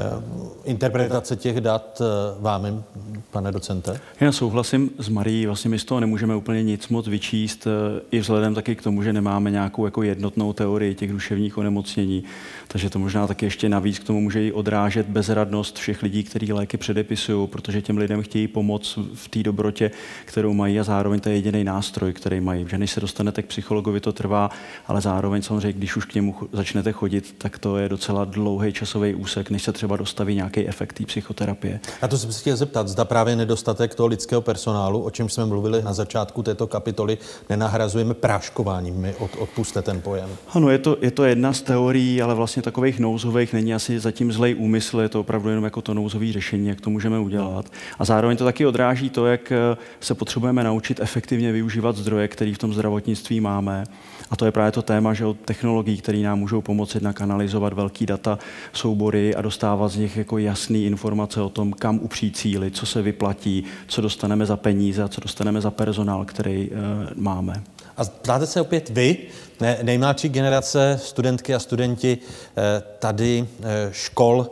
[0.63, 2.83] interpretace těch dat eh, vám,
[3.31, 3.99] pane docente?
[4.19, 8.19] Já souhlasím s Marí, vlastně my z toho nemůžeme úplně nic moc vyčíst, eh, i
[8.19, 12.23] vzhledem taky k tomu, že nemáme nějakou jako jednotnou teorii těch duševních onemocnění,
[12.67, 16.53] takže to možná taky ještě navíc k tomu může i odrážet bezradnost všech lidí, kteří
[16.53, 19.91] léky předepisují, protože těm lidem chtějí pomoct v té dobrotě,
[20.25, 22.65] kterou mají a zároveň to je jediný nástroj, který mají.
[22.69, 24.49] Že než se dostanete k psychologovi, to trvá,
[24.87, 29.15] ale zároveň samozřejmě, když už k němu začnete chodit, tak to je docela dlouhý časový
[29.15, 31.79] úsek, než se třeba dostaví nějaký efekt té psychoterapie.
[32.01, 35.45] A to jsem se chtěl zeptat, zda právě nedostatek toho lidského personálu, o čem jsme
[35.45, 37.17] mluvili na začátku této kapitoly,
[37.49, 38.95] nenahrazujeme práškováním.
[38.95, 40.29] My od, odpuste ten pojem.
[40.53, 44.31] Ano, je to, je to jedna z teorií, ale vlastně takových nouzových není asi zatím
[44.31, 47.65] zlej úmysl, je to opravdu jenom jako to nouzové řešení, jak to můžeme udělat.
[47.99, 49.53] A zároveň to taky odráží to, jak
[49.99, 53.83] se potřebujeme naučit efektivně využívat zdroje, které v tom zdravotnictví máme.
[54.31, 58.05] A to je právě to téma, že od technologií, které nám můžou pomoci nakanalizovat velký
[58.05, 58.39] data
[58.73, 63.01] soubory a dostávat z nich jako jasné informace o tom, kam upřít cíly, co se
[63.01, 66.77] vyplatí, co dostaneme za peníze a co dostaneme za personál, který e,
[67.15, 67.63] máme.
[67.97, 69.17] A ptáte se opět vy,
[69.61, 74.47] ne, nejmladší generace, studentky a studenti eh, tady eh, škol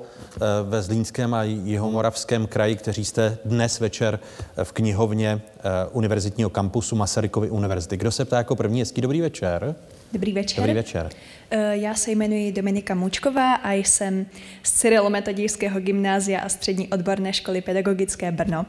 [0.64, 4.20] ve Zlínském a Jihomoravském kraji, kteří jste dnes večer
[4.64, 5.42] v knihovně
[5.92, 7.98] Univerzitního kampusu Masarykovy univerzity.
[7.98, 8.80] Kdo se ptá jako první?
[8.80, 9.76] Hezký dobrý večer.
[10.14, 10.58] Dobrý večer.
[10.58, 11.10] Dobrý večer.
[11.72, 14.26] Já se jmenuji Dominika Mučková a jsem
[14.64, 18.66] z Cyrilometodijského gymnázia a střední odborné školy pedagogické Brno.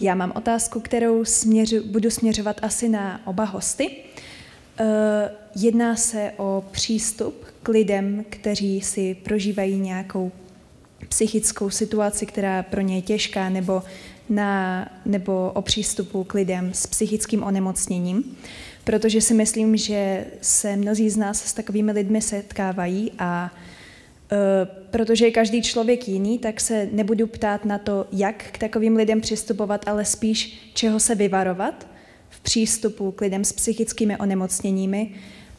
[0.00, 3.90] Já mám otázku, kterou směřu, budu směřovat asi na oba hosty.
[4.78, 10.32] Eh, jedná se o přístup k lidem, kteří si prožívají nějakou
[11.10, 13.82] psychickou situaci, která pro ně je těžká, nebo,
[14.28, 18.36] na, nebo o přístupu k lidem s psychickým onemocněním,
[18.84, 23.50] protože si myslím, že se mnozí z nás s takovými lidmi setkávají a
[24.32, 24.38] uh,
[24.90, 29.20] protože je každý člověk jiný, tak se nebudu ptát na to, jak k takovým lidem
[29.20, 31.86] přistupovat, ale spíš čeho se vyvarovat
[32.28, 35.10] v přístupu k lidem s psychickými onemocněními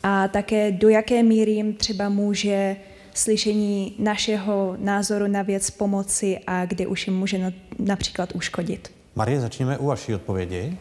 [0.03, 2.75] a také do jaké míry jim třeba může
[3.13, 8.91] slyšení našeho názoru na věc pomoci a kde už jim může například uškodit.
[9.15, 10.77] Marie, začněme u vaší odpovědi.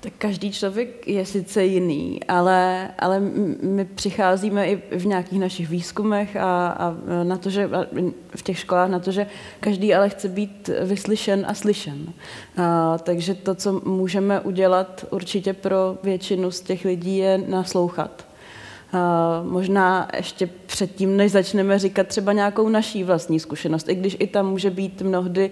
[0.00, 3.20] Tak každý člověk je sice jiný, ale, ale
[3.62, 7.70] my přicházíme i v nějakých našich výzkumech a, a na to, že
[8.36, 9.26] v těch školách na to, že
[9.60, 12.12] každý ale chce být vyslyšen a slyšen.
[12.56, 18.31] A, takže to, co můžeme udělat určitě pro většinu z těch lidí, je naslouchat.
[19.42, 24.50] Možná ještě předtím, než začneme říkat třeba nějakou naší vlastní zkušenost, i když i tam
[24.50, 25.50] může být mnohdy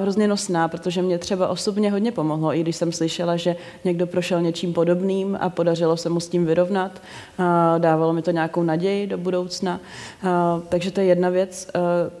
[0.00, 4.42] hrozně nosná, protože mě třeba osobně hodně pomohlo, i když jsem slyšela, že někdo prošel
[4.42, 7.02] něčím podobným a podařilo se mu s tím vyrovnat.
[7.78, 9.80] Dávalo mi to nějakou naději do budoucna.
[10.68, 11.70] Takže to je jedna věc,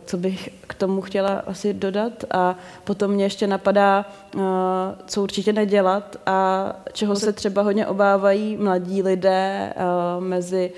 [0.04, 2.24] co bych k tomu chtěla asi dodat.
[2.30, 4.04] A potom mě ještě napadá,
[5.06, 9.72] co určitě nedělat a čeho se třeba hodně obávají mladí lidé
[10.18, 10.72] mezi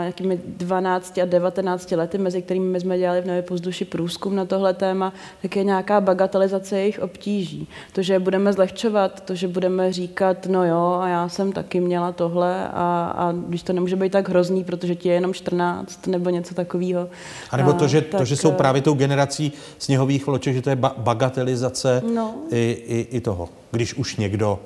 [0.00, 4.44] nějakými 12 a 19 lety, mezi kterými my jsme dělali v Nově pozduši průzkum na
[4.44, 5.12] tohle téma,
[5.42, 7.68] tak je nějaká bagatelizace jejich obtíží.
[7.92, 12.12] To, že budeme zlehčovat, to, že budeme říkat, no jo, a já jsem taky měla
[12.12, 16.30] tohle a, a když to nemůže být tak hrozný, protože ti je jenom 14 nebo
[16.30, 17.08] něco takového.
[17.50, 20.70] A nebo to, že, tak, to, že jsou právě tou generací sněhových vloček, že to
[20.70, 22.34] je ba- bagatelizace no.
[22.50, 23.48] i, i, i toho.
[23.70, 24.58] Když už někdo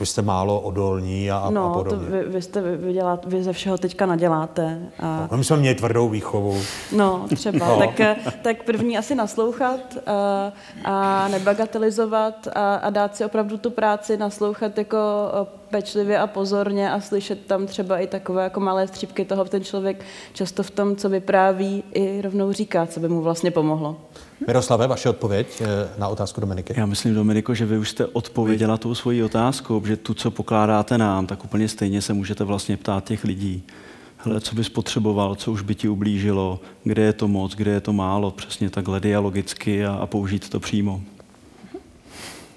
[0.00, 2.06] vy jste málo odolní a, no, a podobně.
[2.06, 4.80] To vy, vy, jste, vy, dělát, vy ze všeho teďka naděláte.
[5.00, 5.28] A...
[5.30, 6.60] No, my jsme měli tvrdou výchovu.
[6.96, 7.68] No, třeba.
[7.68, 7.78] No.
[7.78, 10.52] Tak, tak první asi naslouchat a,
[10.84, 14.98] a nebagatelizovat a, a dát si opravdu tu práci, naslouchat jako
[15.70, 20.04] pečlivě a pozorně a slyšet tam třeba i takové jako malé střípky toho, ten člověk
[20.32, 23.96] často v tom, co vypráví, i rovnou říká, co by mu vlastně pomohlo.
[24.46, 26.74] Miroslave, vaše odpověď eh, na otázku Dominiky.
[26.76, 30.98] Já myslím, Dominiko, že vy už jste odpověděla tou svojí otázkou, že tu, co pokládáte
[30.98, 33.62] nám, tak úplně stejně se můžete vlastně ptát těch lidí.
[34.16, 37.80] Hele, co bys potřeboval, co už by ti ublížilo, kde je to moc, kde je
[37.80, 41.02] to málo, přesně takhle dialogicky a, a použít to přímo.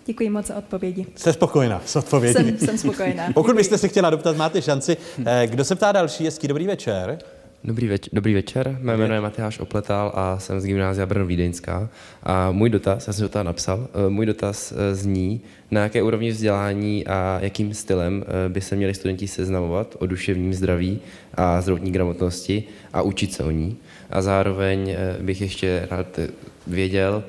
[0.06, 1.06] Děkuji moc za odpovědi.
[1.16, 2.34] Jste spokojená s odpovědí?
[2.34, 3.24] Jsem, jsem spokojená.
[3.34, 4.98] Pokud byste se chtěla doptat, máte šanci.
[5.26, 6.26] Eh, kdo se ptá další?
[6.26, 7.20] Hezký dobrý večer.
[7.64, 11.90] Dobrý, več- dobrý večer, mé jméno je Matyáš Opletal a jsem z gymnázia Brno Vídeňská.
[12.24, 15.42] A můj dotaz, já jsem to napsal, eh, můj dotaz eh, zní,
[15.72, 21.00] na jaké úrovni vzdělání a jakým stylem by se měli studenti seznamovat o duševním zdraví
[21.34, 23.78] a zdravotní gramotnosti a učit se o ní.
[24.10, 26.20] A zároveň bych ještě rád
[26.68, 27.24] věděl,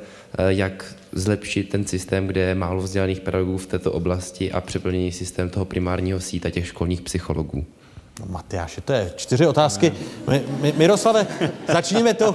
[0.48, 5.50] jak zlepšit ten systém, kde je málo vzdělaných pedagogů v této oblasti a přeplnění systém
[5.50, 7.64] toho primárního síta těch školních psychologů.
[8.20, 9.92] No, Matyáši, to je čtyři otázky.
[10.28, 11.26] My, my, Miroslave,
[11.68, 12.34] začněme to.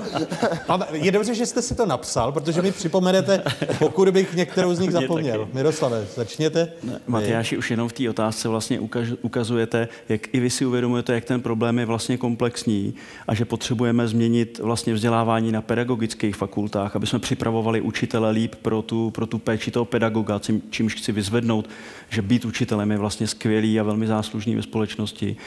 [0.92, 3.44] Je dobře, že jste si to napsal, protože mi připomenete,
[3.80, 5.50] pokud bych některou z nich zapomněl.
[5.54, 6.72] Miroslave, začněte.
[6.84, 8.80] Ne, Matyáši, už jenom v té otázce vlastně
[9.22, 12.94] ukazujete, jak i vy si uvědomujete, jak ten problém je vlastně komplexní
[13.28, 18.82] a že potřebujeme změnit vlastně vzdělávání na pedagogických fakultách, aby jsme připravovali učitele líp pro
[18.82, 21.70] tu, pro tu péči toho pedagoga, čímž chci vyzvednout,
[22.10, 25.38] že být učitelem je vlastně skvělý a velmi záslužný ve společnosti.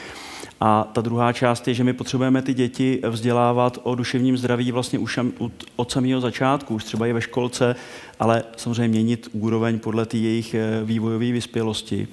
[0.63, 4.99] A ta druhá část je, že my potřebujeme ty děti vzdělávat o duševním zdraví vlastně
[4.99, 5.19] už
[5.75, 7.75] od samého začátku, už třeba i ve školce,
[8.19, 12.07] ale samozřejmě měnit úroveň podle té jejich eh, vývojové vyspělosti.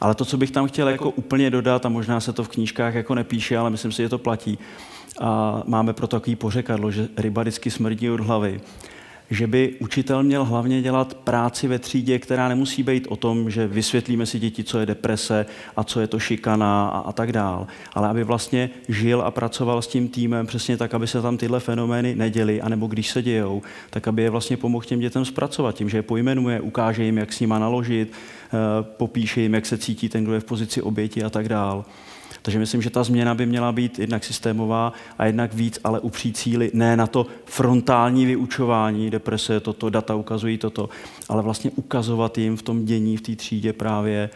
[0.00, 2.94] Ale to, co bych tam chtěl jako úplně dodat, a možná se to v knížkách
[2.94, 4.58] jako nepíše, ale myslím si, že to platí,
[5.20, 8.60] a máme pro takový pořekadlo, že ryba vždycky smrdí od hlavy
[9.32, 13.66] že by učitel měl hlavně dělat práci ve třídě, která nemusí být o tom, že
[13.66, 17.66] vysvětlíme si děti, co je deprese a co je to šikana a, a tak dál,
[17.92, 21.60] ale aby vlastně žil a pracoval s tím týmem přesně tak, aby se tam tyhle
[21.60, 25.88] fenomény neděly, anebo když se dějou, tak aby je vlastně pomohl těm dětem zpracovat tím,
[25.88, 30.08] že je pojmenuje, ukáže jim, jak s nima naložit, eh, popíše jim, jak se cítí
[30.08, 31.84] ten, kdo je v pozici oběti a tak dál.
[32.42, 36.36] Takže myslím, že ta změna by měla být jednak systémová a jednak víc, ale upřít
[36.36, 40.88] cíly ne na to frontální vyučování, deprese, toto, data ukazují toto,
[41.28, 44.30] ale vlastně ukazovat jim v tom dění, v té třídě právě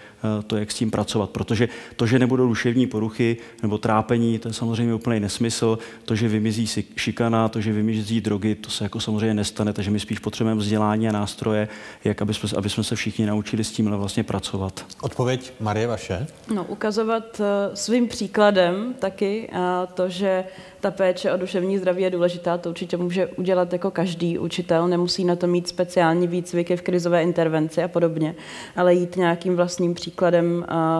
[0.46, 1.30] to, jak s tím pracovat.
[1.30, 5.78] Protože to, že nebudou duševní poruchy nebo trápení, to je samozřejmě úplný nesmysl.
[6.04, 6.66] To, že vymizí
[6.96, 11.08] šikana, to, že vymizí drogy, to se jako samozřejmě nestane, takže my spíš potřebujeme vzdělání
[11.08, 11.68] a nástroje,
[12.04, 14.86] jak aby jsme, aby jsme se všichni naučili s tímhle vlastně pracovat.
[15.00, 16.26] Odpověď Marie vaše?
[16.54, 19.58] No, ukazovat uh, svým příkladem taky uh,
[19.94, 20.44] to, že
[20.80, 25.24] ta péče o duševní zdraví je důležitá, to určitě může udělat jako každý učitel, nemusí
[25.24, 28.34] na to mít speciální výcviky v krizové intervenci a podobně,
[28.76, 30.15] ale jít nějakým vlastním příkladem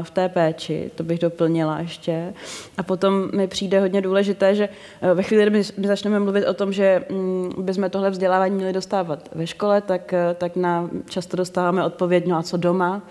[0.03, 2.35] v té péči, to bych doplnila ještě.
[2.79, 4.69] A potom mi přijde hodně důležité, že
[5.15, 9.29] ve chvíli, kdy my začneme mluvit o tom, že mm, bychom tohle vzdělávání měli dostávat
[9.35, 13.03] ve škole, tak, tak na, často dostáváme odpověď, no a co doma,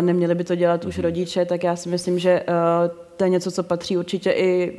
[0.00, 1.02] neměli by to dělat už mhm.
[1.02, 2.42] rodiče, tak já si myslím, že
[3.16, 4.78] to je něco, co patří určitě i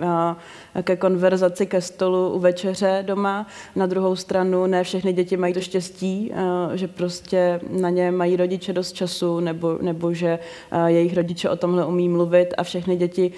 [0.82, 3.48] ke konverzaci ke stolu u večeře doma.
[3.76, 6.32] Na druhou stranu ne všechny děti mají to štěstí,
[6.74, 10.40] že prostě na ně mají rodiče dost času nebo, nebo že
[10.86, 13.32] jejich rodiče o tomhle umí mluvit a všechny děti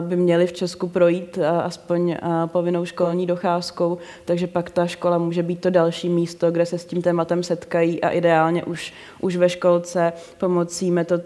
[0.00, 2.16] by měly v Česku projít aspoň
[2.46, 6.84] povinnou školní docházkou, takže pak ta škola může být to další místo, kde se s
[6.84, 11.22] tím tématem setkají a ideálně už, už ve školce pomocí metod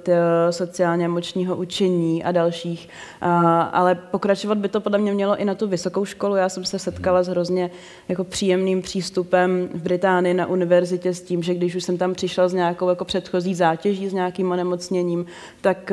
[0.50, 2.88] sociálně emočního učení a dalších
[3.72, 6.36] ale pokračovat by to podle mě mělo i na tu vysokou školu.
[6.36, 7.70] Já jsem se setkala s hrozně
[8.08, 12.48] jako příjemným přístupem v Británii na univerzitě s tím, že když už jsem tam přišla
[12.48, 15.26] s nějakou jako předchozí zátěží, s nějakým onemocněním,
[15.60, 15.92] tak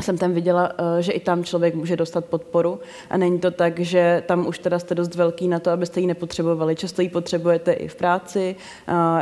[0.00, 2.80] jsem tam viděla, eh, že i tam člověk může dostat podporu
[3.10, 6.06] a není to tak, že tam už teda jste dost velký na to, abyste ji
[6.06, 6.76] nepotřebovali.
[6.76, 8.56] Často ji potřebujete i v práci.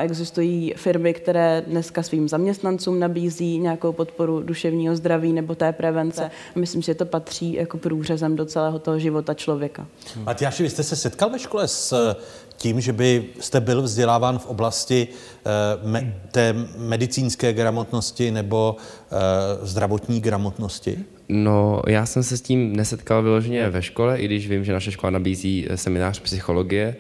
[0.01, 6.31] Existují firmy, které dneska svým zaměstnancům nabízí nějakou podporu duševního zdraví nebo té prevence.
[6.57, 9.87] A myslím, že to patří jako průřezem do celého toho života člověka.
[10.17, 12.17] Matyáši, vy jste se setkal ve škole s
[12.63, 19.67] tím, že by jste byl vzděláván v oblasti uh, me, té medicínské gramotnosti nebo uh,
[19.67, 20.99] zdravotní gramotnosti?
[21.29, 24.93] No, já jsem se s tím nesetkal vyloženě ve škole, i když vím, že naše
[24.93, 26.97] škola nabízí eh, seminář psychologie,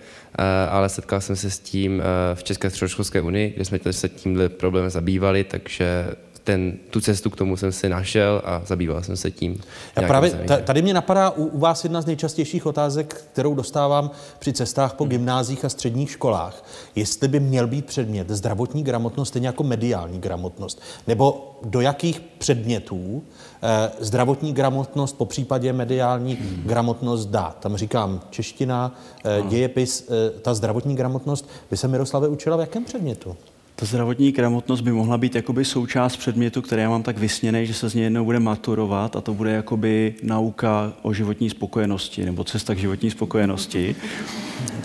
[0.71, 2.03] ale setkal jsem se s tím
[2.35, 6.07] v České středoškolské unii, kde jsme se tímhle problémem zabývali, takže
[6.45, 9.61] ten, tu cestu k tomu jsem si našel a zabýval jsem se tím.
[9.97, 10.31] Já právě
[10.65, 15.05] tady mě napadá u, u vás jedna z nejčastějších otázek, kterou dostávám při cestách po
[15.05, 15.11] hmm.
[15.11, 16.65] gymnázích a středních školách.
[16.97, 23.23] Jestli by měl být předmět zdravotní gramotnost stejně jako mediální gramotnost, nebo do jakých předmětů
[23.63, 26.63] eh, zdravotní gramotnost, po případě mediální hmm.
[26.67, 27.57] gramotnost dá.
[27.61, 31.49] Tam říkám čeština, eh, dějepis, eh, ta zdravotní gramotnost.
[31.71, 33.37] Vy se Miroslave učila v jakém předmětu?
[33.81, 37.75] Ta zdravotní gramotnost by mohla být jakoby součást předmětu, který já mám tak vysněný, že
[37.75, 42.45] se z něj jednou bude maturovat a to bude jakoby nauka o životní spokojenosti nebo
[42.45, 43.97] cesta k životní spokojenosti.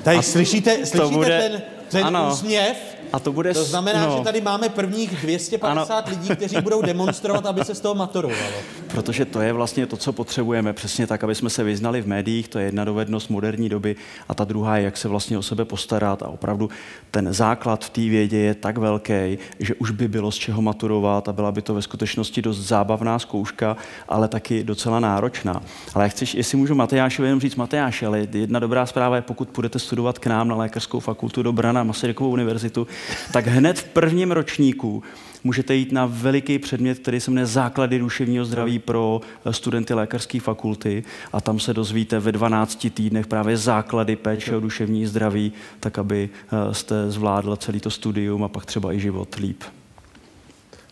[0.03, 2.94] Tady a slyšíte, slyšíte to bude, ten, ten ano, úsměv?
[3.13, 3.53] A to bude...
[3.53, 4.17] To znamená, no.
[4.17, 6.07] že tady máme prvních 250 ano.
[6.09, 8.51] lidí, kteří budou demonstrovat, aby se z toho maturovalo.
[8.87, 10.73] Protože to je vlastně to, co potřebujeme.
[10.73, 13.95] Přesně tak, aby jsme se vyznali v médiích, to je jedna dovednost moderní doby.
[14.29, 16.23] A ta druhá je, jak se vlastně o sebe postarat.
[16.23, 16.69] A opravdu
[17.11, 21.29] ten základ v té vědě je tak velký, že už by bylo z čeho maturovat
[21.29, 23.77] a byla by to ve skutečnosti dost zábavná zkouška,
[24.09, 25.61] ale taky docela náročná.
[25.93, 29.49] Ale jak chceš, jestli můžu Matejášovi jenom říct Matejáši, ale jedna dobrá zpráva je, pokud
[29.55, 32.87] budete studovat k nám na lékařskou fakultu do Brana, Masarykovou univerzitu,
[33.31, 35.03] tak hned v prvním ročníku
[35.43, 39.21] můžete jít na veliký předmět, který se jmenuje Základy duševního zdraví pro
[39.51, 45.05] studenty lékařské fakulty a tam se dozvíte ve 12 týdnech právě základy péče o duševní
[45.05, 46.29] zdraví, tak aby
[46.69, 49.63] eh, jste zvládl celý to studium a pak třeba i život líp.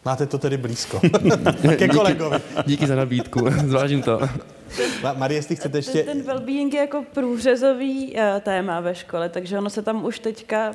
[0.05, 1.01] Máte to tedy blízko.
[1.77, 2.37] Ke kolegovi.
[2.57, 4.19] Díky, díky za nabídku, zvážím to.
[5.17, 6.03] Marie, jestli chcete ještě...
[6.03, 10.69] Ten, well-being je jako průřezový uh, téma ve škole, takže ono se tam už teďka,
[10.69, 10.73] uh,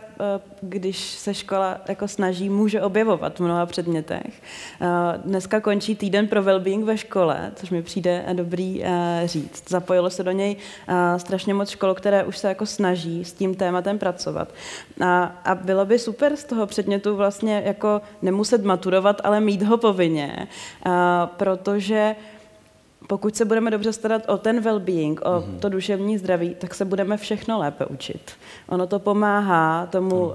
[0.60, 4.42] když se škola jako snaží, může objevovat v mnoha předmětech.
[4.80, 4.88] Uh,
[5.24, 8.84] dneska končí týden pro well-being ve škole, což mi přijde dobrý
[9.24, 9.68] říct.
[9.68, 10.56] Zapojilo se do něj
[11.16, 14.48] strašně moc škol, které už se jako snaží s tím tématem pracovat.
[15.00, 19.76] A, a bylo by super z toho předmětu vlastně jako nemuset maturovat, ale mít ho
[19.76, 20.48] povinně,
[21.36, 22.16] protože
[23.08, 25.58] pokud se budeme dobře starat o ten well-being, o mm-hmm.
[25.58, 28.30] to duševní zdraví, tak se budeme všechno lépe učit.
[28.68, 30.34] Ono to pomáhá tomu uh,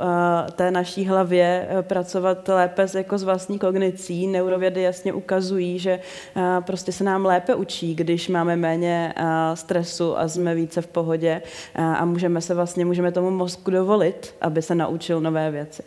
[0.56, 4.28] té naší hlavě uh, pracovat lépe s, jako s vlastní kognicí.
[4.28, 6.00] Neurovědy jasně ukazují, že
[6.36, 10.88] uh, prostě se nám lépe učí, když máme méně uh, stresu a jsme více v
[10.88, 11.42] pohodě
[11.78, 15.84] uh, a můžeme se vlastně, můžeme tomu mozku dovolit, aby se naučil nové věci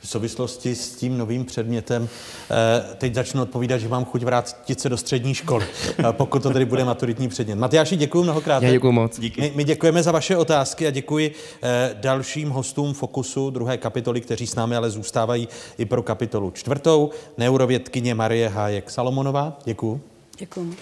[0.00, 2.08] v souvislosti s tím novým předmětem.
[2.50, 5.66] Eh, teď začnu odpovídat, že mám chuť vrátit se do střední školy,
[5.98, 7.56] eh, pokud to tedy bude maturitní předmět.
[7.56, 8.62] Matyáši, děkuji mnohokrát.
[8.62, 9.20] Já děkuji moc.
[9.20, 9.40] Díky.
[9.40, 14.46] My, my děkujeme za vaše otázky a děkuji eh, dalším hostům Fokusu druhé kapitoly, kteří
[14.46, 17.10] s námi ale zůstávají i pro kapitolu čtvrtou.
[17.38, 19.58] Neurovědkyně Marie Hájek Salomonová.
[19.64, 20.00] Děkuji.
[20.38, 20.76] Děkuji.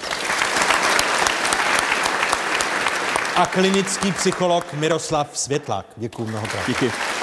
[3.36, 5.86] A klinický psycholog Miroslav Světlák.
[5.96, 6.66] Děkuji mnohokrát.
[6.68, 7.15] Díky.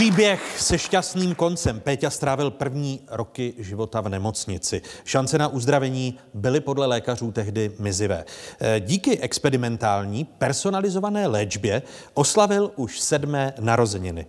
[0.00, 1.80] Příběh se šťastným koncem.
[1.80, 4.82] Péťa strávil první roky života v nemocnici.
[5.04, 8.24] Šance na uzdravení byly podle lékařů tehdy mizivé.
[8.60, 11.82] Eh, díky experimentální personalizované léčbě
[12.14, 14.26] oslavil už sedmé narozeniny.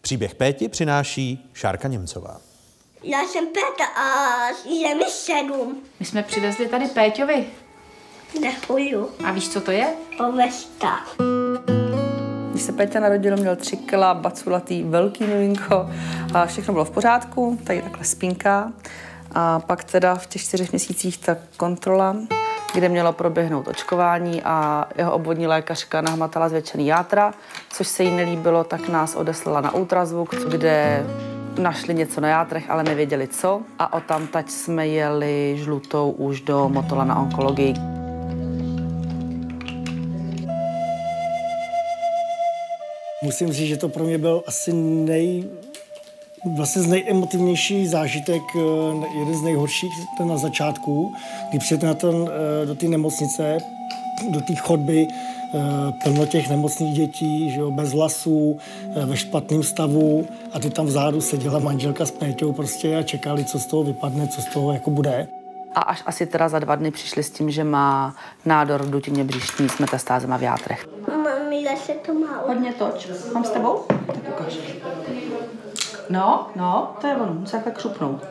[0.00, 2.40] Příběh Péti přináší Šárka Němcová.
[3.02, 5.82] Já jsem Péta a je mi sedm.
[6.00, 7.46] My jsme přivezli tady Péťovi.
[8.40, 9.10] Děkuju.
[9.24, 9.86] A víš, co to je?
[10.18, 11.06] Pověsta.
[12.56, 15.90] Když se Peťa narodil, měl tři kila, baculatý, velký miminko
[16.34, 18.72] a všechno bylo v pořádku, tady takhle spínka.
[19.34, 22.16] A pak teda v těch čtyřech měsících ta kontrola,
[22.74, 27.34] kde mělo proběhnout očkování a jeho obvodní lékařka nahmatala zvětšený játra,
[27.70, 31.06] což se jí nelíbilo, tak nás odeslala na ultrazvuk, kde
[31.58, 33.60] našli něco na játrech, ale nevěděli co.
[33.78, 37.74] A o tam tať jsme jeli žlutou už do Motola na onkologii.
[43.22, 45.44] Musím říct, že to pro mě byl asi nej,
[46.56, 51.14] vlastně z nejemotivnější zážitek, eh, jeden z nejhorších ten na začátku,
[51.50, 52.30] kdy přijete na ten,
[52.62, 53.58] eh, do té nemocnice,
[54.30, 55.58] do té chodby, eh,
[56.04, 58.58] plno těch nemocných dětí, že jo, bez vlasů,
[59.06, 63.58] ve špatném stavu a ty tam vzadu seděla manželka s Péťou prostě a čekali, co
[63.58, 65.28] z toho vypadne, co z toho jako bude.
[65.74, 68.14] A až asi teda za dva dny přišli s tím, že má
[68.44, 70.86] nádor v dutině bříšní s metastázema v játrech.
[71.66, 72.42] Mami, zase to má.
[72.46, 73.08] Hodně toč.
[73.34, 73.84] Mám s tebou?
[74.06, 74.58] Tak ukáž.
[76.10, 78.24] No, no, to je ono, musí takhle křupnout.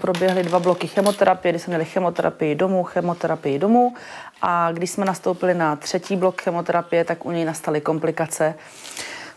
[0.00, 3.94] Proběhly dva bloky chemoterapie, kdy jsme měli chemoterapii domů, chemoterapii domů
[4.42, 8.54] a když jsme nastoupili na třetí blok chemoterapie, tak u něj nastaly komplikace.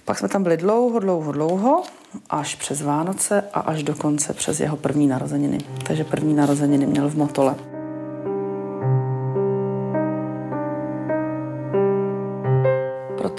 [0.06, 1.84] Pak jsme tam byli dlouho, dlouho, dlouho,
[2.30, 5.58] až přes Vánoce a až dokonce přes jeho první narozeniny.
[5.88, 7.56] Takže první narozeniny měl v Motole.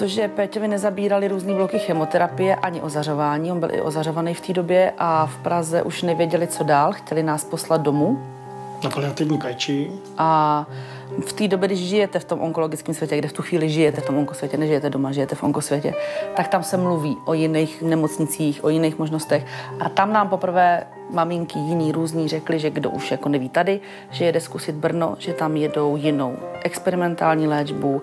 [0.00, 3.52] Protože Péťovi nezabírali různý bloky chemoterapie ani ozařování.
[3.52, 6.92] On byl i ozařovaný v té době a v Praze už nevěděli, co dál.
[6.92, 8.22] Chtěli nás poslat domů.
[8.84, 9.90] Na paliativní péči.
[10.18, 10.66] A
[11.26, 14.06] v té době, když žijete v tom onkologickém světě, kde v tu chvíli žijete v
[14.06, 15.94] tom onkosvětě, nežijete doma, žijete v onkosvětě,
[16.36, 19.46] tak tam se mluví o jiných nemocnicích, o jiných možnostech.
[19.80, 23.80] A tam nám poprvé maminky jiný různý řekli, že kdo už jako neví tady,
[24.10, 28.02] že jede zkusit Brno, že tam jedou jinou experimentální léčbu,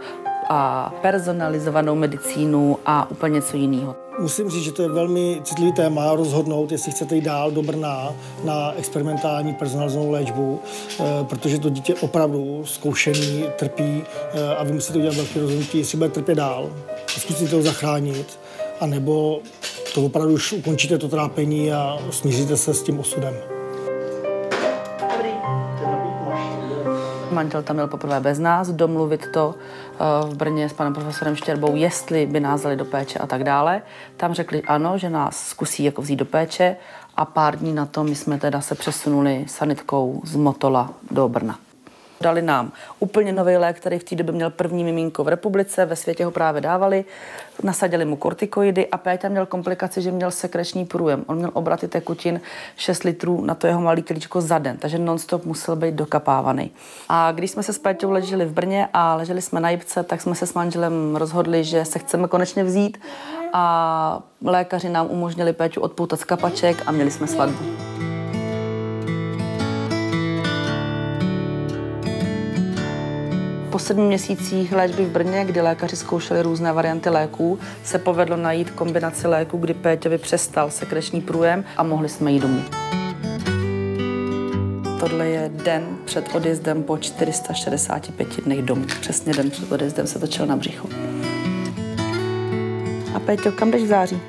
[0.49, 3.95] a personalizovanou medicínu a úplně něco jiného.
[4.19, 8.13] Musím říct, že to je velmi citlivý téma rozhodnout, jestli chcete jít dál do Brna
[8.43, 10.59] na experimentální personalizovanou léčbu,
[10.99, 15.97] eh, protože to dítě opravdu zkoušený, trpí eh, a vy musíte udělat velké rozhodnutí, jestli
[15.97, 16.69] bude trpět dál,
[17.07, 18.39] zkusíte ho zachránit,
[18.79, 19.39] anebo
[19.93, 23.33] to opravdu už ukončíte to trápení a smíříte se s tím osudem.
[27.31, 29.55] Manžel tam měl poprvé bez nás, domluvit to
[30.29, 33.81] v Brně s panem profesorem Štěrbou, jestli by nás dali do péče a tak dále.
[34.17, 36.75] Tam řekli ano, že nás zkusí jako vzít do péče
[37.15, 41.59] a pár dní na to my jsme teda se přesunuli sanitkou z Motola do Brna.
[42.21, 45.95] Dali nám úplně nový lék, který v té době měl první miminko v republice, ve
[45.95, 47.05] světě ho právě dávali.
[47.63, 51.23] Nasadili mu kortikoidy a Péťa měl komplikaci, že měl sekreční průjem.
[51.27, 52.41] On měl obraty tekutin
[52.75, 56.71] 6 litrů na to jeho malý klíčko za den, takže nonstop musel být dokapávaný.
[57.09, 60.21] A když jsme se s Péťou leželi v Brně a leželi jsme na Jibce, tak
[60.21, 62.97] jsme se s manželem rozhodli, že se chceme konečně vzít
[63.53, 67.96] a lékaři nám umožnili Péťu odpoutat z kapaček a měli jsme svatbu.
[73.77, 78.71] Po sedmi měsících léčby v Brně, kdy lékaři zkoušeli různé varianty léků, se povedlo najít
[78.71, 82.61] kombinaci léků, kdy Péťovi přestal sekreční průjem a mohli jsme jít domů.
[84.99, 88.85] Tohle je den před odjezdem po 465 dnech domů.
[89.01, 90.89] Přesně den před odjezdem se točil na břicho.
[93.15, 94.21] A Péťo, kam jdeš v září?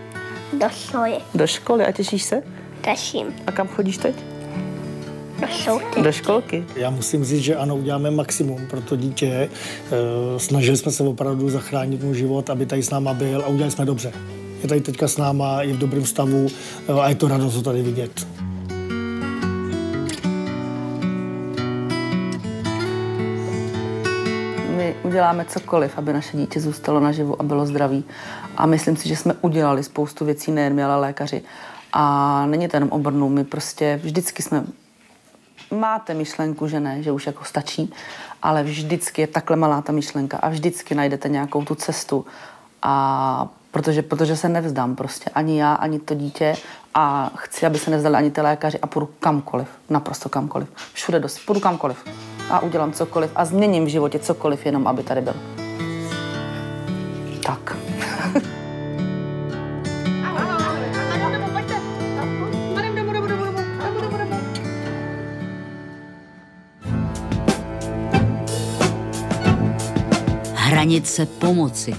[0.61, 1.19] Do školy.
[1.35, 2.43] Do školy a těšíš se?
[2.81, 3.35] Těším.
[3.47, 4.38] A kam chodíš teď?
[5.41, 6.03] Do školky.
[6.03, 6.65] Do školky.
[6.77, 9.27] Já musím říct, že ano, uděláme maximum pro to dítě.
[9.27, 9.49] E,
[10.39, 13.85] snažili jsme se opravdu zachránit mu život, aby tady s náma byl a udělali jsme
[13.85, 14.13] dobře.
[14.63, 16.47] Je tady teďka s náma, je v dobrém stavu
[16.89, 18.27] e, a je to radost ho tady vidět.
[24.77, 28.05] My uděláme cokoliv, aby naše dítě zůstalo naživu a bylo zdravý.
[28.57, 31.43] A myslím si, že jsme udělali spoustu věcí, nejen my, ale lékaři.
[31.93, 34.65] A není to jenom o Brnu, my prostě vždycky jsme
[35.71, 37.93] máte myšlenku, že ne, že už jako stačí,
[38.43, 42.27] ale vždycky je takhle malá ta myšlenka a vždycky najdete nějakou tu cestu.
[42.83, 46.57] A protože, protože se nevzdám prostě, ani já, ani to dítě
[46.95, 51.39] a chci, aby se nevzdali ani ty lékaři a půjdu kamkoliv, naprosto kamkoliv, všude dost,
[51.47, 52.05] půjdu kamkoliv
[52.51, 55.35] a udělám cokoliv a změním v životě cokoliv, jenom aby tady byl.
[57.43, 57.77] Tak.
[70.69, 71.97] Hranice pomoci.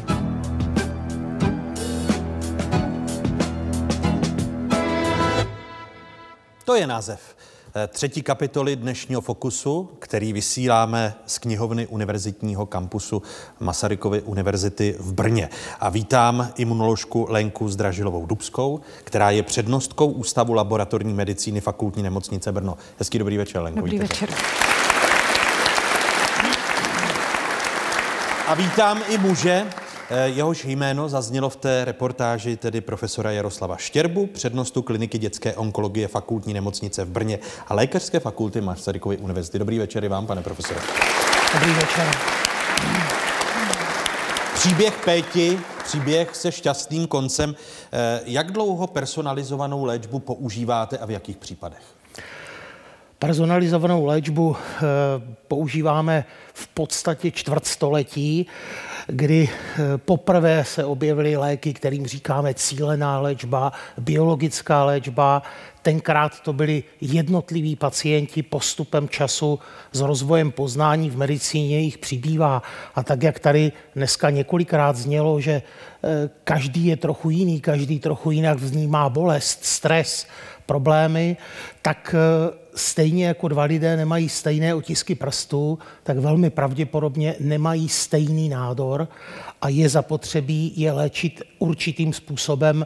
[6.66, 7.20] To je název
[7.76, 13.22] eh, třetí kapitoly dnešního Fokusu, který vysíláme z knihovny Univerzitního kampusu
[13.60, 15.50] Masarykovy univerzity v Brně.
[15.80, 22.78] A vítám imunoložku Lenku Zdražilovou Dubskou, která je přednostkou Ústavu laboratorní medicíny Fakultní nemocnice Brno.
[22.98, 23.80] Hezký dobrý večer, Lenko.
[23.80, 24.26] Dobrý vítejte.
[24.26, 24.79] večer.
[28.50, 29.66] A vítám i muže,
[30.10, 36.08] eh, jehož jméno zaznělo v té reportáži tedy profesora Jaroslava Štěrbu, přednostu kliniky dětské onkologie
[36.08, 39.60] fakultní nemocnice v Brně a lékařské fakulty Masarykovy univerzity.
[39.60, 40.80] Dobrý večer i vám, pane profesore.
[41.54, 42.08] Dobrý večer.
[44.54, 47.56] Příběh Péti, příběh se šťastným koncem.
[47.92, 51.99] Eh, Jak dlouho personalizovanou léčbu používáte a v jakých případech?
[53.20, 54.82] Personalizovanou léčbu eh,
[55.48, 58.48] používáme v podstatě čtvrtstoletí,
[59.08, 65.42] kdy eh, poprvé se objevily léky, kterým říkáme cílená léčba, biologická léčba.
[65.82, 69.60] Tenkrát to byli jednotliví pacienti postupem času
[69.92, 72.62] s rozvojem poznání v medicíně jich přibývá.
[72.96, 78.32] A tak, jak tady dneska několikrát znělo, že eh, každý je trochu jiný, každý trochu
[78.32, 80.28] jinak vnímá bolest, stres,
[80.66, 81.38] problémy,
[81.82, 82.16] tak
[82.76, 89.08] stejně jako dva lidé nemají stejné otisky prstů, tak velmi pravděpodobně nemají stejný nádor
[89.62, 92.86] a je zapotřebí je léčit určitým způsobem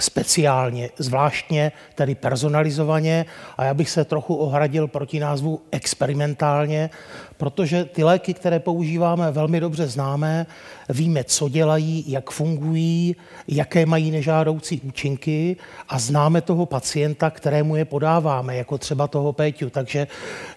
[0.00, 3.26] speciálně, zvláštně, tedy personalizovaně.
[3.56, 6.90] A já bych se trochu ohradil proti názvu experimentálně,
[7.36, 10.46] protože ty léky, které používáme, velmi dobře známe,
[10.88, 13.16] víme, co dělají, jak fungují,
[13.48, 15.56] jaké mají nežádoucí účinky.
[15.88, 19.70] A známe toho pacienta, kterému je podáváme, jako třeba toho Péťu.
[19.70, 20.06] Takže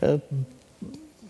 [0.03, 0.45] eh,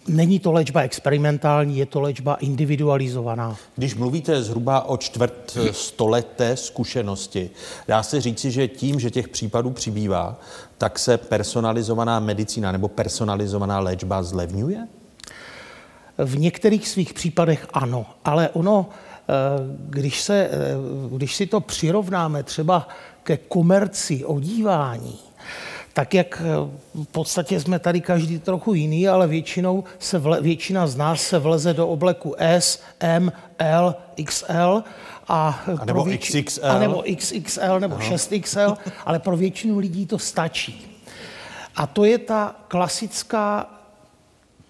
[0.10, 3.56] není to léčba experimentální, je to léčba individualizovaná.
[3.76, 7.50] Když mluvíte zhruba o čtvrt stoleté zkušenosti,
[7.88, 10.40] dá se říci, že tím, že těch případů přibývá,
[10.78, 14.88] tak se personalizovaná medicína nebo personalizovaná léčba zlevňuje?
[16.18, 19.34] V některých svých případech ano, ale ono, eh,
[19.90, 20.52] když, se, eh,
[21.16, 22.88] když si to přirovnáme třeba
[23.24, 25.20] ke komerci odívání,
[26.00, 26.70] tak jak eh,
[27.04, 31.40] v podstatě jsme tady každý trochu jiný, ale většinou se vle, většina z nás se
[31.40, 33.96] vleze do obleku S, M, L,
[34.26, 34.84] XL
[35.28, 36.66] a, A nebo pro větši- XXL.
[36.66, 38.10] A nebo XXL nebo Aha.
[38.10, 41.02] 6XL, ale pro většinu lidí to stačí.
[41.76, 43.70] A to je ta klasická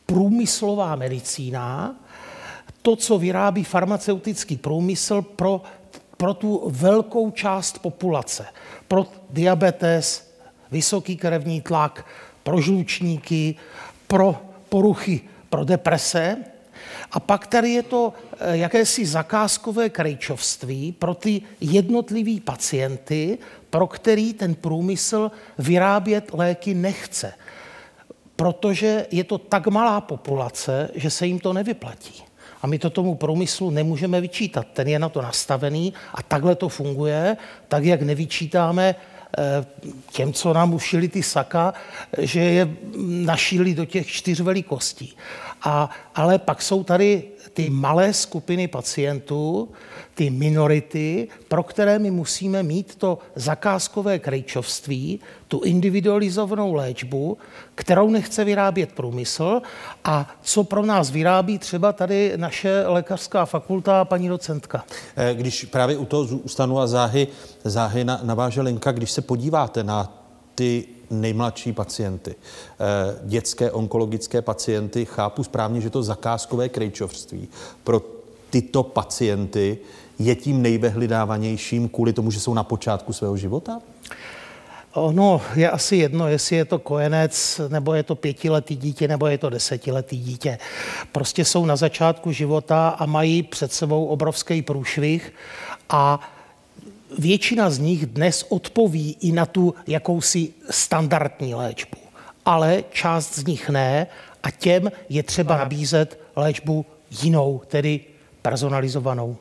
[0.06, 1.96] průmyslová medicína,
[2.82, 5.62] to, co vyrábí farmaceutický průmysl pro,
[6.18, 8.46] pro tu velkou část populace.
[8.88, 10.29] Pro diabetes,
[10.72, 12.06] vysoký krevní tlak,
[12.44, 13.56] pro žlučníky,
[14.08, 16.38] pro poruchy, pro deprese.
[17.12, 23.38] A pak tady je to eh, jakési zakázkové krejčovství pro ty jednotlivý pacienty,
[23.70, 27.34] pro který ten průmysl vyrábět léky nechce
[28.40, 32.24] protože je to tak malá populace, že se jim to nevyplatí.
[32.62, 34.68] A my to tomu průmyslu nemůžeme vyčítat.
[34.74, 37.38] Ten je na to nastavený a takhle to funguje,
[37.68, 38.96] tak jak nevyčítáme
[40.12, 41.74] těm, co nám ušili ty saka,
[42.18, 42.70] že je
[43.08, 45.16] našili do těch čtyř velikostí.
[45.62, 47.24] A, ale pak jsou tady
[47.54, 49.70] ty malé skupiny pacientů,
[50.16, 57.38] ty minority, pro které my musíme mít to zakázkové krejčovství, tu individualizovanou léčbu,
[57.76, 59.62] kterou nechce vyrábět průmysl
[60.04, 64.84] a co pro nás vyrábí třeba tady naše lékařská fakulta a paní docentka.
[65.16, 67.28] Eh, Když právě u toho zůstanu a záhy,
[67.64, 68.62] záhy na, naváže
[68.92, 70.19] když se podíváte na
[70.60, 77.48] ty nejmladší pacienty, eh, dětské onkologické pacienty, chápu správně, že to zakázkové krejčovství
[77.84, 78.02] pro
[78.50, 79.78] tyto pacienty
[80.20, 83.80] je tím nejvehledávanějším kvůli tomu, že jsou na počátku svého života?
[84.94, 89.38] Ono je asi jedno, jestli je to kojenec, nebo je to pětiletý dítě, nebo je
[89.38, 90.58] to desetiletý dítě.
[91.12, 95.34] Prostě jsou na začátku života a mají před sebou obrovský průšvih
[95.90, 96.20] a
[97.18, 101.98] většina z nich dnes odpoví i na tu jakousi standardní léčbu.
[102.46, 104.08] Ale část z nich ne
[104.44, 106.86] a těm je třeba nabízet léčbu
[107.22, 108.00] jinou, tedy
[108.42, 109.38] personalizovanou.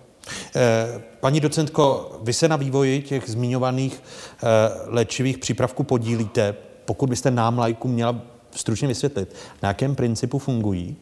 [0.57, 4.47] Eh, Paní docentko, vy se na vývoji těch zmiňovaných eh,
[4.87, 6.55] léčivých přípravků podílíte.
[6.85, 8.21] Pokud byste nám, lajku, měla
[8.51, 10.97] stručně vysvětlit, na jakém principu fungují?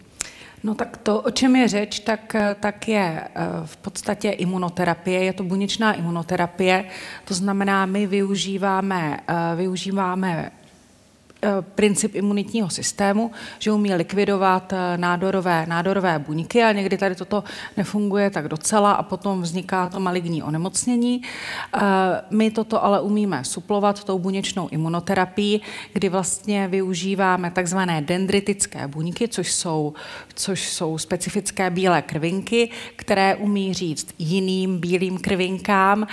[0.64, 5.32] No tak to, o čem je řeč, tak, tak je eh, v podstatě imunoterapie, je
[5.32, 6.84] to buněčná imunoterapie,
[7.24, 10.50] to znamená, my využíváme, eh, využíváme
[11.74, 17.44] princip imunitního systému, že umí likvidovat eh, nádorové, nádorové buňky a někdy tady toto
[17.76, 21.22] nefunguje tak docela a potom vzniká to maligní onemocnění.
[21.74, 21.80] Eh,
[22.30, 25.60] My toto ale umíme suplovat tou buněčnou imunoterapií,
[25.92, 29.94] kdy vlastně využíváme takzvané dendritické buňky, což jsou,
[30.34, 36.06] což jsou specifické bílé krvinky, které umí říct jiným bílým krvinkám,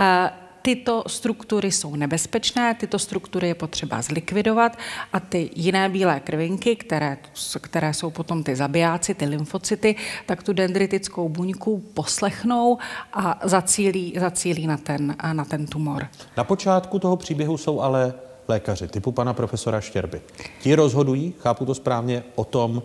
[0.00, 0.30] eh,
[0.66, 4.76] tyto struktury jsou nebezpečné, tyto struktury je potřeba zlikvidovat
[5.12, 7.18] a ty jiné bílé krvinky, které,
[7.60, 12.78] které jsou potom ty zabijáci, ty lymfocyty, tak tu dendritickou buňku poslechnou
[13.12, 16.06] a zacílí, zacílí na, ten, na ten tumor.
[16.36, 18.14] Na počátku toho příběhu jsou ale
[18.48, 20.20] lékaři typu pana profesora Štěrby.
[20.62, 22.82] Ti rozhodují, chápu to správně, o tom,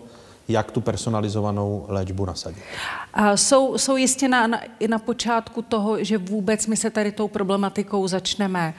[0.48, 2.64] jak tu personalizovanou léčbu nasadit?
[3.35, 7.27] Jsou, jsou jistě na, na, i na počátku toho, že vůbec my se tady tou
[7.27, 8.73] problematikou začneme,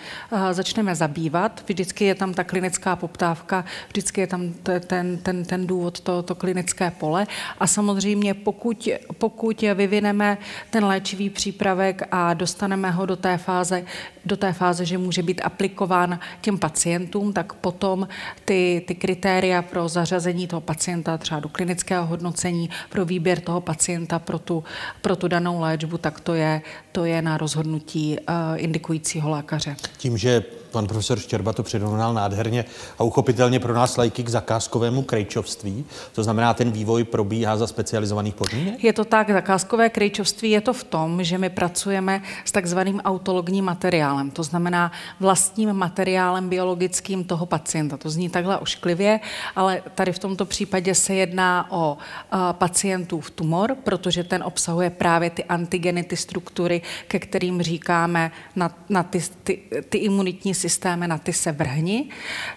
[0.53, 1.65] začneme zabývat.
[1.67, 4.53] Vždycky je tam ta klinická poptávka, vždycky je tam
[4.87, 7.27] ten, ten, ten důvod, to, to klinické pole.
[7.61, 8.89] A samozřejmě pokud,
[9.19, 10.39] pokud vyvineme
[10.71, 13.85] ten léčivý přípravek a dostaneme ho do té fáze,
[14.25, 18.09] do té fáze, že může být aplikován těm pacientům, tak potom
[18.45, 24.22] ty, ty kritéria pro zařazení toho pacienta třeba do klinického hodnocení, pro výběr toho pacienta
[24.23, 24.65] pro tu,
[25.03, 26.63] pro tu danou léčbu, tak to je,
[26.93, 29.77] to je na rozhodnutí uh, indikujícího lékaře.
[29.99, 32.65] Tím, že pan profesor Štěrba to přirovnal nádherně
[32.99, 35.85] a uchopitelně pro nás lajky k zakázkovému krejčovství.
[36.13, 38.85] To znamená, ten vývoj probíhá za specializovaných podmínek?
[38.85, 43.65] Je to tak, zakázkové krejčovství je to v tom, že my pracujeme s takzvaným autologním
[43.65, 47.97] materiálem, to znamená vlastním materiálem biologickým toho pacienta.
[47.97, 49.21] To zní takhle ošklivě,
[49.57, 55.31] ale tady v tomto případě se jedná o uh, pacientův tumor, protože ten obsahuje právě
[55.31, 61.19] ty antigeny, ty struktury, ke kterým říkáme na, na ty, ty, ty imunitní systémy, na
[61.19, 62.09] ty se vrhni.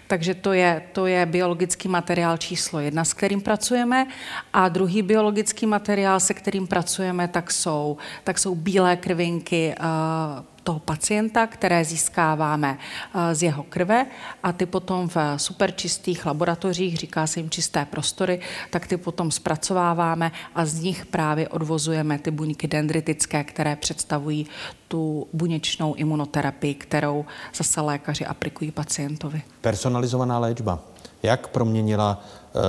[0.07, 4.07] Takže to je, to je biologický materiál číslo jedna, s kterým pracujeme.
[4.53, 10.80] A druhý biologický materiál, se kterým pracujeme, tak jsou, tak jsou bílé krvinky, uh, toho
[10.80, 14.06] pacienta, které získáváme eh, z jeho krve
[14.44, 18.40] a ty potom v superčistých laboratořích, říká se jim čisté prostory,
[18.70, 24.48] tak ty potom zpracováváme a z nich právě odvozujeme ty buňky dendritické, které představují
[24.88, 27.26] tu buněčnou imunoterapii, kterou
[27.56, 29.42] zase lékaři aplikují pacientovi.
[29.62, 30.80] Personalizovaná léčba.
[31.24, 32.24] Jak proměnila
[32.54, 32.62] uh,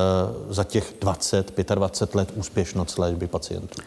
[0.52, 3.82] za těch 20, 25 let úspěšnost léčby pacientů?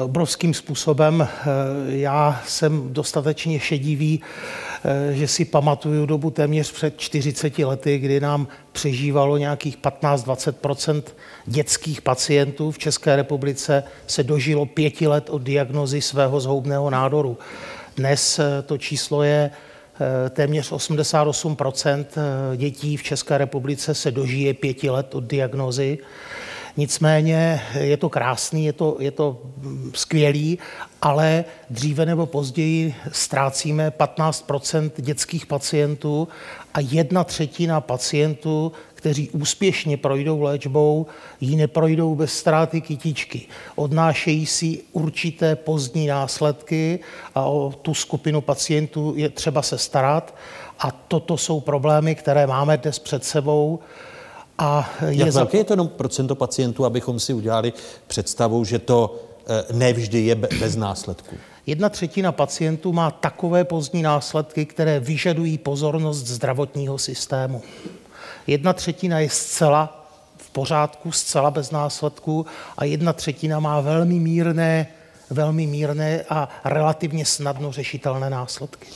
[0.00, 1.28] Obrovským způsobem.
[1.30, 1.46] Eh,
[1.86, 4.20] já jsem dostatečně šedivý,
[4.84, 11.02] eh, že si pamatuju dobu téměř před 40 lety, kdy nám přežívalo nějakých 15-20%
[11.46, 17.38] dětských pacientů v České republice, se dožilo pěti let od diagnozy svého zhoubného nádoru.
[17.96, 19.50] Dnes eh, to číslo je
[20.30, 22.04] téměř 88%
[22.56, 25.98] dětí v České republice se dožije pěti let od diagnozy.
[26.76, 29.42] Nicméně je to krásný, je to, je to
[29.94, 30.58] skvělý,
[31.02, 34.44] ale dříve nebo později ztrácíme 15
[34.96, 36.28] dětských pacientů
[36.74, 41.06] a jedna třetina pacientů, kteří úspěšně projdou léčbou,
[41.40, 43.46] ji neprojdou bez ztráty kytičky.
[43.74, 46.98] Odnášejí si určité pozdní následky
[47.34, 50.34] a o tu skupinu pacientů je třeba se starat.
[50.78, 53.80] A toto jsou problémy, které máme dnes před sebou.
[54.58, 55.40] A je Jak za...
[55.40, 57.72] velké je to jenom procento pacientů, abychom si udělali
[58.06, 59.16] představu, že to
[59.46, 61.36] eh, nevždy je bez následků?
[61.66, 67.62] Jedna třetina pacientů má takové pozdní následky, které vyžadují pozornost zdravotního systému.
[68.46, 70.06] Jedna třetina je zcela
[70.36, 72.46] v pořádku, zcela bez následků
[72.76, 74.86] a jedna třetina má velmi mírné
[75.30, 78.86] velmi mírné a relativně snadno řešitelné následky.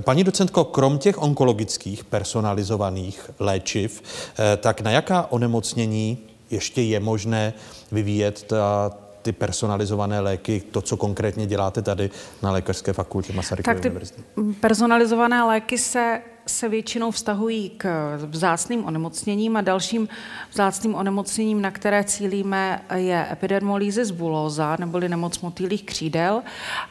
[0.00, 4.02] Paní docentko, krom těch onkologických personalizovaných léčiv,
[4.38, 6.18] eh, tak na jaká onemocnění
[6.50, 7.52] ještě je možné
[7.92, 8.90] vyvíjet ta,
[9.22, 12.10] ty personalizované léky, to, co konkrétně děláte tady
[12.42, 14.22] na Lékařské fakultě Masarykovy tak ty univerzity?
[14.60, 20.08] personalizované léky se se většinou vztahují k vzácným onemocněním a dalším
[20.50, 26.42] vzácným onemocněním, na které cílíme, je epidermolýzis bulóza, neboli nemoc motýlých křídel.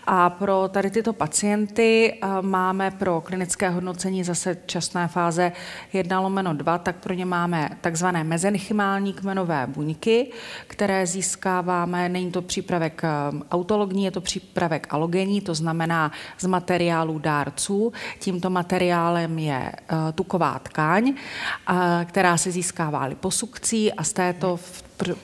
[0.07, 5.51] A pro tady tyto pacienty eh, máme pro klinické hodnocení zase časné fáze
[5.93, 10.31] 1 lomeno 2, tak pro ně máme takzvané mezenchymální kmenové buňky,
[10.67, 13.09] které získáváme, není to přípravek eh,
[13.51, 17.93] autologní, je to přípravek alogenní, to znamená z materiálů dárců.
[18.19, 24.59] Tímto materiálem je je eh, tuková tkáň, eh, která se získává liposukcí a z této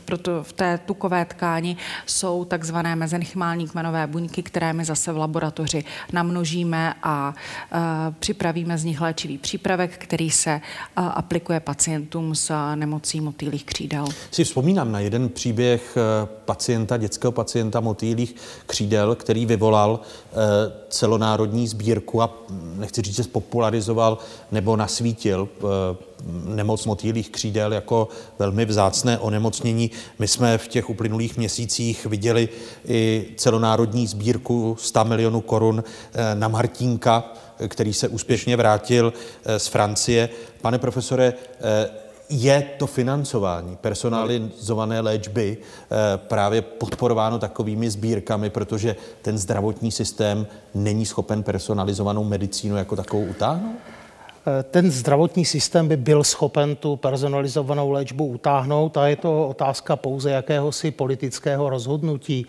[0.05, 5.83] proto v té tukové tkáni jsou takzvané mezenchymální kmenové buňky, které my zase v laboratoři
[6.13, 7.33] namnožíme a
[7.73, 7.79] uh,
[8.19, 10.61] připravíme z nich léčivý přípravek, který se
[10.97, 14.05] uh, aplikuje pacientům s nemocí motýlých křídel.
[14.31, 15.97] Si vzpomínám na jeden příběh
[16.45, 18.35] pacienta, dětského pacienta motýlých
[18.65, 20.39] křídel, který vyvolal uh,
[20.89, 22.33] celonárodní sbírku a
[22.75, 24.17] nechci říct, že popularizoval
[24.51, 25.49] nebo nasvítil
[26.45, 28.07] nemoc motýlých křídel jako
[28.39, 29.91] velmi vzácné onemocnění.
[30.19, 32.49] My jsme v těch uplynulých měsících viděli
[32.87, 35.83] i celonárodní sbírku 100 milionů korun
[36.13, 37.33] eh, na Martínka,
[37.67, 39.13] který se úspěšně vrátil
[39.45, 40.29] eh, z Francie.
[40.61, 41.89] Pane profesore, eh,
[42.29, 45.57] je to financování personalizované léčby
[46.17, 53.94] právě podporováno takovými sbírkami, protože ten zdravotní systém není schopen personalizovanou medicínu jako takovou utáhnout?
[54.63, 60.31] Ten zdravotní systém by byl schopen tu personalizovanou léčbu utáhnout a je to otázka pouze
[60.31, 62.45] jakéhosi politického rozhodnutí.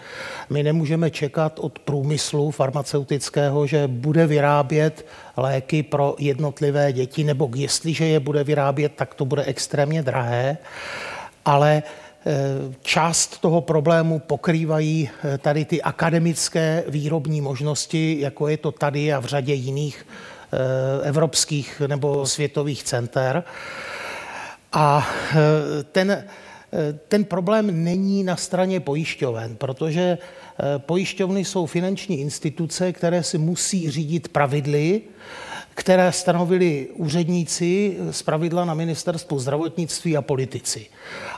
[0.51, 5.07] My nemůžeme čekat od průmyslu farmaceutického, že bude vyrábět
[5.37, 10.59] léky pro jednotlivé děti, nebo jestliže je bude vyrábět, tak to bude extrémně drahé,
[11.45, 11.83] ale
[12.83, 19.25] Část toho problému pokrývají tady ty akademické výrobní možnosti, jako je to tady a v
[19.25, 20.36] řadě jiných Eh,
[21.03, 23.45] evropských nebo světových center.
[24.73, 25.37] A eh,
[25.93, 26.25] ten, eh,
[27.09, 30.19] ten problém není na straně pojišťoven, protože
[30.79, 35.03] pojišťovny jsou finanční instituce, které si musí řídit pravidly,
[35.77, 40.87] které stanovili úředníci z pravidla na ministerstvu zdravotnictví a politici.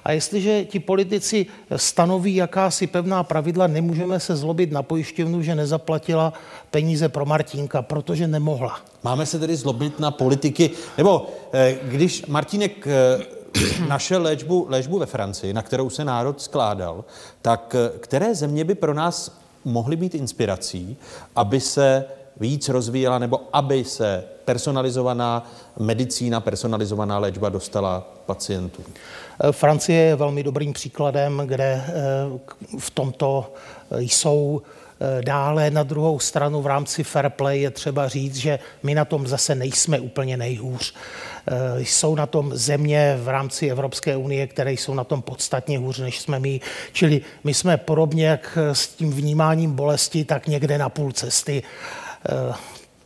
[0.04, 1.46] A jestliže ti politici
[1.76, 6.32] stanoví jakási pevná pravidla, nemůžeme se zlobit na pojišťovnu, že nezaplatila
[6.70, 8.80] peníze pro Martínka, protože nemohla.
[9.02, 13.26] Máme se tedy zlobit na politiky, nebo eh, když Martínek eh,
[13.88, 17.04] našel léčbu, léčbu ve Francii, na kterou se národ skládal,
[17.42, 20.96] tak eh, které země by pro nás mohly být inspirací,
[21.36, 22.04] aby se
[22.40, 28.84] víc rozvíjela nebo aby se personalizovaná medicína, personalizovaná léčba dostala pacientům?
[29.50, 31.84] Francie je velmi dobrým příkladem, kde
[32.78, 33.52] v tomto
[33.98, 34.62] jsou
[35.00, 39.04] Eh, dále na druhou stranu v rámci fair play je třeba říct, že my na
[39.04, 40.94] tom zase nejsme úplně nejhůř.
[41.46, 45.98] Eh, jsou na tom země v rámci Evropské unie, které jsou na tom podstatně hůř,
[45.98, 46.60] než jsme my.
[46.92, 51.62] Čili my jsme podobně jak s tím vnímáním bolesti, tak někde na půl cesty.
[52.28, 52.54] Eh,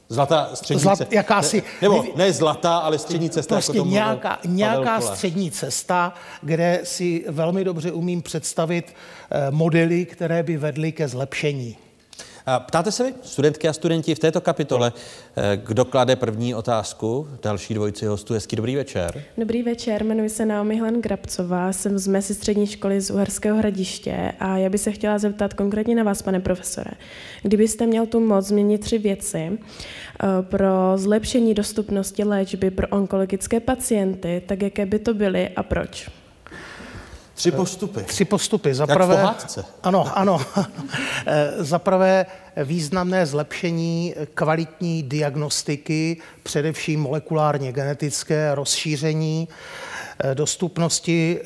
[0.09, 1.15] Zlatá střední Zlat, cesta.
[1.15, 3.55] Jakási, Nebo ne zlatá, ale střední cesta.
[3.55, 8.95] Prostě jako nějaká, nějaká střední cesta, kde si velmi dobře umím představit
[9.51, 11.77] modely, které by vedly ke zlepšení.
[12.59, 14.93] Ptáte se vy, studentky a studenti, v této kapitole,
[15.37, 17.29] eh, kdo klade první otázku?
[17.43, 19.23] Další dvojici hostů, hezký dobrý večer.
[19.39, 24.33] Dobrý večer, jmenuji se Naomi Hlen Grabcová, jsem z Mesi střední školy z Uherského hradiště
[24.41, 26.91] a já bych se chtěla zeptat konkrétně na vás, pane profesore.
[27.43, 34.43] Kdybyste měl tu moc změnit tři věci eh, pro zlepšení dostupnosti léčby pro onkologické pacienty,
[34.47, 36.22] tak jaké by to byly a proč?
[37.35, 38.03] Tři postupy.
[38.03, 38.75] Tři postupy.
[38.75, 39.35] Za prvé,
[39.83, 40.41] ano, ano.
[41.59, 42.27] Za prvé
[42.65, 49.49] významné zlepšení kvalitní diagnostiky, především molekulárně genetické rozšíření
[50.35, 51.41] dostupnosti,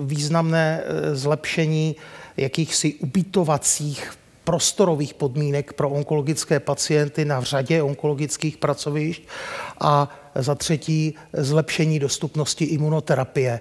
[0.00, 0.82] významné
[1.12, 1.96] zlepšení
[2.36, 4.12] jakýchsi ubytovacích
[4.44, 9.22] prostorových podmínek pro onkologické pacienty na řadě onkologických pracovišť
[9.80, 13.60] a za třetí zlepšení dostupnosti imunoterapie.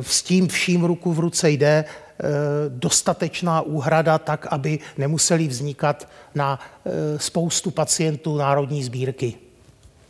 [0.00, 2.24] S tím vším ruku v ruce jde eh,
[2.68, 9.34] dostatečná úhrada tak, aby nemuseli vznikat na eh, spoustu pacientů národní sbírky.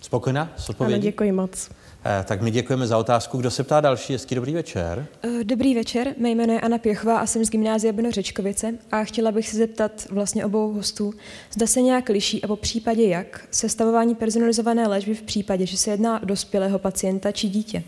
[0.01, 0.95] Spokojená s odpovědí?
[0.95, 1.71] Ano, děkuji moc.
[2.07, 3.39] Eh, tak my děkujeme za otázku.
[3.39, 4.13] Kdo se ptá další?
[4.13, 5.07] Hezký dobrý večer.
[5.23, 9.05] Eh, dobrý večer, mé jméno je Anna Pěchová a jsem z gymnázia Brno Řečkovice a
[9.05, 11.15] chtěla bych se zeptat vlastně obou hostů,
[11.53, 15.91] zda se nějak liší a po případě jak sestavování personalizované léčby v případě, že se
[15.91, 17.83] jedná o dospělého pacienta či dítě.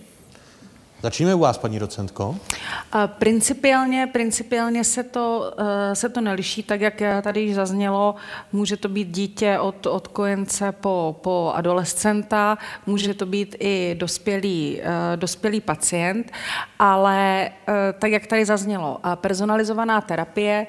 [1.03, 2.37] Začneme u vás, paní docentko.
[3.07, 8.15] Principiálně, principiálně se, to, eh, se to neliší, tak jak tady již zaznělo,
[8.53, 14.81] může to být dítě od, od kojence po, po adolescenta, může to být i dospělý,
[14.83, 16.33] eh, dospělý pacient,
[16.79, 20.67] ale eh, tak jak tady zaznělo, personalizovaná terapie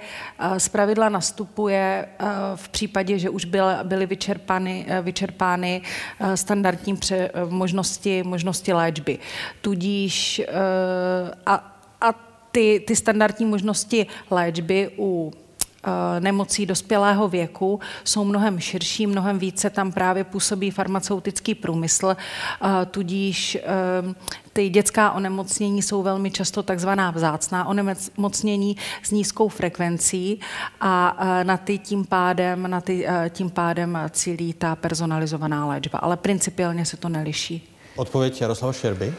[0.71, 2.07] pravidla nastupuje
[2.55, 5.81] v případě, že už byly, byly vyčerpány, vyčerpány
[6.35, 9.19] standardní pře, možnosti, možnosti léčby.
[9.61, 12.13] Tudíž Eh, a, a
[12.51, 15.31] ty, ty standardní možnosti léčby u
[15.83, 22.85] eh, nemocí dospělého věku jsou mnohem širší, mnohem více tam právě působí farmaceutický průmysl, eh,
[22.85, 23.57] tudíž
[24.53, 30.39] ty dětská onemocnění jsou velmi často takzvaná vzácná onemocnění s nízkou frekvencí
[30.81, 36.85] a na ty tím pádem, na ty tím pádem cílí ta personalizovaná léčba, ale principiálně
[36.85, 37.77] se to neliší.
[37.95, 39.13] Odpověď Jaroslava Šerby.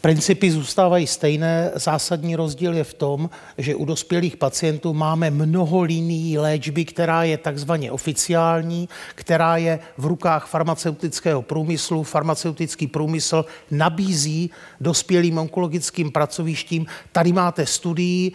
[0.00, 1.70] Principy zůstávají stejné.
[1.74, 7.38] Zásadní rozdíl je v tom, že u dospělých pacientů máme mnoho linií léčby, která je
[7.38, 12.02] takzvaně oficiální, která je v rukách farmaceutického průmyslu.
[12.02, 14.50] Farmaceutický průmysl nabízí
[14.80, 18.32] dospělým onkologickým pracovištím, tady máte studii,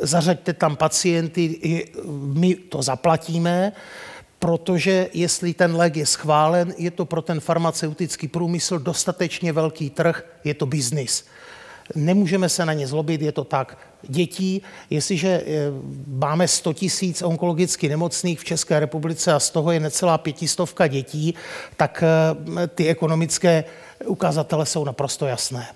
[0.00, 1.84] zařaďte tam pacienty,
[2.32, 3.72] my to zaplatíme
[4.38, 10.24] protože jestli ten lék je schválen, je to pro ten farmaceutický průmysl dostatečně velký trh,
[10.44, 11.24] je to biznis.
[11.94, 13.78] Nemůžeme se na ně zlobit, je to tak.
[14.08, 15.44] Dětí, jestliže eh,
[16.06, 21.34] máme 100 tisíc onkologicky nemocných v České republice a z toho je necelá pětistovka dětí,
[21.76, 23.64] tak eh, ty ekonomické
[24.06, 25.66] ukazatele jsou naprosto jasné.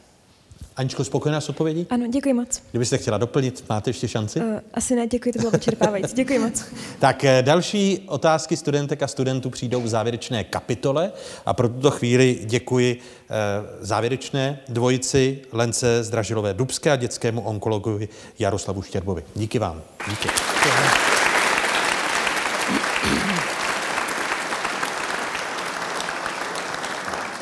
[0.76, 1.86] Aničko, spokojená s odpovědí?
[1.90, 2.62] Ano, děkuji moc.
[2.70, 4.40] Kdybyste chtěla doplnit, máte ještě šanci?
[4.40, 6.16] Uh, asi ne, děkuji, to bylo vyčerpávající.
[6.16, 6.64] Děkuji moc.
[6.98, 11.12] Tak eh, další otázky studentek a studentů přijdou v závěrečné kapitole
[11.46, 13.34] a pro tuto chvíli děkuji eh,
[13.80, 19.24] závěrečné dvojici Lence Zdražilové Dubské a dětskému onkologovi Jaroslavu Štěrbovi.
[19.34, 19.82] Díky vám.
[20.08, 20.28] Díky.
[20.64, 21.19] Děkuji.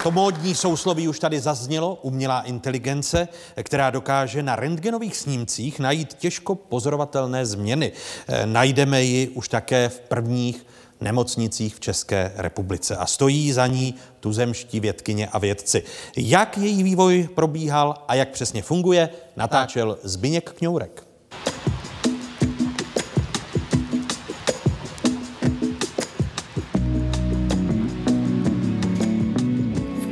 [0.03, 3.29] To módní sousloví už tady zaznělo, umělá inteligence,
[3.63, 7.93] která dokáže na rentgenových snímcích najít těžko pozorovatelné změny.
[8.29, 10.67] E, najdeme ji už také v prvních
[11.01, 15.83] nemocnicích v České republice a stojí za ní tuzemští vědkyně a vědci.
[16.17, 21.08] Jak její vývoj probíhal a jak přesně funguje, natáčel Zbyněk Kňourek.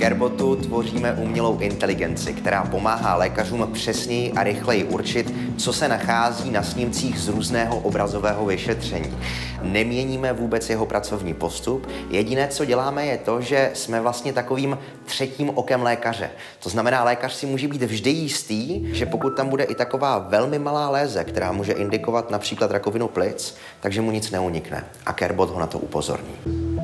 [0.07, 6.63] Carebotu tvoříme umělou inteligenci, která pomáhá lékařům přesněji a rychleji určit, co se nachází na
[6.63, 9.17] snímcích z různého obrazového vyšetření.
[9.63, 15.51] Neměníme vůbec jeho pracovní postup, jediné, co děláme, je to, že jsme vlastně takovým třetím
[15.55, 16.31] okem lékaře.
[16.63, 20.59] To znamená, lékař si může být vždy jistý, že pokud tam bude i taková velmi
[20.59, 24.85] malá léze, která může indikovat například rakovinu plic, takže mu nic neunikne.
[25.07, 26.76] A Kerbot ho na to upozorní.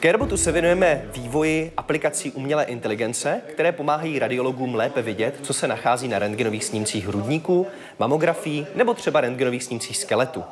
[0.00, 6.08] V se věnujeme vývoji aplikací umělé inteligence, které pomáhají radiologům lépe vidět, co se nachází
[6.08, 7.66] na rentgenových snímcích hrudníků,
[7.98, 10.44] mamografií nebo třeba rentgenových snímcích skeletu.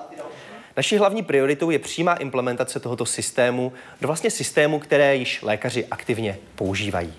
[0.76, 6.38] Naší hlavní prioritou je přímá implementace tohoto systému do vlastně systému, které již lékaři aktivně
[6.54, 7.12] používají.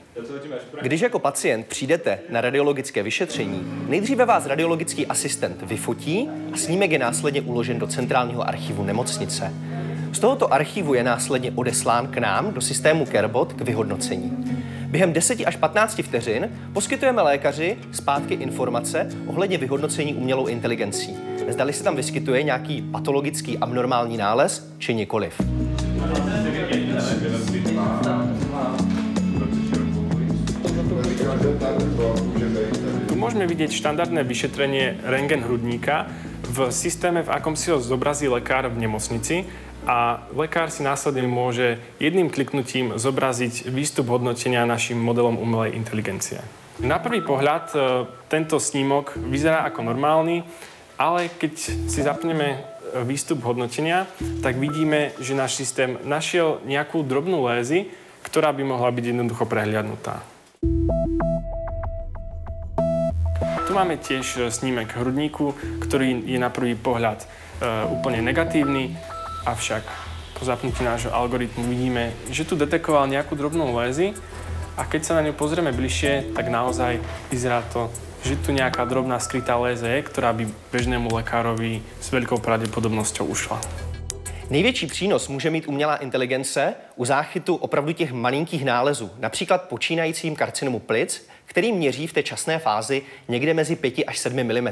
[0.81, 6.99] Když jako pacient přijdete na radiologické vyšetření, nejdříve vás radiologický asistent vyfotí a snímek je
[6.99, 9.53] následně uložen do centrálního archivu nemocnice.
[10.11, 14.31] Z tohoto archivu je následně odeslán k nám do systému CareBot k vyhodnocení.
[14.87, 21.17] Během 10 až 15 vteřin poskytujeme lékaři zpátky informace ohledně vyhodnocení umělou inteligencí.
[21.49, 25.41] Zdali se tam vyskytuje nějaký patologický abnormální nález, či nikoliv.
[33.07, 36.09] Tu môžeme vidieť štandardné vyšetrenie rengen hrudníka
[36.49, 39.45] v systéme, v akom si ho zobrazí lekár v nemocnici
[39.87, 46.43] a lekár si následne môže jedným kliknutím zobraziť výstup hodnotenia našim modelom umelej inteligencie.
[46.79, 47.77] Na prvý pohľad e,
[48.31, 50.47] tento snímok vyzerá ako normálny,
[50.95, 51.53] ale keď
[51.91, 52.57] si zapneme e,
[53.03, 54.07] výstup hodnotenia,
[54.39, 57.91] tak vidíme, že náš systém našiel nejakú drobnú lézy,
[58.23, 60.23] ktorá by mohla byť jednoducho prehliadnutá.
[63.67, 65.51] Tu máme tiež e, snímek hrudníku,
[65.83, 67.27] ktorý je na prvý pohľad
[67.91, 68.95] úplne negatívny,
[69.45, 69.83] Avšak
[70.39, 74.15] po zapnutí nášho algoritmu vidíme, že tu detekoval nejakú drobnú lézy
[74.75, 76.99] a keď sa na ňu pozrieme bližšie, tak naozaj
[77.31, 77.91] vyzerá to,
[78.23, 83.59] že tu nejaká drobná skrytá léze je, ktorá by bežnému lekárovi s veľkou pravděpodobnosťou ušla.
[84.49, 90.79] Největší přínos může mít umělá inteligence u záchytu opravdu těch malinkých nálezů, například počínajícím karcinomu
[90.79, 94.69] plic, který měří v té časné fázi někde mezi 5 až 7 mm.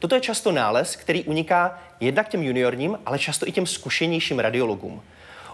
[0.00, 5.02] Toto je často nález, který uniká jednak těm juniorním, ale často i těm zkušenějším radiologům.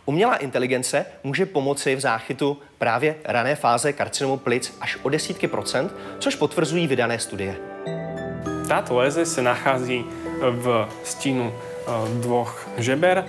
[0.05, 5.95] Umělá inteligence může pomoci v záchytu právě rané fáze karcinomu plic až o desítky procent,
[6.19, 7.57] což potvrzují vydané studie.
[8.69, 10.05] Táto léze se nachází
[10.41, 11.91] v stínu eh,
[12.21, 13.27] dvoch žeber.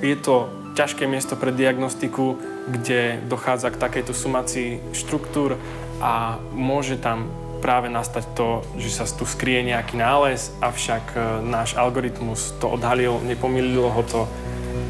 [0.00, 2.38] Je to ťažké miesto pre diagnostiku,
[2.68, 5.60] kde dochádza k takejto sumací štruktúr
[6.00, 11.18] a môže tam práve nastať to, že sa tu skrie nejaký nález, avšak e,
[11.48, 14.28] náš algoritmus to odhalil, nepomýlilo ho to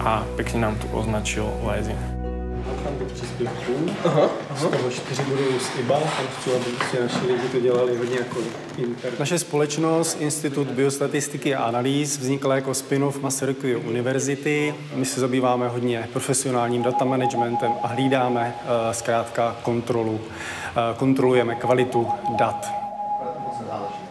[0.03, 1.95] a pekne nám tu označil lézy.
[2.85, 3.73] Mám do příspěvků,
[4.05, 4.57] aha, aha.
[4.57, 8.19] z toho čtyři budou z IBA, tam chci, aby si naši lidi to dělali hodně
[8.19, 8.39] jako
[8.77, 9.13] inter.
[9.19, 14.75] Naše společnost, Institut biostatistiky a analýz, vznikla jako spin-off Masarykovy univerzity.
[14.95, 20.21] My se zabýváme hodně profesionálním data managementem a hlídáme uh, zkrátka kontrolu.
[20.75, 22.03] Uh, kontrolujeme kvalitu
[22.39, 22.67] dat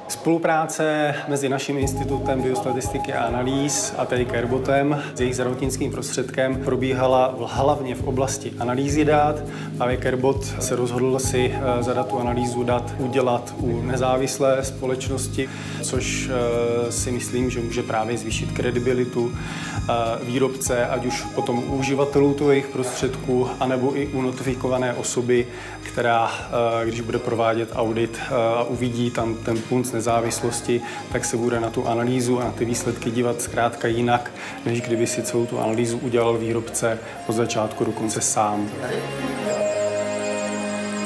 [0.08, 7.36] Spolupráce mezi naším institutem biostatistiky a analýz a tedy Kerbotem s jejich zdravotnickým prostředkem probíhala
[7.48, 9.44] hlavně v oblasti analýzy dat.
[9.80, 15.50] A Kerbot se rozhodl si eh, zadat tu analýzu dat udělat u nezávislé společnosti,
[15.82, 19.94] což eh, si myslím, že může právě zvýšit kredibilitu eh,
[20.24, 25.48] výrobce, ať už potom u uživatelů toho jejich prostředků, anebo i u notifikované osoby,
[25.84, 26.32] která,
[26.86, 28.20] když bude provádět audit
[28.58, 30.82] a uvidí tam ten punc nezávislosti,
[31.12, 34.32] tak se bude na tu analýzu a na ty výsledky dívat zkrátka jinak,
[34.66, 38.70] než kdyby si celou tu analýzu udělal výrobce od začátku do konce sám.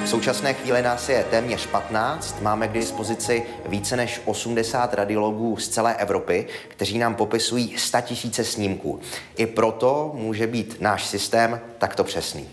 [0.04, 2.42] V současné chvíli nás je téměř 15.
[2.42, 8.44] Máme k dispozici více než 80 radiologů z celé Evropy, kteří nám popisují 100 tisíce
[8.44, 9.00] snímků.
[9.38, 12.48] I proto může být náš systém takto přesný.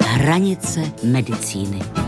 [0.00, 2.05] Hranice medicíny.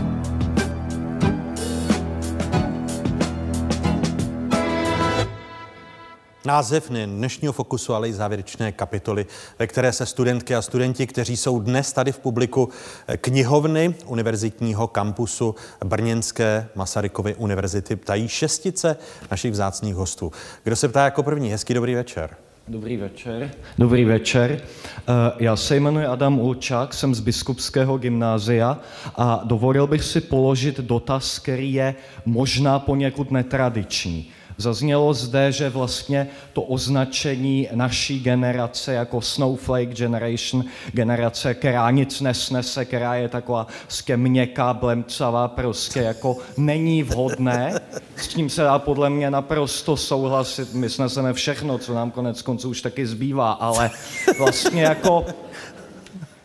[6.49, 9.25] Název dnešního fokusu, ale i závěrečné kapitoly,
[9.59, 12.69] ve které se studentky a studenti, kteří jsou dnes tady v publiku
[13.17, 15.55] knihovny univerzitního kampusu
[15.85, 18.97] Brněnské Masarykovy univerzity, ptají šestice
[19.31, 20.31] našich vzácných hostů.
[20.63, 21.49] Kdo se ptá jako první?
[21.49, 22.37] Hezký dobrý večer.
[22.67, 23.51] Dobrý večer.
[23.77, 24.61] Dobrý večer.
[24.61, 25.03] Eh,
[25.39, 28.79] já se jmenuji Adam Ulčák, jsem z Biskupského gymnázia
[29.15, 31.95] a dovolil bych si položit dotaz, který je
[32.25, 34.31] možná poněkud netradiční.
[34.59, 42.85] Zaznělo zde, že vlastně to označení naší generace jako Snowflake Generation, generace, která nic nesnese,
[42.85, 43.67] která je taková
[44.15, 47.73] měkká, blemcavá, prostě jako není vhodné.
[48.15, 50.73] S tím se dá podle mě naprosto souhlasit.
[50.73, 53.91] My sneseme všechno, co nám konec konců už taky zbývá, ale
[54.37, 55.25] vlastně jako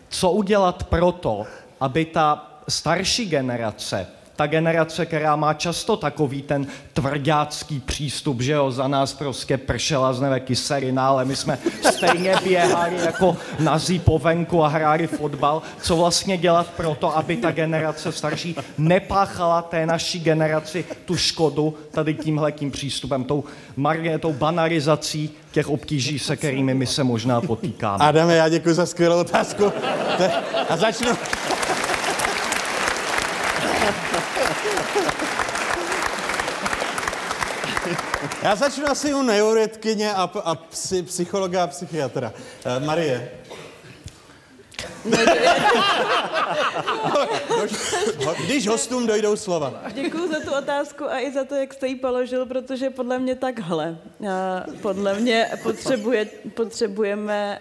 [0.08, 1.46] co udělat proto,
[1.80, 8.70] aby ta starší generace ta generace, která má často takový ten tvrdácký přístup, že jo,
[8.70, 11.58] za nás prostě pršela z nebe kyselina, ale my jsme
[11.94, 15.62] stejně běhali jako nazí po venku a hráli fotbal.
[15.82, 21.74] Co vlastně dělat pro to, aby ta generace starší nepáchala té naší generaci tu škodu
[21.90, 23.44] tady tímhle tím přístupem, tou,
[23.76, 28.04] marně, tou banalizací těch obtíží, se kterými my se možná potýkáme.
[28.04, 29.72] Adame, já děkuji za skvělou otázku.
[30.68, 31.12] A začnu,
[38.44, 42.32] Já začnu asi u neuroetkyně a, a psy, psychologa a psychiatra.
[42.78, 43.30] Uh, Marie.
[48.44, 49.82] Když hostům dojdou slova.
[49.92, 53.34] Děkuji za tu otázku a i za to, jak jste ji položil, protože podle mě
[53.34, 53.96] takhle.
[54.82, 57.60] Podle mě potřebuje, potřebujeme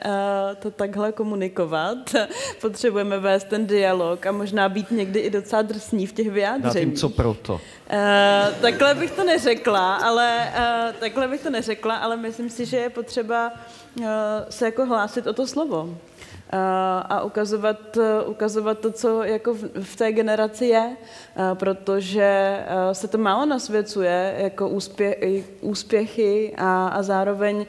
[0.60, 1.98] to takhle komunikovat,
[2.62, 6.88] potřebujeme vést ten dialog a možná být někdy i docela drsní v těch vyjádřeních.
[6.88, 7.62] Dám co proto?
[8.62, 10.54] Takhle bych to neřekla, ale
[11.00, 13.52] takhle bych to neřekla, ale myslím si, že je potřeba
[14.50, 15.98] se jako hlásit o to slovo
[17.10, 20.98] a ukazovat, ukazovat to, co jako v, v té generaci je,
[21.54, 22.60] protože
[22.92, 25.18] se to málo nasvěcuje jako úspěch,
[25.62, 27.66] úspěchy a, a zároveň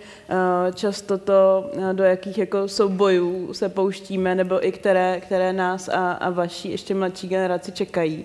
[0.74, 6.30] často to, do jakých jako soubojů se pouštíme, nebo i které, které nás a, a
[6.30, 8.24] vaší ještě mladší generaci čekají.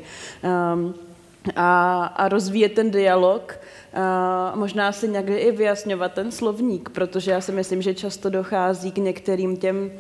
[0.73, 0.94] Um,
[1.56, 3.60] a, a rozvíjet ten dialog,
[3.94, 8.91] a možná si někdy i vyjasňovat ten slovník, protože já si myslím, že často dochází
[8.91, 9.91] k některým těm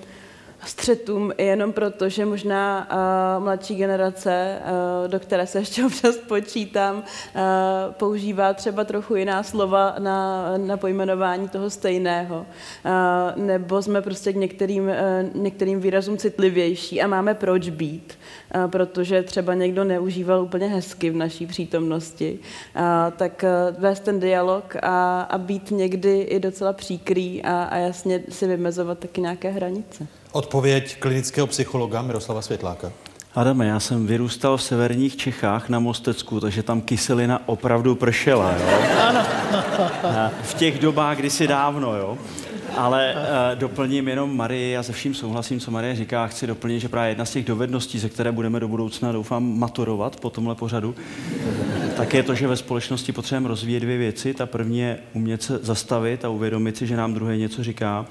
[0.65, 4.59] střetům jenom proto, že možná uh, mladší generace,
[5.03, 7.01] uh, do které se ještě občas počítám, uh,
[7.91, 12.45] používá třeba trochu jiná slova na, na pojmenování toho stejného.
[12.85, 18.19] Uh, nebo jsme prostě k některým, uh, některým výrazům citlivější a máme proč být,
[18.55, 22.39] uh, protože třeba někdo neužíval úplně hezky v naší přítomnosti.
[22.75, 22.81] Uh,
[23.17, 28.23] tak uh, vést ten dialog a, a být někdy i docela příkrý a, a jasně
[28.29, 30.07] si vymezovat taky nějaké hranice.
[30.31, 32.91] Odpověď klinického psychologa Miroslava Světláka.
[33.35, 38.79] Adame, já jsem vyrůstal v severních Čechách na Mostecku, takže tam kyselina opravdu pršela, jo?
[39.07, 39.25] Ano.
[40.43, 42.17] V těch dobách kdysi dávno, jo?
[42.77, 46.27] Ale uh, doplním jenom Marii, já se vším souhlasím, co Marie říká.
[46.27, 50.15] Chci doplnit, že právě jedna z těch dovedností, ze které budeme do budoucna, doufám, maturovat
[50.15, 50.95] po tomhle pořadu,
[51.97, 54.33] tak je to, že ve společnosti potřebujeme rozvíjet dvě věci.
[54.33, 58.05] Ta první je umět se zastavit a uvědomit si, že nám druhý něco říká.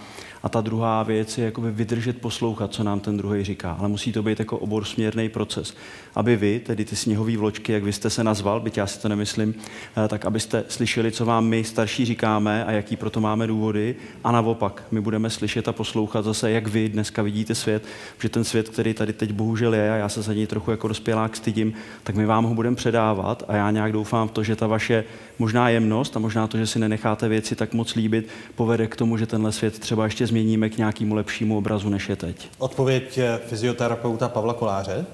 [0.48, 3.76] A ta druhá věc je jakoby vydržet poslouchat, co nám ten druhý říká.
[3.78, 5.74] Ale musí to být jako oborsměrný proces.
[6.14, 9.08] Aby vy, tedy ty sněhové vločky, jak vy jste se nazval, byť já si to
[9.08, 9.54] nemyslím,
[10.04, 13.96] eh, tak abyste slyšeli, co vám my starší říkáme a jaký proto máme důvody.
[14.24, 17.84] A naopak, my budeme slyšet a poslouchat zase, jak vy dneska vidíte svět,
[18.22, 20.88] že ten svět, který tady teď bohužel je, a já se za něj trochu jako
[20.88, 21.72] dospělák stydím,
[22.02, 25.04] tak my vám ho budeme předávat a já nějak doufám v to, že ta vaše
[25.38, 29.16] možná jemnost a možná to, že si nenecháte věci tak moc líbit, povede k tomu,
[29.16, 32.48] že tenhle svět třeba ještě změníme k nějakému lepšímu obrazu, než je teď.
[32.58, 35.06] Odpověď eh, fyzioterapeuta Pavla Koláře.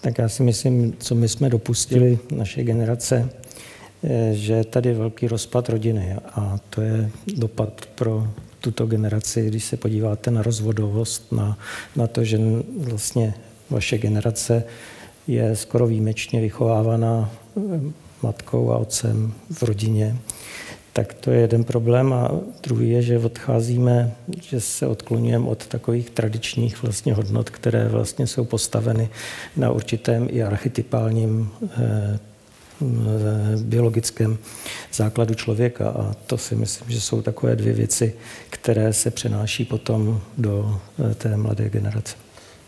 [0.00, 3.30] Tak já si myslím, co my jsme dopustili, naše generace,
[4.04, 8.28] eh, že je tady velký rozpad rodiny a to je dopad pro
[8.60, 11.58] tuto generaci, když se podíváte na rozvodovost, na,
[11.96, 12.38] na to, že
[12.78, 13.34] vlastně
[13.70, 14.64] vaše generace
[15.26, 17.60] je skoro výjimečně vychovávaná eh,
[18.22, 20.16] matkou a otcem v rodině,
[20.92, 22.12] tak to je jeden problém.
[22.12, 22.30] A
[22.62, 28.44] druhý je, že odcházíme, že se odklonujeme od takových tradičních vlastně hodnot, které vlastně jsou
[28.44, 29.10] postaveny
[29.56, 32.18] na určitém i archetypálním eh,
[33.62, 34.38] biologickém
[34.92, 35.88] základu člověka.
[35.90, 38.14] A to si myslím, že jsou takové dvě věci,
[38.50, 42.16] které se přenáší potom do eh, té mladé generace.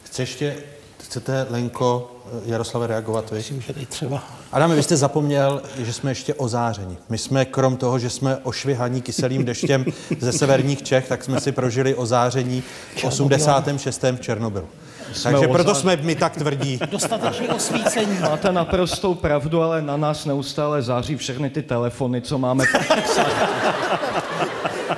[0.04, 0.56] Chce ještě,
[0.98, 2.13] chcete, Lenko,
[2.46, 3.36] Jaroslave, reagovat vy?
[3.36, 4.22] Myslím, že teď třeba.
[4.52, 6.98] Adam, vy jste zapomněl, že jsme ještě ozáření.
[7.08, 9.84] My jsme, krom toho, že jsme ošvihaní kyselým deštěm
[10.18, 12.62] ze severních Čech, tak jsme si prožili ozáření
[12.96, 14.02] v 86.
[14.02, 14.66] v Černobylu.
[15.12, 16.80] Jsme Takže proto jsme my tak tvrdí.
[16.90, 18.18] Dostatečně osvícení.
[18.20, 22.64] Máte naprostou pravdu, ale na nás neustále září všechny ty telefony, co máme.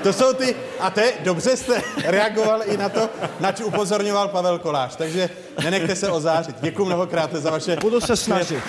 [0.07, 3.11] To jsou ty, a te, dobře jste reagoval i na to,
[3.41, 5.31] nač upozorňoval Pavel Kolář, takže
[5.65, 6.57] nenechte se ozářit.
[6.61, 7.77] Děkuji mnohokrát za vaše...
[7.77, 8.63] Budu se snažit.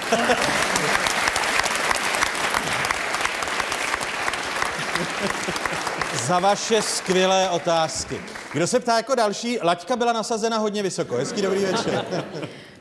[6.27, 8.21] za vaše skvělé otázky.
[8.53, 9.59] Kdo se ptá jako další?
[9.63, 11.15] Laťka byla nasazena hodně vysoko.
[11.15, 12.05] Hezký dobrý večer.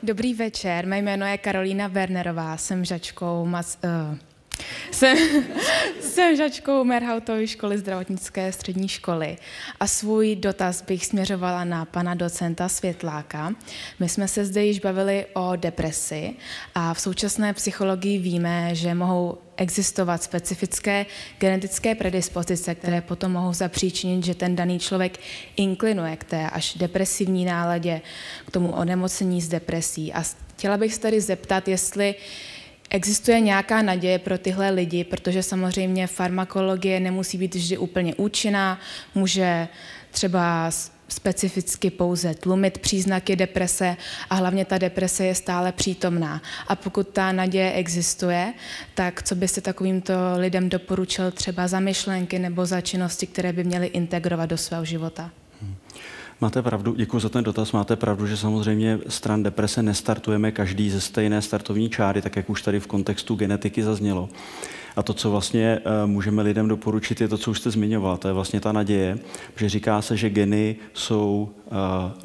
[0.03, 4.17] Dobrý večer, mé jméno je Karolína Wernerová, jsem žačkou mas, uh,
[4.91, 5.17] jsem,
[6.01, 9.37] jsem žačkou Merhautové školy zdravotnické střední školy
[9.79, 13.53] a svůj dotaz bych směřovala na pana docenta Světláka.
[13.99, 16.33] My jsme se zde již bavili o depresi
[16.75, 21.05] a v současné psychologii víme, že mohou existovat specifické
[21.39, 25.17] genetické predispozice, které potom mohou zapříčinit, že ten daný člověk
[25.55, 28.01] inklinuje k té až depresivní náladě,
[28.47, 30.13] k tomu onemocnění z depresí.
[30.13, 30.23] A
[30.57, 32.21] chtěla bych se tady zeptat, jestli uh,
[32.89, 38.79] Existuje nějaká naděje pro tyhle lidi, protože samozřejmě farmakologie nemusí být vždy úplně účinná,
[39.15, 39.67] může
[40.11, 40.71] třeba
[41.09, 43.97] specificky pouze tlumit příznaky deprese
[44.29, 46.41] a hlavně ta deprese je stále přítomná.
[46.67, 48.53] A pokud ta naděje existuje,
[48.93, 53.87] tak co byste takovýmto lidem doporučil třeba za myšlenky nebo za činnosti, které by měly
[53.87, 55.31] integrovat do svého života?
[56.41, 57.71] Máte pravdu, děkuji za ten dotaz.
[57.71, 62.61] Máte pravdu, že samozřejmě stran deprese nestartujeme každý ze stejné startovní čáry, tak jak už
[62.61, 64.29] tady v kontextu genetiky zaznělo.
[64.97, 68.17] A to, co vlastně eh, můžeme lidem doporučit, je to, co už jste zmiňoval.
[68.17, 69.17] To je vlastně ta naděje,
[69.55, 71.75] že říká se, že geny jsou uh,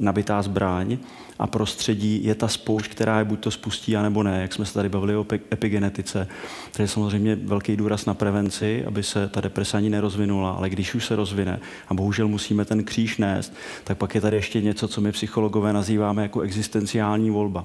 [0.01, 0.99] nabitá zbraň
[1.39, 4.75] a prostředí je ta spoušť, která je buď to spustí, anebo ne, jak jsme se
[4.75, 6.29] tady bavili o epigenetice.
[6.77, 10.95] To je samozřejmě velký důraz na prevenci, aby se ta deprese ani nerozvinula, ale když
[10.95, 13.53] už se rozvine a bohužel musíme ten kříž nést,
[13.85, 17.65] tak pak je tady ještě něco, co my psychologové nazýváme jako existenciální volba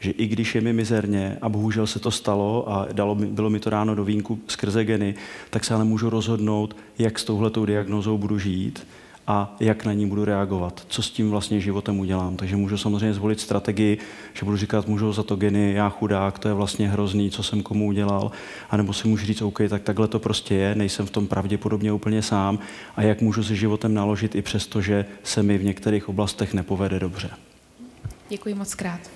[0.00, 3.60] že i když je mi mizerně a bohužel se to stalo a dalo bylo mi
[3.60, 5.14] to ráno do vínku skrze geny,
[5.50, 8.86] tak se ale můžu rozhodnout, jak s touhletou diagnozou budu žít
[9.26, 12.36] a jak na ní budu reagovat, co s tím vlastně životem udělám.
[12.36, 13.98] Takže můžu samozřejmě zvolit strategii,
[14.34, 17.62] že budu říkat, můžu za to geny, já chudák, to je vlastně hrozný, co jsem
[17.62, 18.30] komu udělal,
[18.70, 22.22] anebo si můžu říct, OK, tak takhle to prostě je, nejsem v tom pravděpodobně úplně
[22.22, 22.58] sám
[22.96, 26.98] a jak můžu se životem naložit i přesto, že se mi v některých oblastech nepovede
[26.98, 27.30] dobře.
[28.28, 29.15] Děkuji moc krát.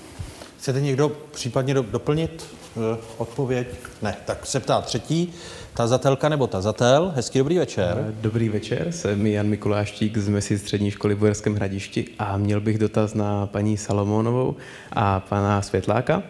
[0.61, 2.82] Chcete někdo případně doplnit uh,
[3.19, 3.69] odpověď?
[4.03, 5.32] Ne, tak se ptá třetí.
[5.74, 8.05] Tazatelka nebo tazatel, hezký dobrý večer.
[8.09, 12.61] Eh, dobrý večer, jsem Jan Mikuláštík z Mesi střední školy v Bojerském hradišti a měl
[12.61, 14.57] bych dotaz na paní Salomonovou
[14.93, 16.23] a pana Světláka.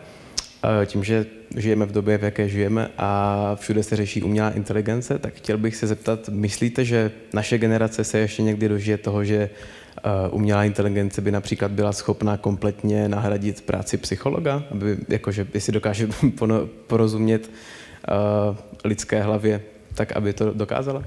[0.65, 1.27] Eh, tím, že
[1.57, 5.77] žijeme v době, v jaké žijeme a všude se řeší umělá inteligence, tak chtěl bych
[5.77, 10.01] se zeptat, myslíte, že naše generace se ještě někdy dožije toho, že eh,
[10.31, 16.09] umělá inteligence by například byla schopná kompletně nahradit práci psychologa, aby, jakože, jestli dokáže
[16.87, 19.63] porozumět uh, lidské hlavě,
[19.95, 21.05] tak aby to dokázala?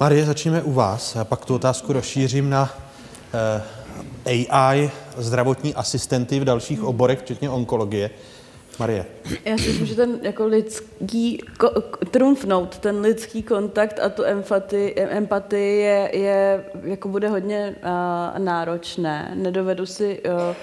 [0.00, 1.14] Marie, začneme u vás.
[1.14, 2.70] Já pak tu otázku rozšířím na
[3.34, 3.62] eh,
[4.28, 8.10] AI, zdravotní asistenty v dalších oborech, včetně onkologie.
[8.78, 9.06] Marie.
[9.44, 11.70] Já si myslím, že ten jako lidský, ko,
[12.10, 19.32] trumfnout ten lidský kontakt a tu empatii, empatii je, je, jako bude hodně uh, náročné.
[19.34, 20.56] Nedovedu si uh,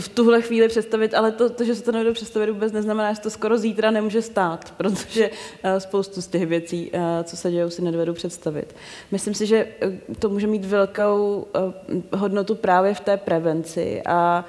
[0.00, 3.12] to v tuhle chvíli představit, ale to, to, že se to nebude představit, vůbec neznamená,
[3.12, 5.30] že to skoro zítra nemůže stát, protože
[5.62, 8.74] eh, spoustu z těch věcí, eh, co se dějou, si nedovedu představit.
[9.10, 11.46] Myslím si, že eh, to může mít velkou
[12.12, 14.44] hodnotu právě v té prevenci, a,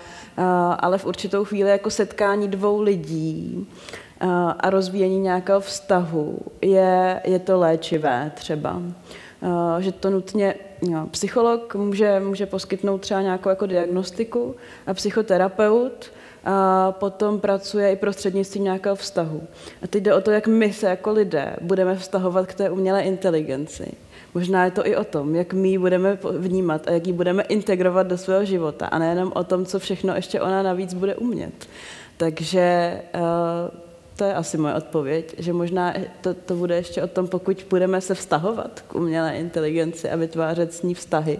[0.79, 3.67] ale v určitou chvíli jako setkání dvou lidí,
[4.59, 8.81] a rozvíjení nějakého vztahu je, je to léčivé třeba.
[9.79, 14.55] Že to nutně Jo, psycholog může, může poskytnout třeba nějakou jako diagnostiku
[14.87, 16.11] a psychoterapeut
[16.45, 19.43] a potom pracuje i prostřednictvím nějakého vztahu.
[19.83, 23.01] A teď jde o to, jak my se jako lidé budeme vztahovat k té umělé
[23.01, 23.91] inteligenci.
[24.33, 27.43] Možná je to i o tom, jak my ji budeme vnímat a jak ji budeme
[27.43, 31.67] integrovat do svého života a nejenom o tom, co všechno ještě ona navíc bude umět.
[32.17, 33.90] Takže uh,
[34.21, 38.01] to je asi moje odpověď, že možná to, to bude ještě o tom, pokud budeme
[38.01, 41.39] se vztahovat k umělé inteligenci a vytvářet s ní vztahy,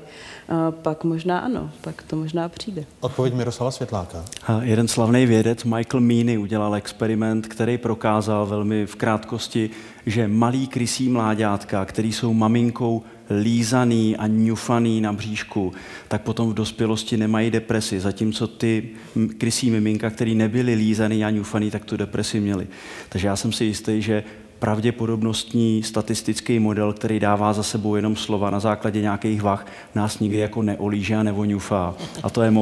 [0.71, 2.85] pak možná ano, pak to možná přijde.
[2.99, 4.25] Odpověď Miroslava Světláka.
[4.47, 9.69] A jeden slavný vědec, Michael Meany, udělal experiment, který prokázal velmi v krátkosti,
[10.05, 13.03] že malí krysí mláďátka, který jsou maminkou
[13.41, 15.73] lízaný a ňufaný na bříšku,
[16.07, 18.89] tak potom v dospělosti nemají depresi, zatímco ty
[19.37, 22.67] krysí miminka, který nebyli lízaný a ňufaný, tak tu depresi měli.
[23.09, 24.23] Takže já jsem si jistý, že
[24.61, 29.65] pravděpodobnostní statistický model, který dává za sebou jenom slova na základě nějakých vah,
[29.95, 31.95] nás nikdy jako neolíže a nevoňufá.
[32.23, 32.53] A to je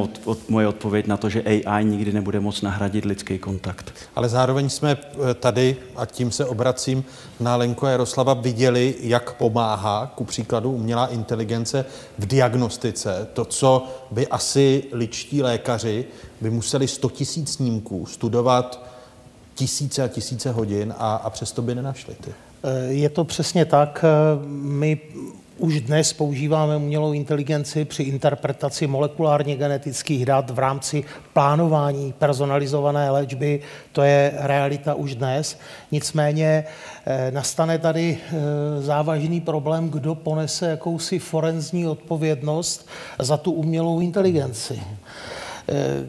[0.48, 3.94] moje odpověď na to, že AI nikdy nebude moc nahradit lidský kontakt.
[4.16, 7.04] Ale zároveň jsme eh, tady, a tím se obracím
[7.40, 11.84] na Lenku a Jaroslava, viděli, jak pomáhá ku příkladu umělá inteligence
[12.18, 13.28] v diagnostice.
[13.32, 16.04] To, co by asi ličtí lékaři
[16.40, 18.89] by museli 100 000 snímků studovat
[19.60, 22.30] tisíce a tisíce hodin a, a přesto by nenašli ty.
[22.30, 24.04] Eh, je to přesně tak.
[24.04, 24.98] Eh, my
[25.58, 33.60] už dnes používáme umělou inteligenci při interpretaci molekulárně genetických dat v rámci plánování personalizované léčby.
[33.92, 35.58] To je realita už dnes.
[35.92, 36.64] Nicméně
[37.06, 38.18] eh, nastane tady
[38.78, 42.88] závažný problém, kdo ponese jakousi forenzní odpovědnost
[43.18, 44.80] za tu umělou inteligenci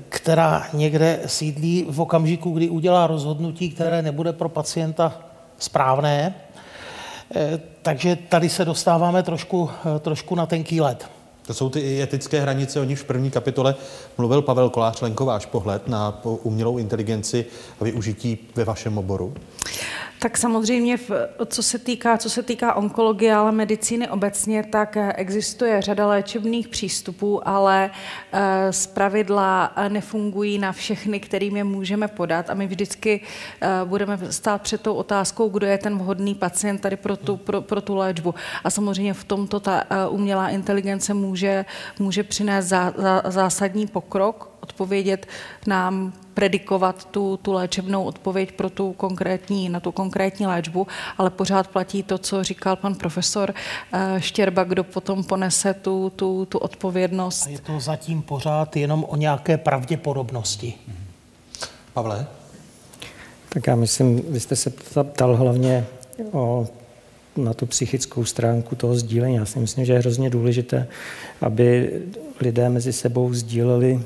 [0.10, 5.14] která někde sídlí v okamžiku, kdy udělá rozhodnutí, které nebude pro pacienta
[5.58, 6.36] správné.
[7.36, 11.08] Eh, takže tady se dostáváme trošku, eh, trošku na tenký let.
[11.48, 13.76] To jsou ty etické hranice, o nich v první kapitole
[14.18, 17.46] mluvil Pavel Kolář, Lenko, váš pohled na umělou inteligenci
[17.82, 19.34] a využití ve vašem oboru?
[20.24, 20.98] Tak samozřejmě,
[21.46, 26.68] co se týká, co se týká onkologie, ale medicíny obecně, tak eh, existuje řada léčebných
[26.68, 27.92] přístupů, ale
[28.32, 33.22] eh, z pravidla eh, nefungují na všechny, kterým je můžeme podat a my vždycky
[33.86, 37.82] budeme stát před tou otázkou, kdo je ten vhodný pacient tady pro tu, pro, pro
[37.82, 38.36] tu léčbu.
[38.64, 41.66] A samozřejmě v tomto ta umělá inteligence může,
[42.00, 45.28] může přinést zá, zá, zásadní pokrok, odpovědět
[45.68, 50.88] nám, predikovat tu, tu léčebnou odpověď pro tu konkrétní, na tu konkrétní léčbu,
[51.18, 53.54] ale pořád platí to, co říkal pan profesor
[53.94, 57.46] eh, Štěrba, kdo potom ponese tu, tu, tu odpovědnost.
[57.46, 60.74] A je to zatím pořád jenom o nějaké pravděpodobnosti.
[61.94, 62.28] Pavle?
[63.50, 64.70] Tak já myslím, vy jste se
[65.04, 65.86] ptal hlavně
[66.32, 66.68] o
[67.38, 69.36] na tu psychickou stránku toho sdílení.
[69.36, 70.88] Já si myslím, že je hrozně důležité,
[71.42, 71.92] aby
[72.40, 74.00] lidé mezi sebou sdíleli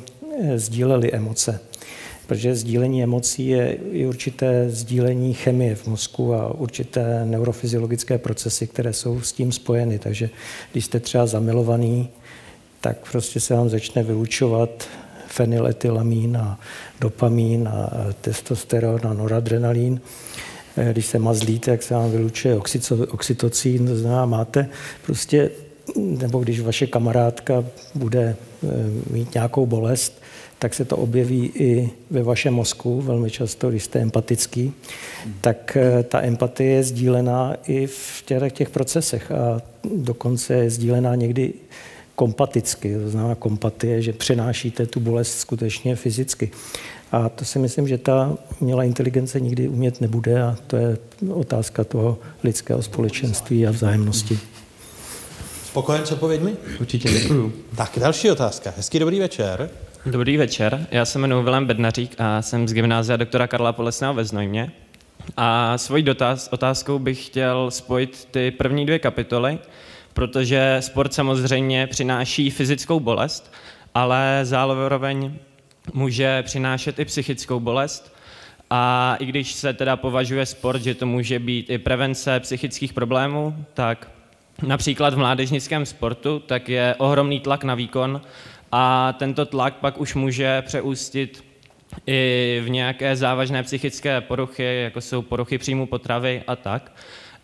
[0.44, 1.60] Eh, sdíleli emoce.
[2.28, 8.94] Protože sdílení emocí je i určité sdílení chemie v mozku a určité neurofyziologické procesy, které
[8.94, 10.00] jsou s tím spojeny.
[10.00, 10.30] Takže
[10.72, 12.10] když jste třeba zamilovaný,
[12.82, 14.88] tak prostě se vám začne vylučovat
[15.28, 16.60] fenyletylamín a
[17.02, 17.90] dopamín a
[18.22, 20.02] testosteron a noradrenalín.
[20.78, 22.60] Eh, když se mazlíte, tak se vám vylučuje
[23.10, 24.70] oxytocín, to znamená, máte
[25.06, 25.52] prostě,
[25.96, 27.66] nebo když vaše kamarádka
[27.96, 28.68] bude eh,
[29.10, 30.22] mít nějakou bolest,
[30.60, 34.74] tak se to objeví i ve vašem mozku, velmi často, když jste empatický,
[35.42, 39.62] tak eh, ta empatie je sdílená i v těch, těch procesech a
[39.96, 41.54] dokonce je sdílená někdy
[42.16, 46.52] kompaticky, to znamená kompatie, že přenášíte tu bolest skutečně fyzicky.
[47.12, 50.98] A to si myslím, že ta umělá inteligence nikdy umět nebude a to je
[51.34, 54.40] otázka toho lidského společenství a vzájemnosti.
[55.66, 56.56] Spokojen s odpověďmi?
[56.80, 57.54] Určitě děkuju.
[57.76, 58.74] Tak další otázka.
[58.78, 59.70] Hezký dobrý večer.
[60.12, 64.26] Dobrý večer, já se jmenuji Vilém Bednařík a jsem z gymnázia doktora Karla Polesného ve
[64.26, 64.72] Znojmě.
[65.38, 69.60] A svojí dotaz, otázkou bych chtěl spojit ty první dvě kapitoly,
[70.14, 73.54] protože sport samozřejmě přináší fyzickou bolest,
[73.96, 75.34] ale zároveň
[75.94, 78.16] může přinášet i psychickou bolest.
[78.70, 83.66] A i když se teda považuje sport, že to může být i prevence psychických problémů,
[83.74, 84.08] tak
[84.62, 88.22] například v mládežnickém sportu, tak je ohromný tlak na výkon
[88.78, 91.44] a tento tlak pak už může přeústit
[92.08, 96.96] i v nějaké závažné psychické poruchy, jako jsou poruchy příjmu potravy a tak.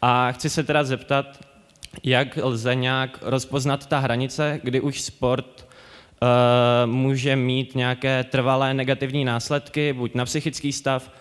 [0.01, 1.39] A chci se teda zeptat,
[2.03, 5.67] jak lze nějak rozpoznat ta hranice, kdy už sport
[6.21, 11.11] uh, může mít nějaké trvalé negativní následky, buď na psychický stav,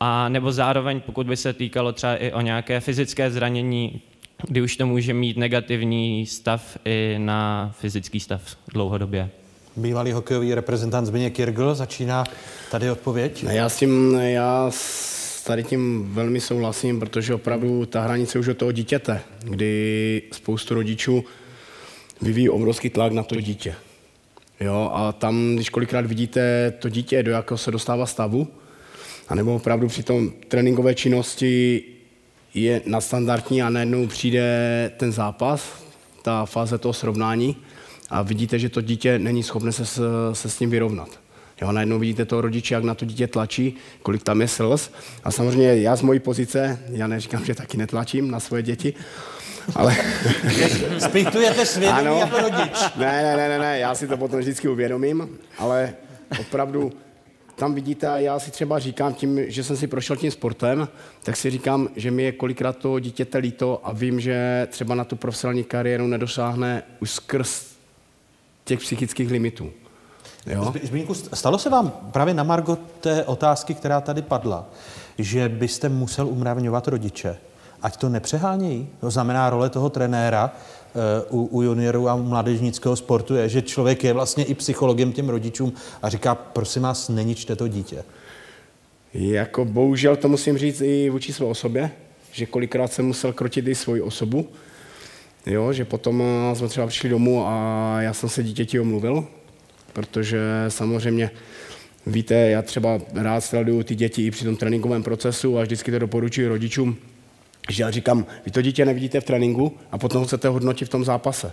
[0.00, 4.00] a nebo zároveň, pokud by se týkalo třeba i o nějaké fyzické zranění,
[4.48, 9.30] kdy už to může mít negativní stav i na fyzický stav dlouhodobě.
[9.76, 12.24] Bývalý hokejový reprezentant Zbigněk Kirgl začíná
[12.70, 13.42] tady odpověď.
[13.42, 18.56] Já s tím, já s tady tím velmi souhlasím, protože opravdu ta hranice už od
[18.56, 21.24] toho dítěte, kdy spoustu rodičů
[22.22, 23.74] vyvíjí obrovský tlak na to dítě.
[24.60, 28.48] Jo, a tam, když kolikrát vidíte to dítě, do jakého se dostává stavu,
[29.28, 31.84] anebo opravdu při tom tréninkové činnosti
[32.54, 35.84] je na standardní a najednou přijde ten zápas,
[36.22, 37.56] ta fáze toho srovnání
[38.10, 39.84] a vidíte, že to dítě není schopné se,
[40.32, 41.08] se s tím vyrovnat.
[41.62, 44.90] Jo, najednou vidíte toho rodiče, jak na to dítě tlačí, kolik tam je slz.
[45.24, 48.94] A samozřejmě já z mojí pozice, já neříkám, že taky netlačím na svoje děti,
[49.74, 49.96] ale...
[50.98, 52.18] Spýtujete svědomí ano.
[52.18, 52.80] jako rodič.
[52.96, 55.94] Ne, ne, ne, ne, ne, já si to potom vždycky uvědomím, ale
[56.40, 56.92] opravdu
[57.56, 60.88] tam vidíte, a já si třeba říkám tím, že jsem si prošel tím sportem,
[61.22, 65.04] tak si říkám, že mi je kolikrát to dítěte líto a vím, že třeba na
[65.04, 67.69] tu profesionální kariéru nedosáhne už skrz
[68.64, 69.70] těch psychických limitů.
[70.46, 70.72] Jo?
[70.82, 74.68] Zbýňku, stalo se vám právě na Margo té otázky, která tady padla,
[75.18, 77.36] že byste musel umravňovat rodiče,
[77.82, 78.88] ať to nepřehánějí?
[79.00, 84.04] To znamená role toho trenéra eh, u, u juniorů a mládežnického sportu je, že člověk
[84.04, 85.72] je vlastně i psychologem těm rodičům
[86.02, 88.04] a říká, prosím vás, neničte to dítě.
[89.14, 91.90] Jako bohužel to musím říct i vůči své osobě,
[92.32, 94.48] že kolikrát jsem musel krotit i svoji osobu,
[95.46, 99.26] jo, že potom eh, jsme třeba přišli domů a já jsem se dítěti omluvil,
[99.92, 100.38] protože
[100.68, 101.30] samozřejmě
[102.06, 105.98] víte, já třeba rád sleduju ty děti i při tom tréninkovém procesu a vždycky to
[105.98, 106.96] doporučuji rodičům,
[107.70, 111.04] že já říkám, vy to dítě nevidíte v tréninku a potom chcete hodnotit v tom
[111.04, 111.52] zápase.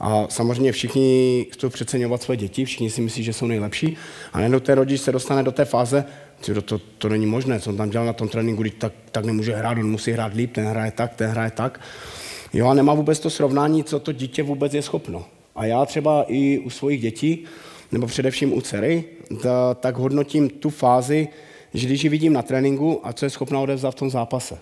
[0.00, 3.96] A samozřejmě všichni chcou přeceňovat své děti, všichni si myslí, že jsou nejlepší.
[4.32, 6.04] A najednou ten rodič se dostane do té fáze,
[6.40, 9.54] to, to, to není možné, co on tam dělal na tom tréninku, tak, tak nemůže
[9.54, 11.80] hrát, on musí hrát líp, ten hraje tak, ten hraje tak.
[12.56, 15.24] Jo, a nemá vůbec to srovnání, co to dítě vůbec je schopno.
[15.56, 17.44] A já třeba i u svých dětí,
[17.92, 19.04] nebo především u dcery,
[19.42, 21.28] ta, tak hodnotím tu fázi,
[21.74, 24.58] že když ji vidím na tréninku a co je schopná odevzat v tom zápase.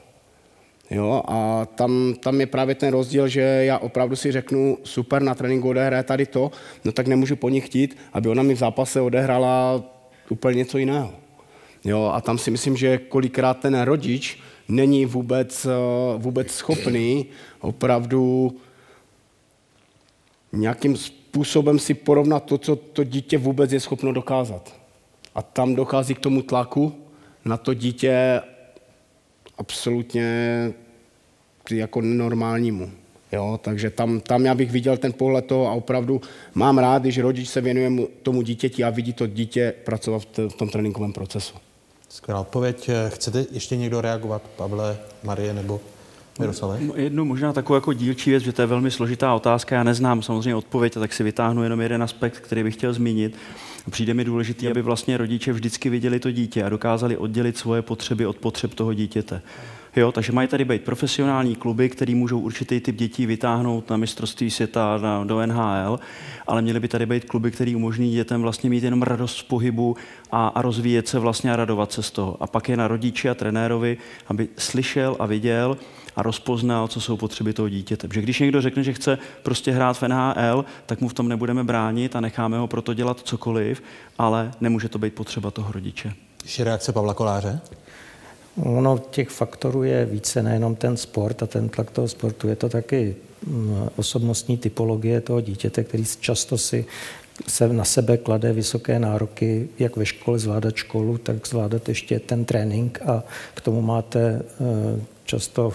[0.90, 5.34] Jo, a tam, tam je právě ten rozdíl, že já opravdu si řeknu, super, na
[5.34, 6.50] tréninku odehraje tady to,
[6.84, 9.82] no tak nemůžu po ní chtít, aby ona mi v zápase odehrála
[10.28, 11.12] úplně něco jiného.
[11.84, 14.38] Jo, a tam si myslím, že kolikrát ten rodič
[14.68, 15.66] není vůbec,
[16.16, 17.26] vůbec schopný
[17.64, 18.56] opravdu
[20.52, 24.74] nějakým způsobem si porovnat to, co to dítě vůbec je schopno dokázat.
[25.34, 26.94] A tam dochází k tomu tlaku
[27.44, 28.40] na to dítě
[29.58, 30.72] absolutně
[31.70, 32.90] jako normálnímu.
[33.32, 36.20] Jo, takže tam, tam já bych viděl ten pohled toho a opravdu
[36.54, 37.90] mám rád, když rodič se věnuje
[38.22, 41.54] tomu dítěti a vidí to dítě pracovat v, tom tréninkovém procesu.
[42.08, 42.90] Skvělá odpověď.
[43.08, 45.80] Chcete ještě někdo reagovat, Pavle, Marie nebo
[46.38, 46.80] Miroslave?
[46.94, 49.76] Jednu možná takovou jako dílčí věc, že to je velmi složitá otázka.
[49.76, 53.36] Já neznám samozřejmě odpověď, a tak si vytáhnu jenom jeden aspekt, který bych chtěl zmínit.
[53.90, 58.26] Přijde mi důležité, aby vlastně rodiče vždycky viděli to dítě a dokázali oddělit svoje potřeby
[58.26, 59.42] od potřeb toho dítěte.
[59.96, 64.50] Jo, takže mají tady být profesionální kluby, který můžou určitý typ dětí vytáhnout na mistrovství
[64.50, 66.00] světa, na, do NHL,
[66.46, 69.96] ale měly by tady být kluby, který umožní dětem vlastně mít jenom radost z pohybu
[70.32, 72.36] a, a rozvíjet se vlastně a radovat se z toho.
[72.40, 73.96] A pak je na rodiči a trenérovi,
[74.28, 75.76] aby slyšel a viděl,
[76.16, 78.08] a rozpoznal, co jsou potřeby toho dítěte.
[78.08, 81.64] Protože když někdo řekne, že chce prostě hrát v NHL, tak mu v tom nebudeme
[81.64, 83.82] bránit a necháme ho proto dělat cokoliv,
[84.18, 86.12] ale nemůže to být potřeba toho rodiče.
[86.42, 87.60] Ještě reakce Pavla Koláře?
[88.56, 92.68] Ono těch faktorů je více, nejenom ten sport a ten tlak toho sportu, je to
[92.68, 93.16] taky
[93.46, 96.86] mm, osobnostní typologie toho dítěte, který často si
[97.48, 102.44] se na sebe klade vysoké nároky, jak ve škole zvládat školu, tak zvládat ještě ten
[102.44, 103.22] trénink a
[103.54, 105.72] k tomu máte eh, často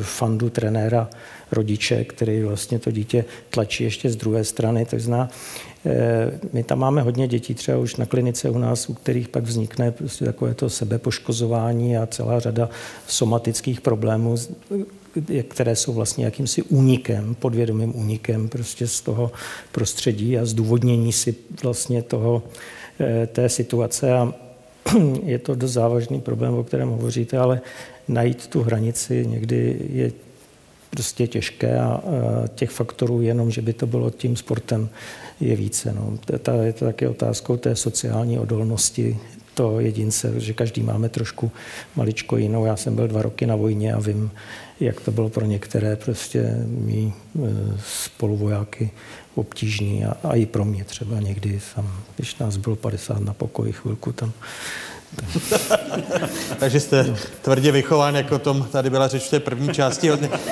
[0.00, 1.08] fandu trenéra
[1.52, 4.84] rodiče, který vlastně to dítě tlačí ještě z druhé strany.
[4.84, 5.28] Tak zná,
[5.86, 9.44] eh, my tam máme hodně dětí třeba už na klinice u nás, u kterých pak
[9.44, 12.68] vznikne prostě takové to sebepoškozování a celá řada
[13.06, 14.36] somatických problémů,
[15.48, 19.32] které jsou vlastně jakýmsi únikem, podvědomým únikem prostě z toho
[19.72, 22.42] prostředí a zdůvodnění si vlastně toho,
[23.00, 24.12] eh, té situace.
[24.12, 24.45] A
[25.22, 27.60] je to dost závažný problém, o kterém hovoříte, ale
[28.08, 30.12] najít tu hranici někdy je
[30.90, 32.02] prostě těžké a
[32.54, 34.88] těch faktorů jenom, že by to bylo tím sportem,
[35.40, 35.92] je více.
[35.92, 36.18] No.
[36.62, 39.18] Je to taky otázkou té sociální odolnosti
[39.56, 41.50] to jedince, že každý máme trošku
[41.96, 42.66] maličko jinou.
[42.66, 44.30] Já jsem byl dva roky na vojně a vím,
[44.80, 47.48] jak to bylo pro některé prostě mý e,
[47.86, 48.90] spoluvojáky
[49.34, 53.72] obtížný a, a i pro mě třeba někdy, tam, když nás bylo 50 na pokoji
[53.72, 54.32] chvilku tam,
[56.58, 60.10] Takže jste tvrdě vychován, jako tom tady byla řeč v té první části.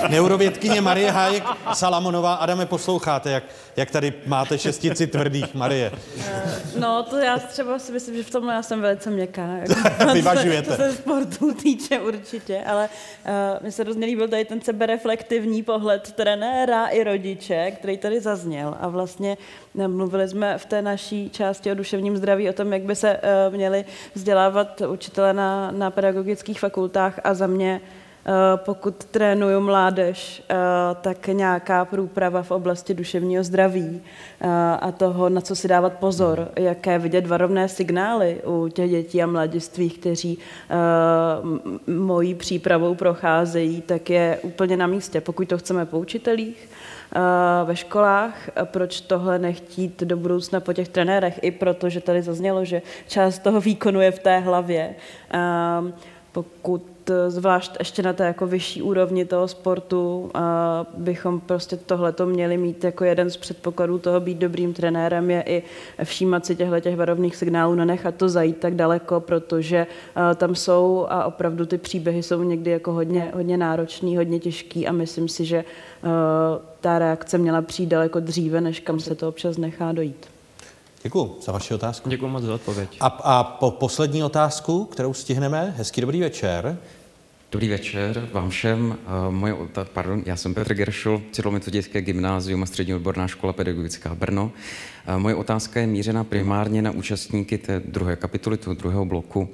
[0.08, 2.34] Neurovědkyně Marie Hájek Salamonová.
[2.34, 3.44] Adame, posloucháte, jak,
[3.76, 5.92] jak tady máte šestici tvrdých, Marie.
[6.18, 9.46] Eh, no, to já třeba si myslím, že v tom já jsem velice měkká.
[9.46, 9.74] Jako,
[10.12, 10.76] Vyvažujete.
[10.76, 12.88] To se sportu týče určitě, ale
[13.24, 18.76] uh, mi se hrozně líbil tady ten sebereflektivní pohled trenéra i rodiče, který tady zazněl.
[18.80, 19.36] A vlastně
[19.86, 23.54] Mluvili jsme v té naší části o duševním zdraví, o tom, jak by se uh,
[23.54, 23.84] měli
[24.14, 24.53] vzdělávat
[24.88, 30.56] učitele na, na pedagogických fakultách a za mě uh, pokud trénuju mládež, uh,
[31.00, 34.02] tak nějaká průprava v oblasti duševního zdraví
[34.80, 39.26] a toho, na co si dávat pozor, jaké vidět varovné signály u těch dětí a
[39.26, 40.38] mladistvých, kteří
[41.86, 45.20] mojí přípravou procházejí, tak je úplně na místě.
[45.20, 46.68] Pokud to chceme po učitelích,
[47.64, 48.50] ve školách.
[48.64, 51.38] Proč tohle nechtít do budoucna po těch trenérech?
[51.42, 54.94] I proto, že tady zaznělo, že část toho výkonu je v té hlavě.
[56.32, 56.93] Pokud
[57.28, 60.30] zvlášť ještě na té jako vyšší úrovni toho sportu
[60.96, 65.62] bychom prostě tohleto měli mít jako jeden z předpokladů toho být dobrým trenérem je i
[66.04, 69.86] všímat si těchto těch varovných signálů, nenechat to zajít tak daleko, protože
[70.36, 74.92] tam jsou a opravdu ty příběhy jsou někdy jako hodně, hodně náročný, hodně těžký a
[74.92, 75.64] myslím si, že
[76.80, 80.33] ta reakce měla přijít daleko dříve, než kam se to občas nechá dojít.
[81.04, 82.08] Děkuji za vaši otázku.
[82.08, 82.96] Děkuji moc za odpověď.
[83.00, 86.78] A, a po poslední otázku, kterou stihneme, hezký dobrý večer.
[87.52, 88.96] Dobrý večer vám všem.
[89.26, 89.54] Uh, moje,
[89.92, 94.52] pardon, já jsem Petr Geršel, Cyrilometodějské gymnázium a střední odborná škola pedagogická Brno.
[95.08, 99.40] Uh, moje otázka je mířena primárně na účastníky té druhé kapitoly, toho druhého bloku.
[99.40, 99.48] Uh,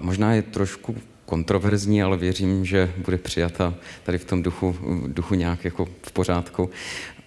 [0.00, 4.76] možná je trošku kontroverzní, ale věřím, že bude přijata tady v tom duchu,
[5.06, 6.70] duchu nějak jako v pořádku.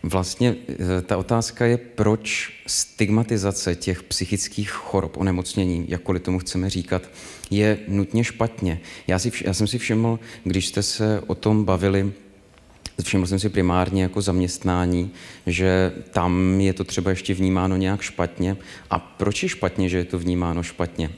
[0.03, 7.01] Vlastně eh, ta otázka je, proč stigmatizace těch psychických chorob, onemocnění, jakkoliv tomu chceme říkat,
[7.49, 8.79] je nutně špatně.
[9.07, 12.11] Já, si, já jsem si všiml, když jste se o tom bavili,
[13.03, 15.11] všiml jsem si primárně jako zaměstnání,
[15.45, 18.57] že tam je to třeba ještě vnímáno nějak špatně.
[18.89, 21.09] A proč je špatně, že je to vnímáno špatně?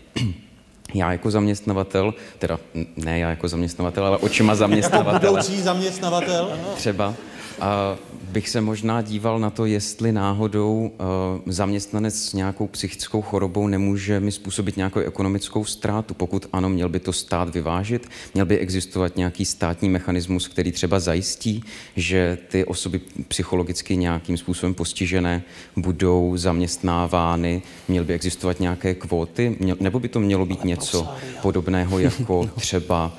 [0.94, 2.60] já jako zaměstnavatel, teda
[2.96, 5.30] ne já jako zaměstnavatel, ale očima zaměstnavatel.
[5.30, 6.60] Budoucí zaměstnavatel.
[6.76, 7.16] Třeba.
[7.62, 7.98] A
[8.32, 11.08] bych se možná díval na to, jestli náhodou uh,
[11.46, 16.14] zaměstnanec s nějakou psychickou chorobou nemůže mi způsobit nějakou ekonomickou ztrátu.
[16.14, 21.00] Pokud ano, měl by to stát vyvážit, měl by existovat nějaký státní mechanismus, který třeba
[21.00, 21.64] zajistí,
[21.96, 25.44] že ty osoby psychologicky nějakým způsobem postižené
[25.76, 31.08] budou zaměstnávány, měl by existovat nějaké kvóty, nebo by to mělo být něco
[31.42, 33.18] podobného jako třeba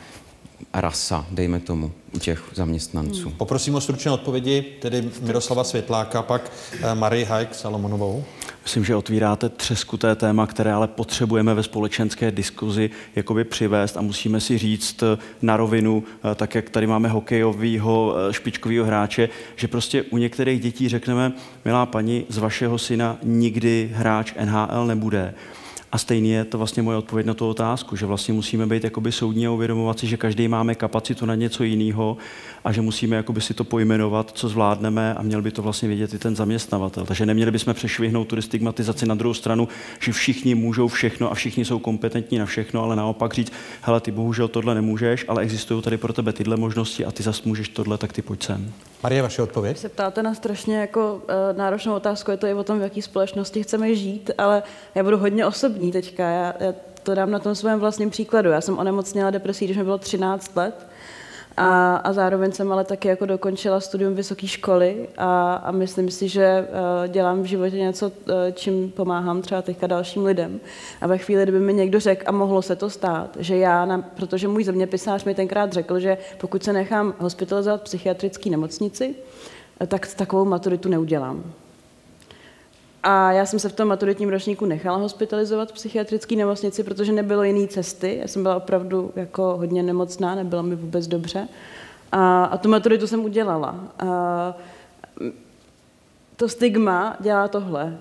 [0.72, 3.28] rasa, dejme tomu, u těch zaměstnanců.
[3.28, 3.32] Hmm.
[3.32, 8.24] Poprosím o stručné odpovědi, tedy Miroslava Světláka, pak eh, Marie Hajk Salomonovou.
[8.62, 14.40] Myslím, že otvíráte třeskuté téma, které ale potřebujeme ve společenské diskuzi jakoby přivést a musíme
[14.40, 20.02] si říct eh, na rovinu, eh, tak jak tady máme hokejového špičkového hráče, že prostě
[20.02, 21.32] u některých dětí řekneme,
[21.64, 25.34] milá paní, z vašeho syna nikdy hráč NHL nebude.
[25.92, 29.12] A stejně je to vlastně moje odpověď na tu otázku, že vlastně musíme být jakoby
[29.12, 32.16] soudní a uvědomovat si, že každý máme kapacitu na něco jiného
[32.64, 36.14] a že musíme jakoby si to pojmenovat, co zvládneme a měl by to vlastně vědět
[36.14, 37.06] i ten zaměstnavatel.
[37.06, 39.68] Takže neměli bychom přešvihnout tu stigmatizaci na druhou stranu,
[40.00, 43.52] že všichni můžou všechno a všichni jsou kompetentní na všechno, ale naopak říct,
[43.82, 47.42] hele, ty bohužel tohle nemůžeš, ale existují tady pro tebe tyhle možnosti a ty zas
[47.42, 48.72] můžeš tohle, tak ty pojď sem.
[49.02, 49.78] Marie, vaše odpověď?
[49.78, 53.02] Se ptáte na strašně jako uh, náročnou otázku, je to i o tom, v jaké
[53.02, 54.62] společnosti chceme žít, ale
[54.94, 56.30] já budu hodně osobní teďka.
[56.30, 58.50] Já, já to dám na tom svém vlastním příkladu.
[58.50, 60.86] Já jsem onemocněla depresí, když mi bylo 13 let
[61.56, 66.28] a, a zároveň jsem ale taky jako dokončila studium vysoké školy a, a myslím si,
[66.28, 68.12] že uh, dělám v životě něco, uh,
[68.54, 70.60] čím pomáhám třeba teďka dalším lidem.
[71.00, 73.98] A ve chvíli, kdyby mi někdo řekl, a mohlo se to stát, že já, na,
[73.98, 79.14] protože můj zeměpisář mi tenkrát řekl, že pokud se nechám hospitalizovat v psychiatrické nemocnici,
[79.86, 81.44] tak takovou maturitu neudělám.
[83.02, 87.42] A já jsem se v tom maturitním ročníku nechala hospitalizovat v psychiatrické nemocnici, protože nebylo
[87.42, 88.18] jiné cesty.
[88.20, 91.48] Já jsem byla opravdu jako hodně nemocná, nebylo mi vůbec dobře.
[92.12, 93.74] A, a tu maturitu jsem udělala.
[93.98, 94.56] A,
[96.40, 97.96] to stigma dělá tohle.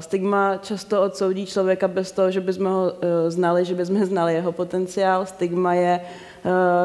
[0.00, 2.90] Stigma často odsoudí člověka bez toho, že bychom ho uh,
[3.28, 5.26] znali, že bychom znali jeho potenciál.
[5.26, 6.00] Stigma je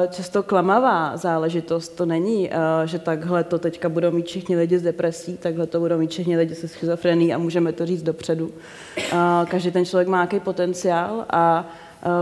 [0.09, 1.89] často klamavá záležitost.
[1.89, 2.55] To není, uh,
[2.85, 6.37] že takhle to teďka budou mít všichni lidi s depresí, takhle to budou mít všichni
[6.37, 8.45] lidi se schizofrení a můžeme to říct dopředu.
[8.45, 11.69] Uh, každý ten člověk má nějaký potenciál a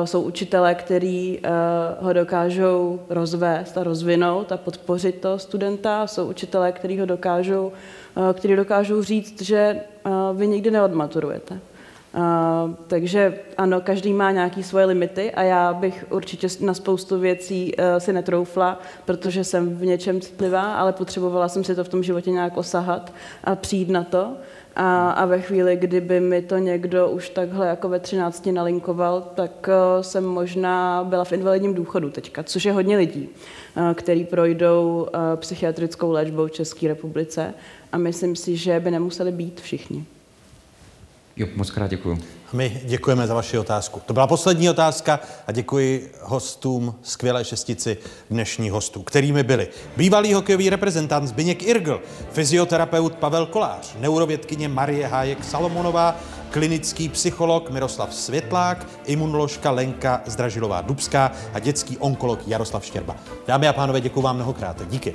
[0.05, 1.39] jsou učitelé, kteří
[1.99, 6.07] ho dokážou rozvést a rozvinout a podpořit toho studenta.
[6.07, 7.71] Jsou učitelé, kteří ho dokážou
[8.19, 11.59] Eh, který dokážou říct, že eh, vy nikdy neodmaturujete.
[12.13, 17.75] Uh, takže ano, každý má nějaké svoje limity a já bych určitě na spoustu věcí
[17.75, 22.03] uh, si netroufla, protože jsem v něčem citlivá, ale potřebovala jsem si to v tom
[22.03, 23.13] životě nějak osahat
[23.43, 24.33] a přijít na to.
[24.75, 29.67] A, a ve chvíli, kdyby mi to někdo už takhle jako ve 13 nalinkoval, tak
[29.67, 33.29] uh, jsem možná byla v invalidním důchodu teďka, což je hodně lidí,
[33.77, 37.53] uh, který projdou uh, psychiatrickou léčbou v České republice
[37.91, 40.05] a myslím si, že by nemuseli být všichni.
[41.39, 42.19] Jo, moc krát děkuji.
[42.53, 44.01] My děkujeme za vaši otázku.
[44.05, 47.97] To byla poslední otázka a děkuji hostům skvělé šestici
[48.29, 49.67] dnešních hostů, kterými byli
[49.97, 52.01] bývalý hokejový reprezentant Zbyněk Irgl,
[52.31, 56.15] fyzioterapeut Pavel Kolář, neurovědkyně Marie Hájek Salomonová,
[56.49, 63.15] klinický psycholog Miroslav Světlák, imunoložka Lenka Zdražilová Dubská a dětský onkolog Jaroslav Štěrba.
[63.47, 64.89] Dámy a pánové, děkuji vám mnohokrát.
[64.89, 65.13] Díky.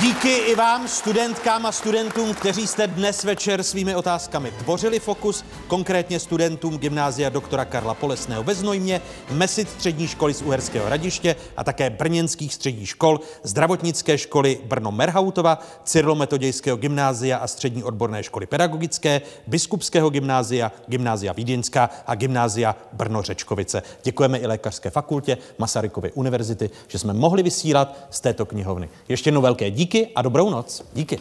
[0.00, 6.20] Díky i vám, studentkám a studentům, kteří jste dnes večer svými otázkami tvořili fokus, konkrétně
[6.20, 9.00] studentům gymnázia doktora Karla Polesného ve Znojmě,
[9.30, 15.58] Mesit střední školy z Uherského hradiště a také brněnských středních škol, zdravotnické školy Brno Merhautova,
[15.84, 23.82] Cyrlometodějského gymnázia a střední odborné školy pedagogické, Biskupského gymnázia, gymnázia Vídeňská a gymnázia Brno Řečkovice.
[24.02, 28.88] Děkujeme i lékařské fakultě Masarykovy univerzity, že jsme mohli vysílat z této knihovny.
[29.08, 30.82] Ještě jednou velké díky Díky a dobrou noc.
[30.92, 31.18] Díky.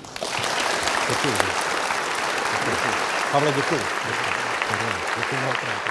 [1.10, 1.34] Děkuji.
[3.32, 3.80] Pavle, děkuji.
[3.80, 4.30] Děkuji.
[5.18, 5.38] Děkuji.
[5.46, 5.89] Děkuji.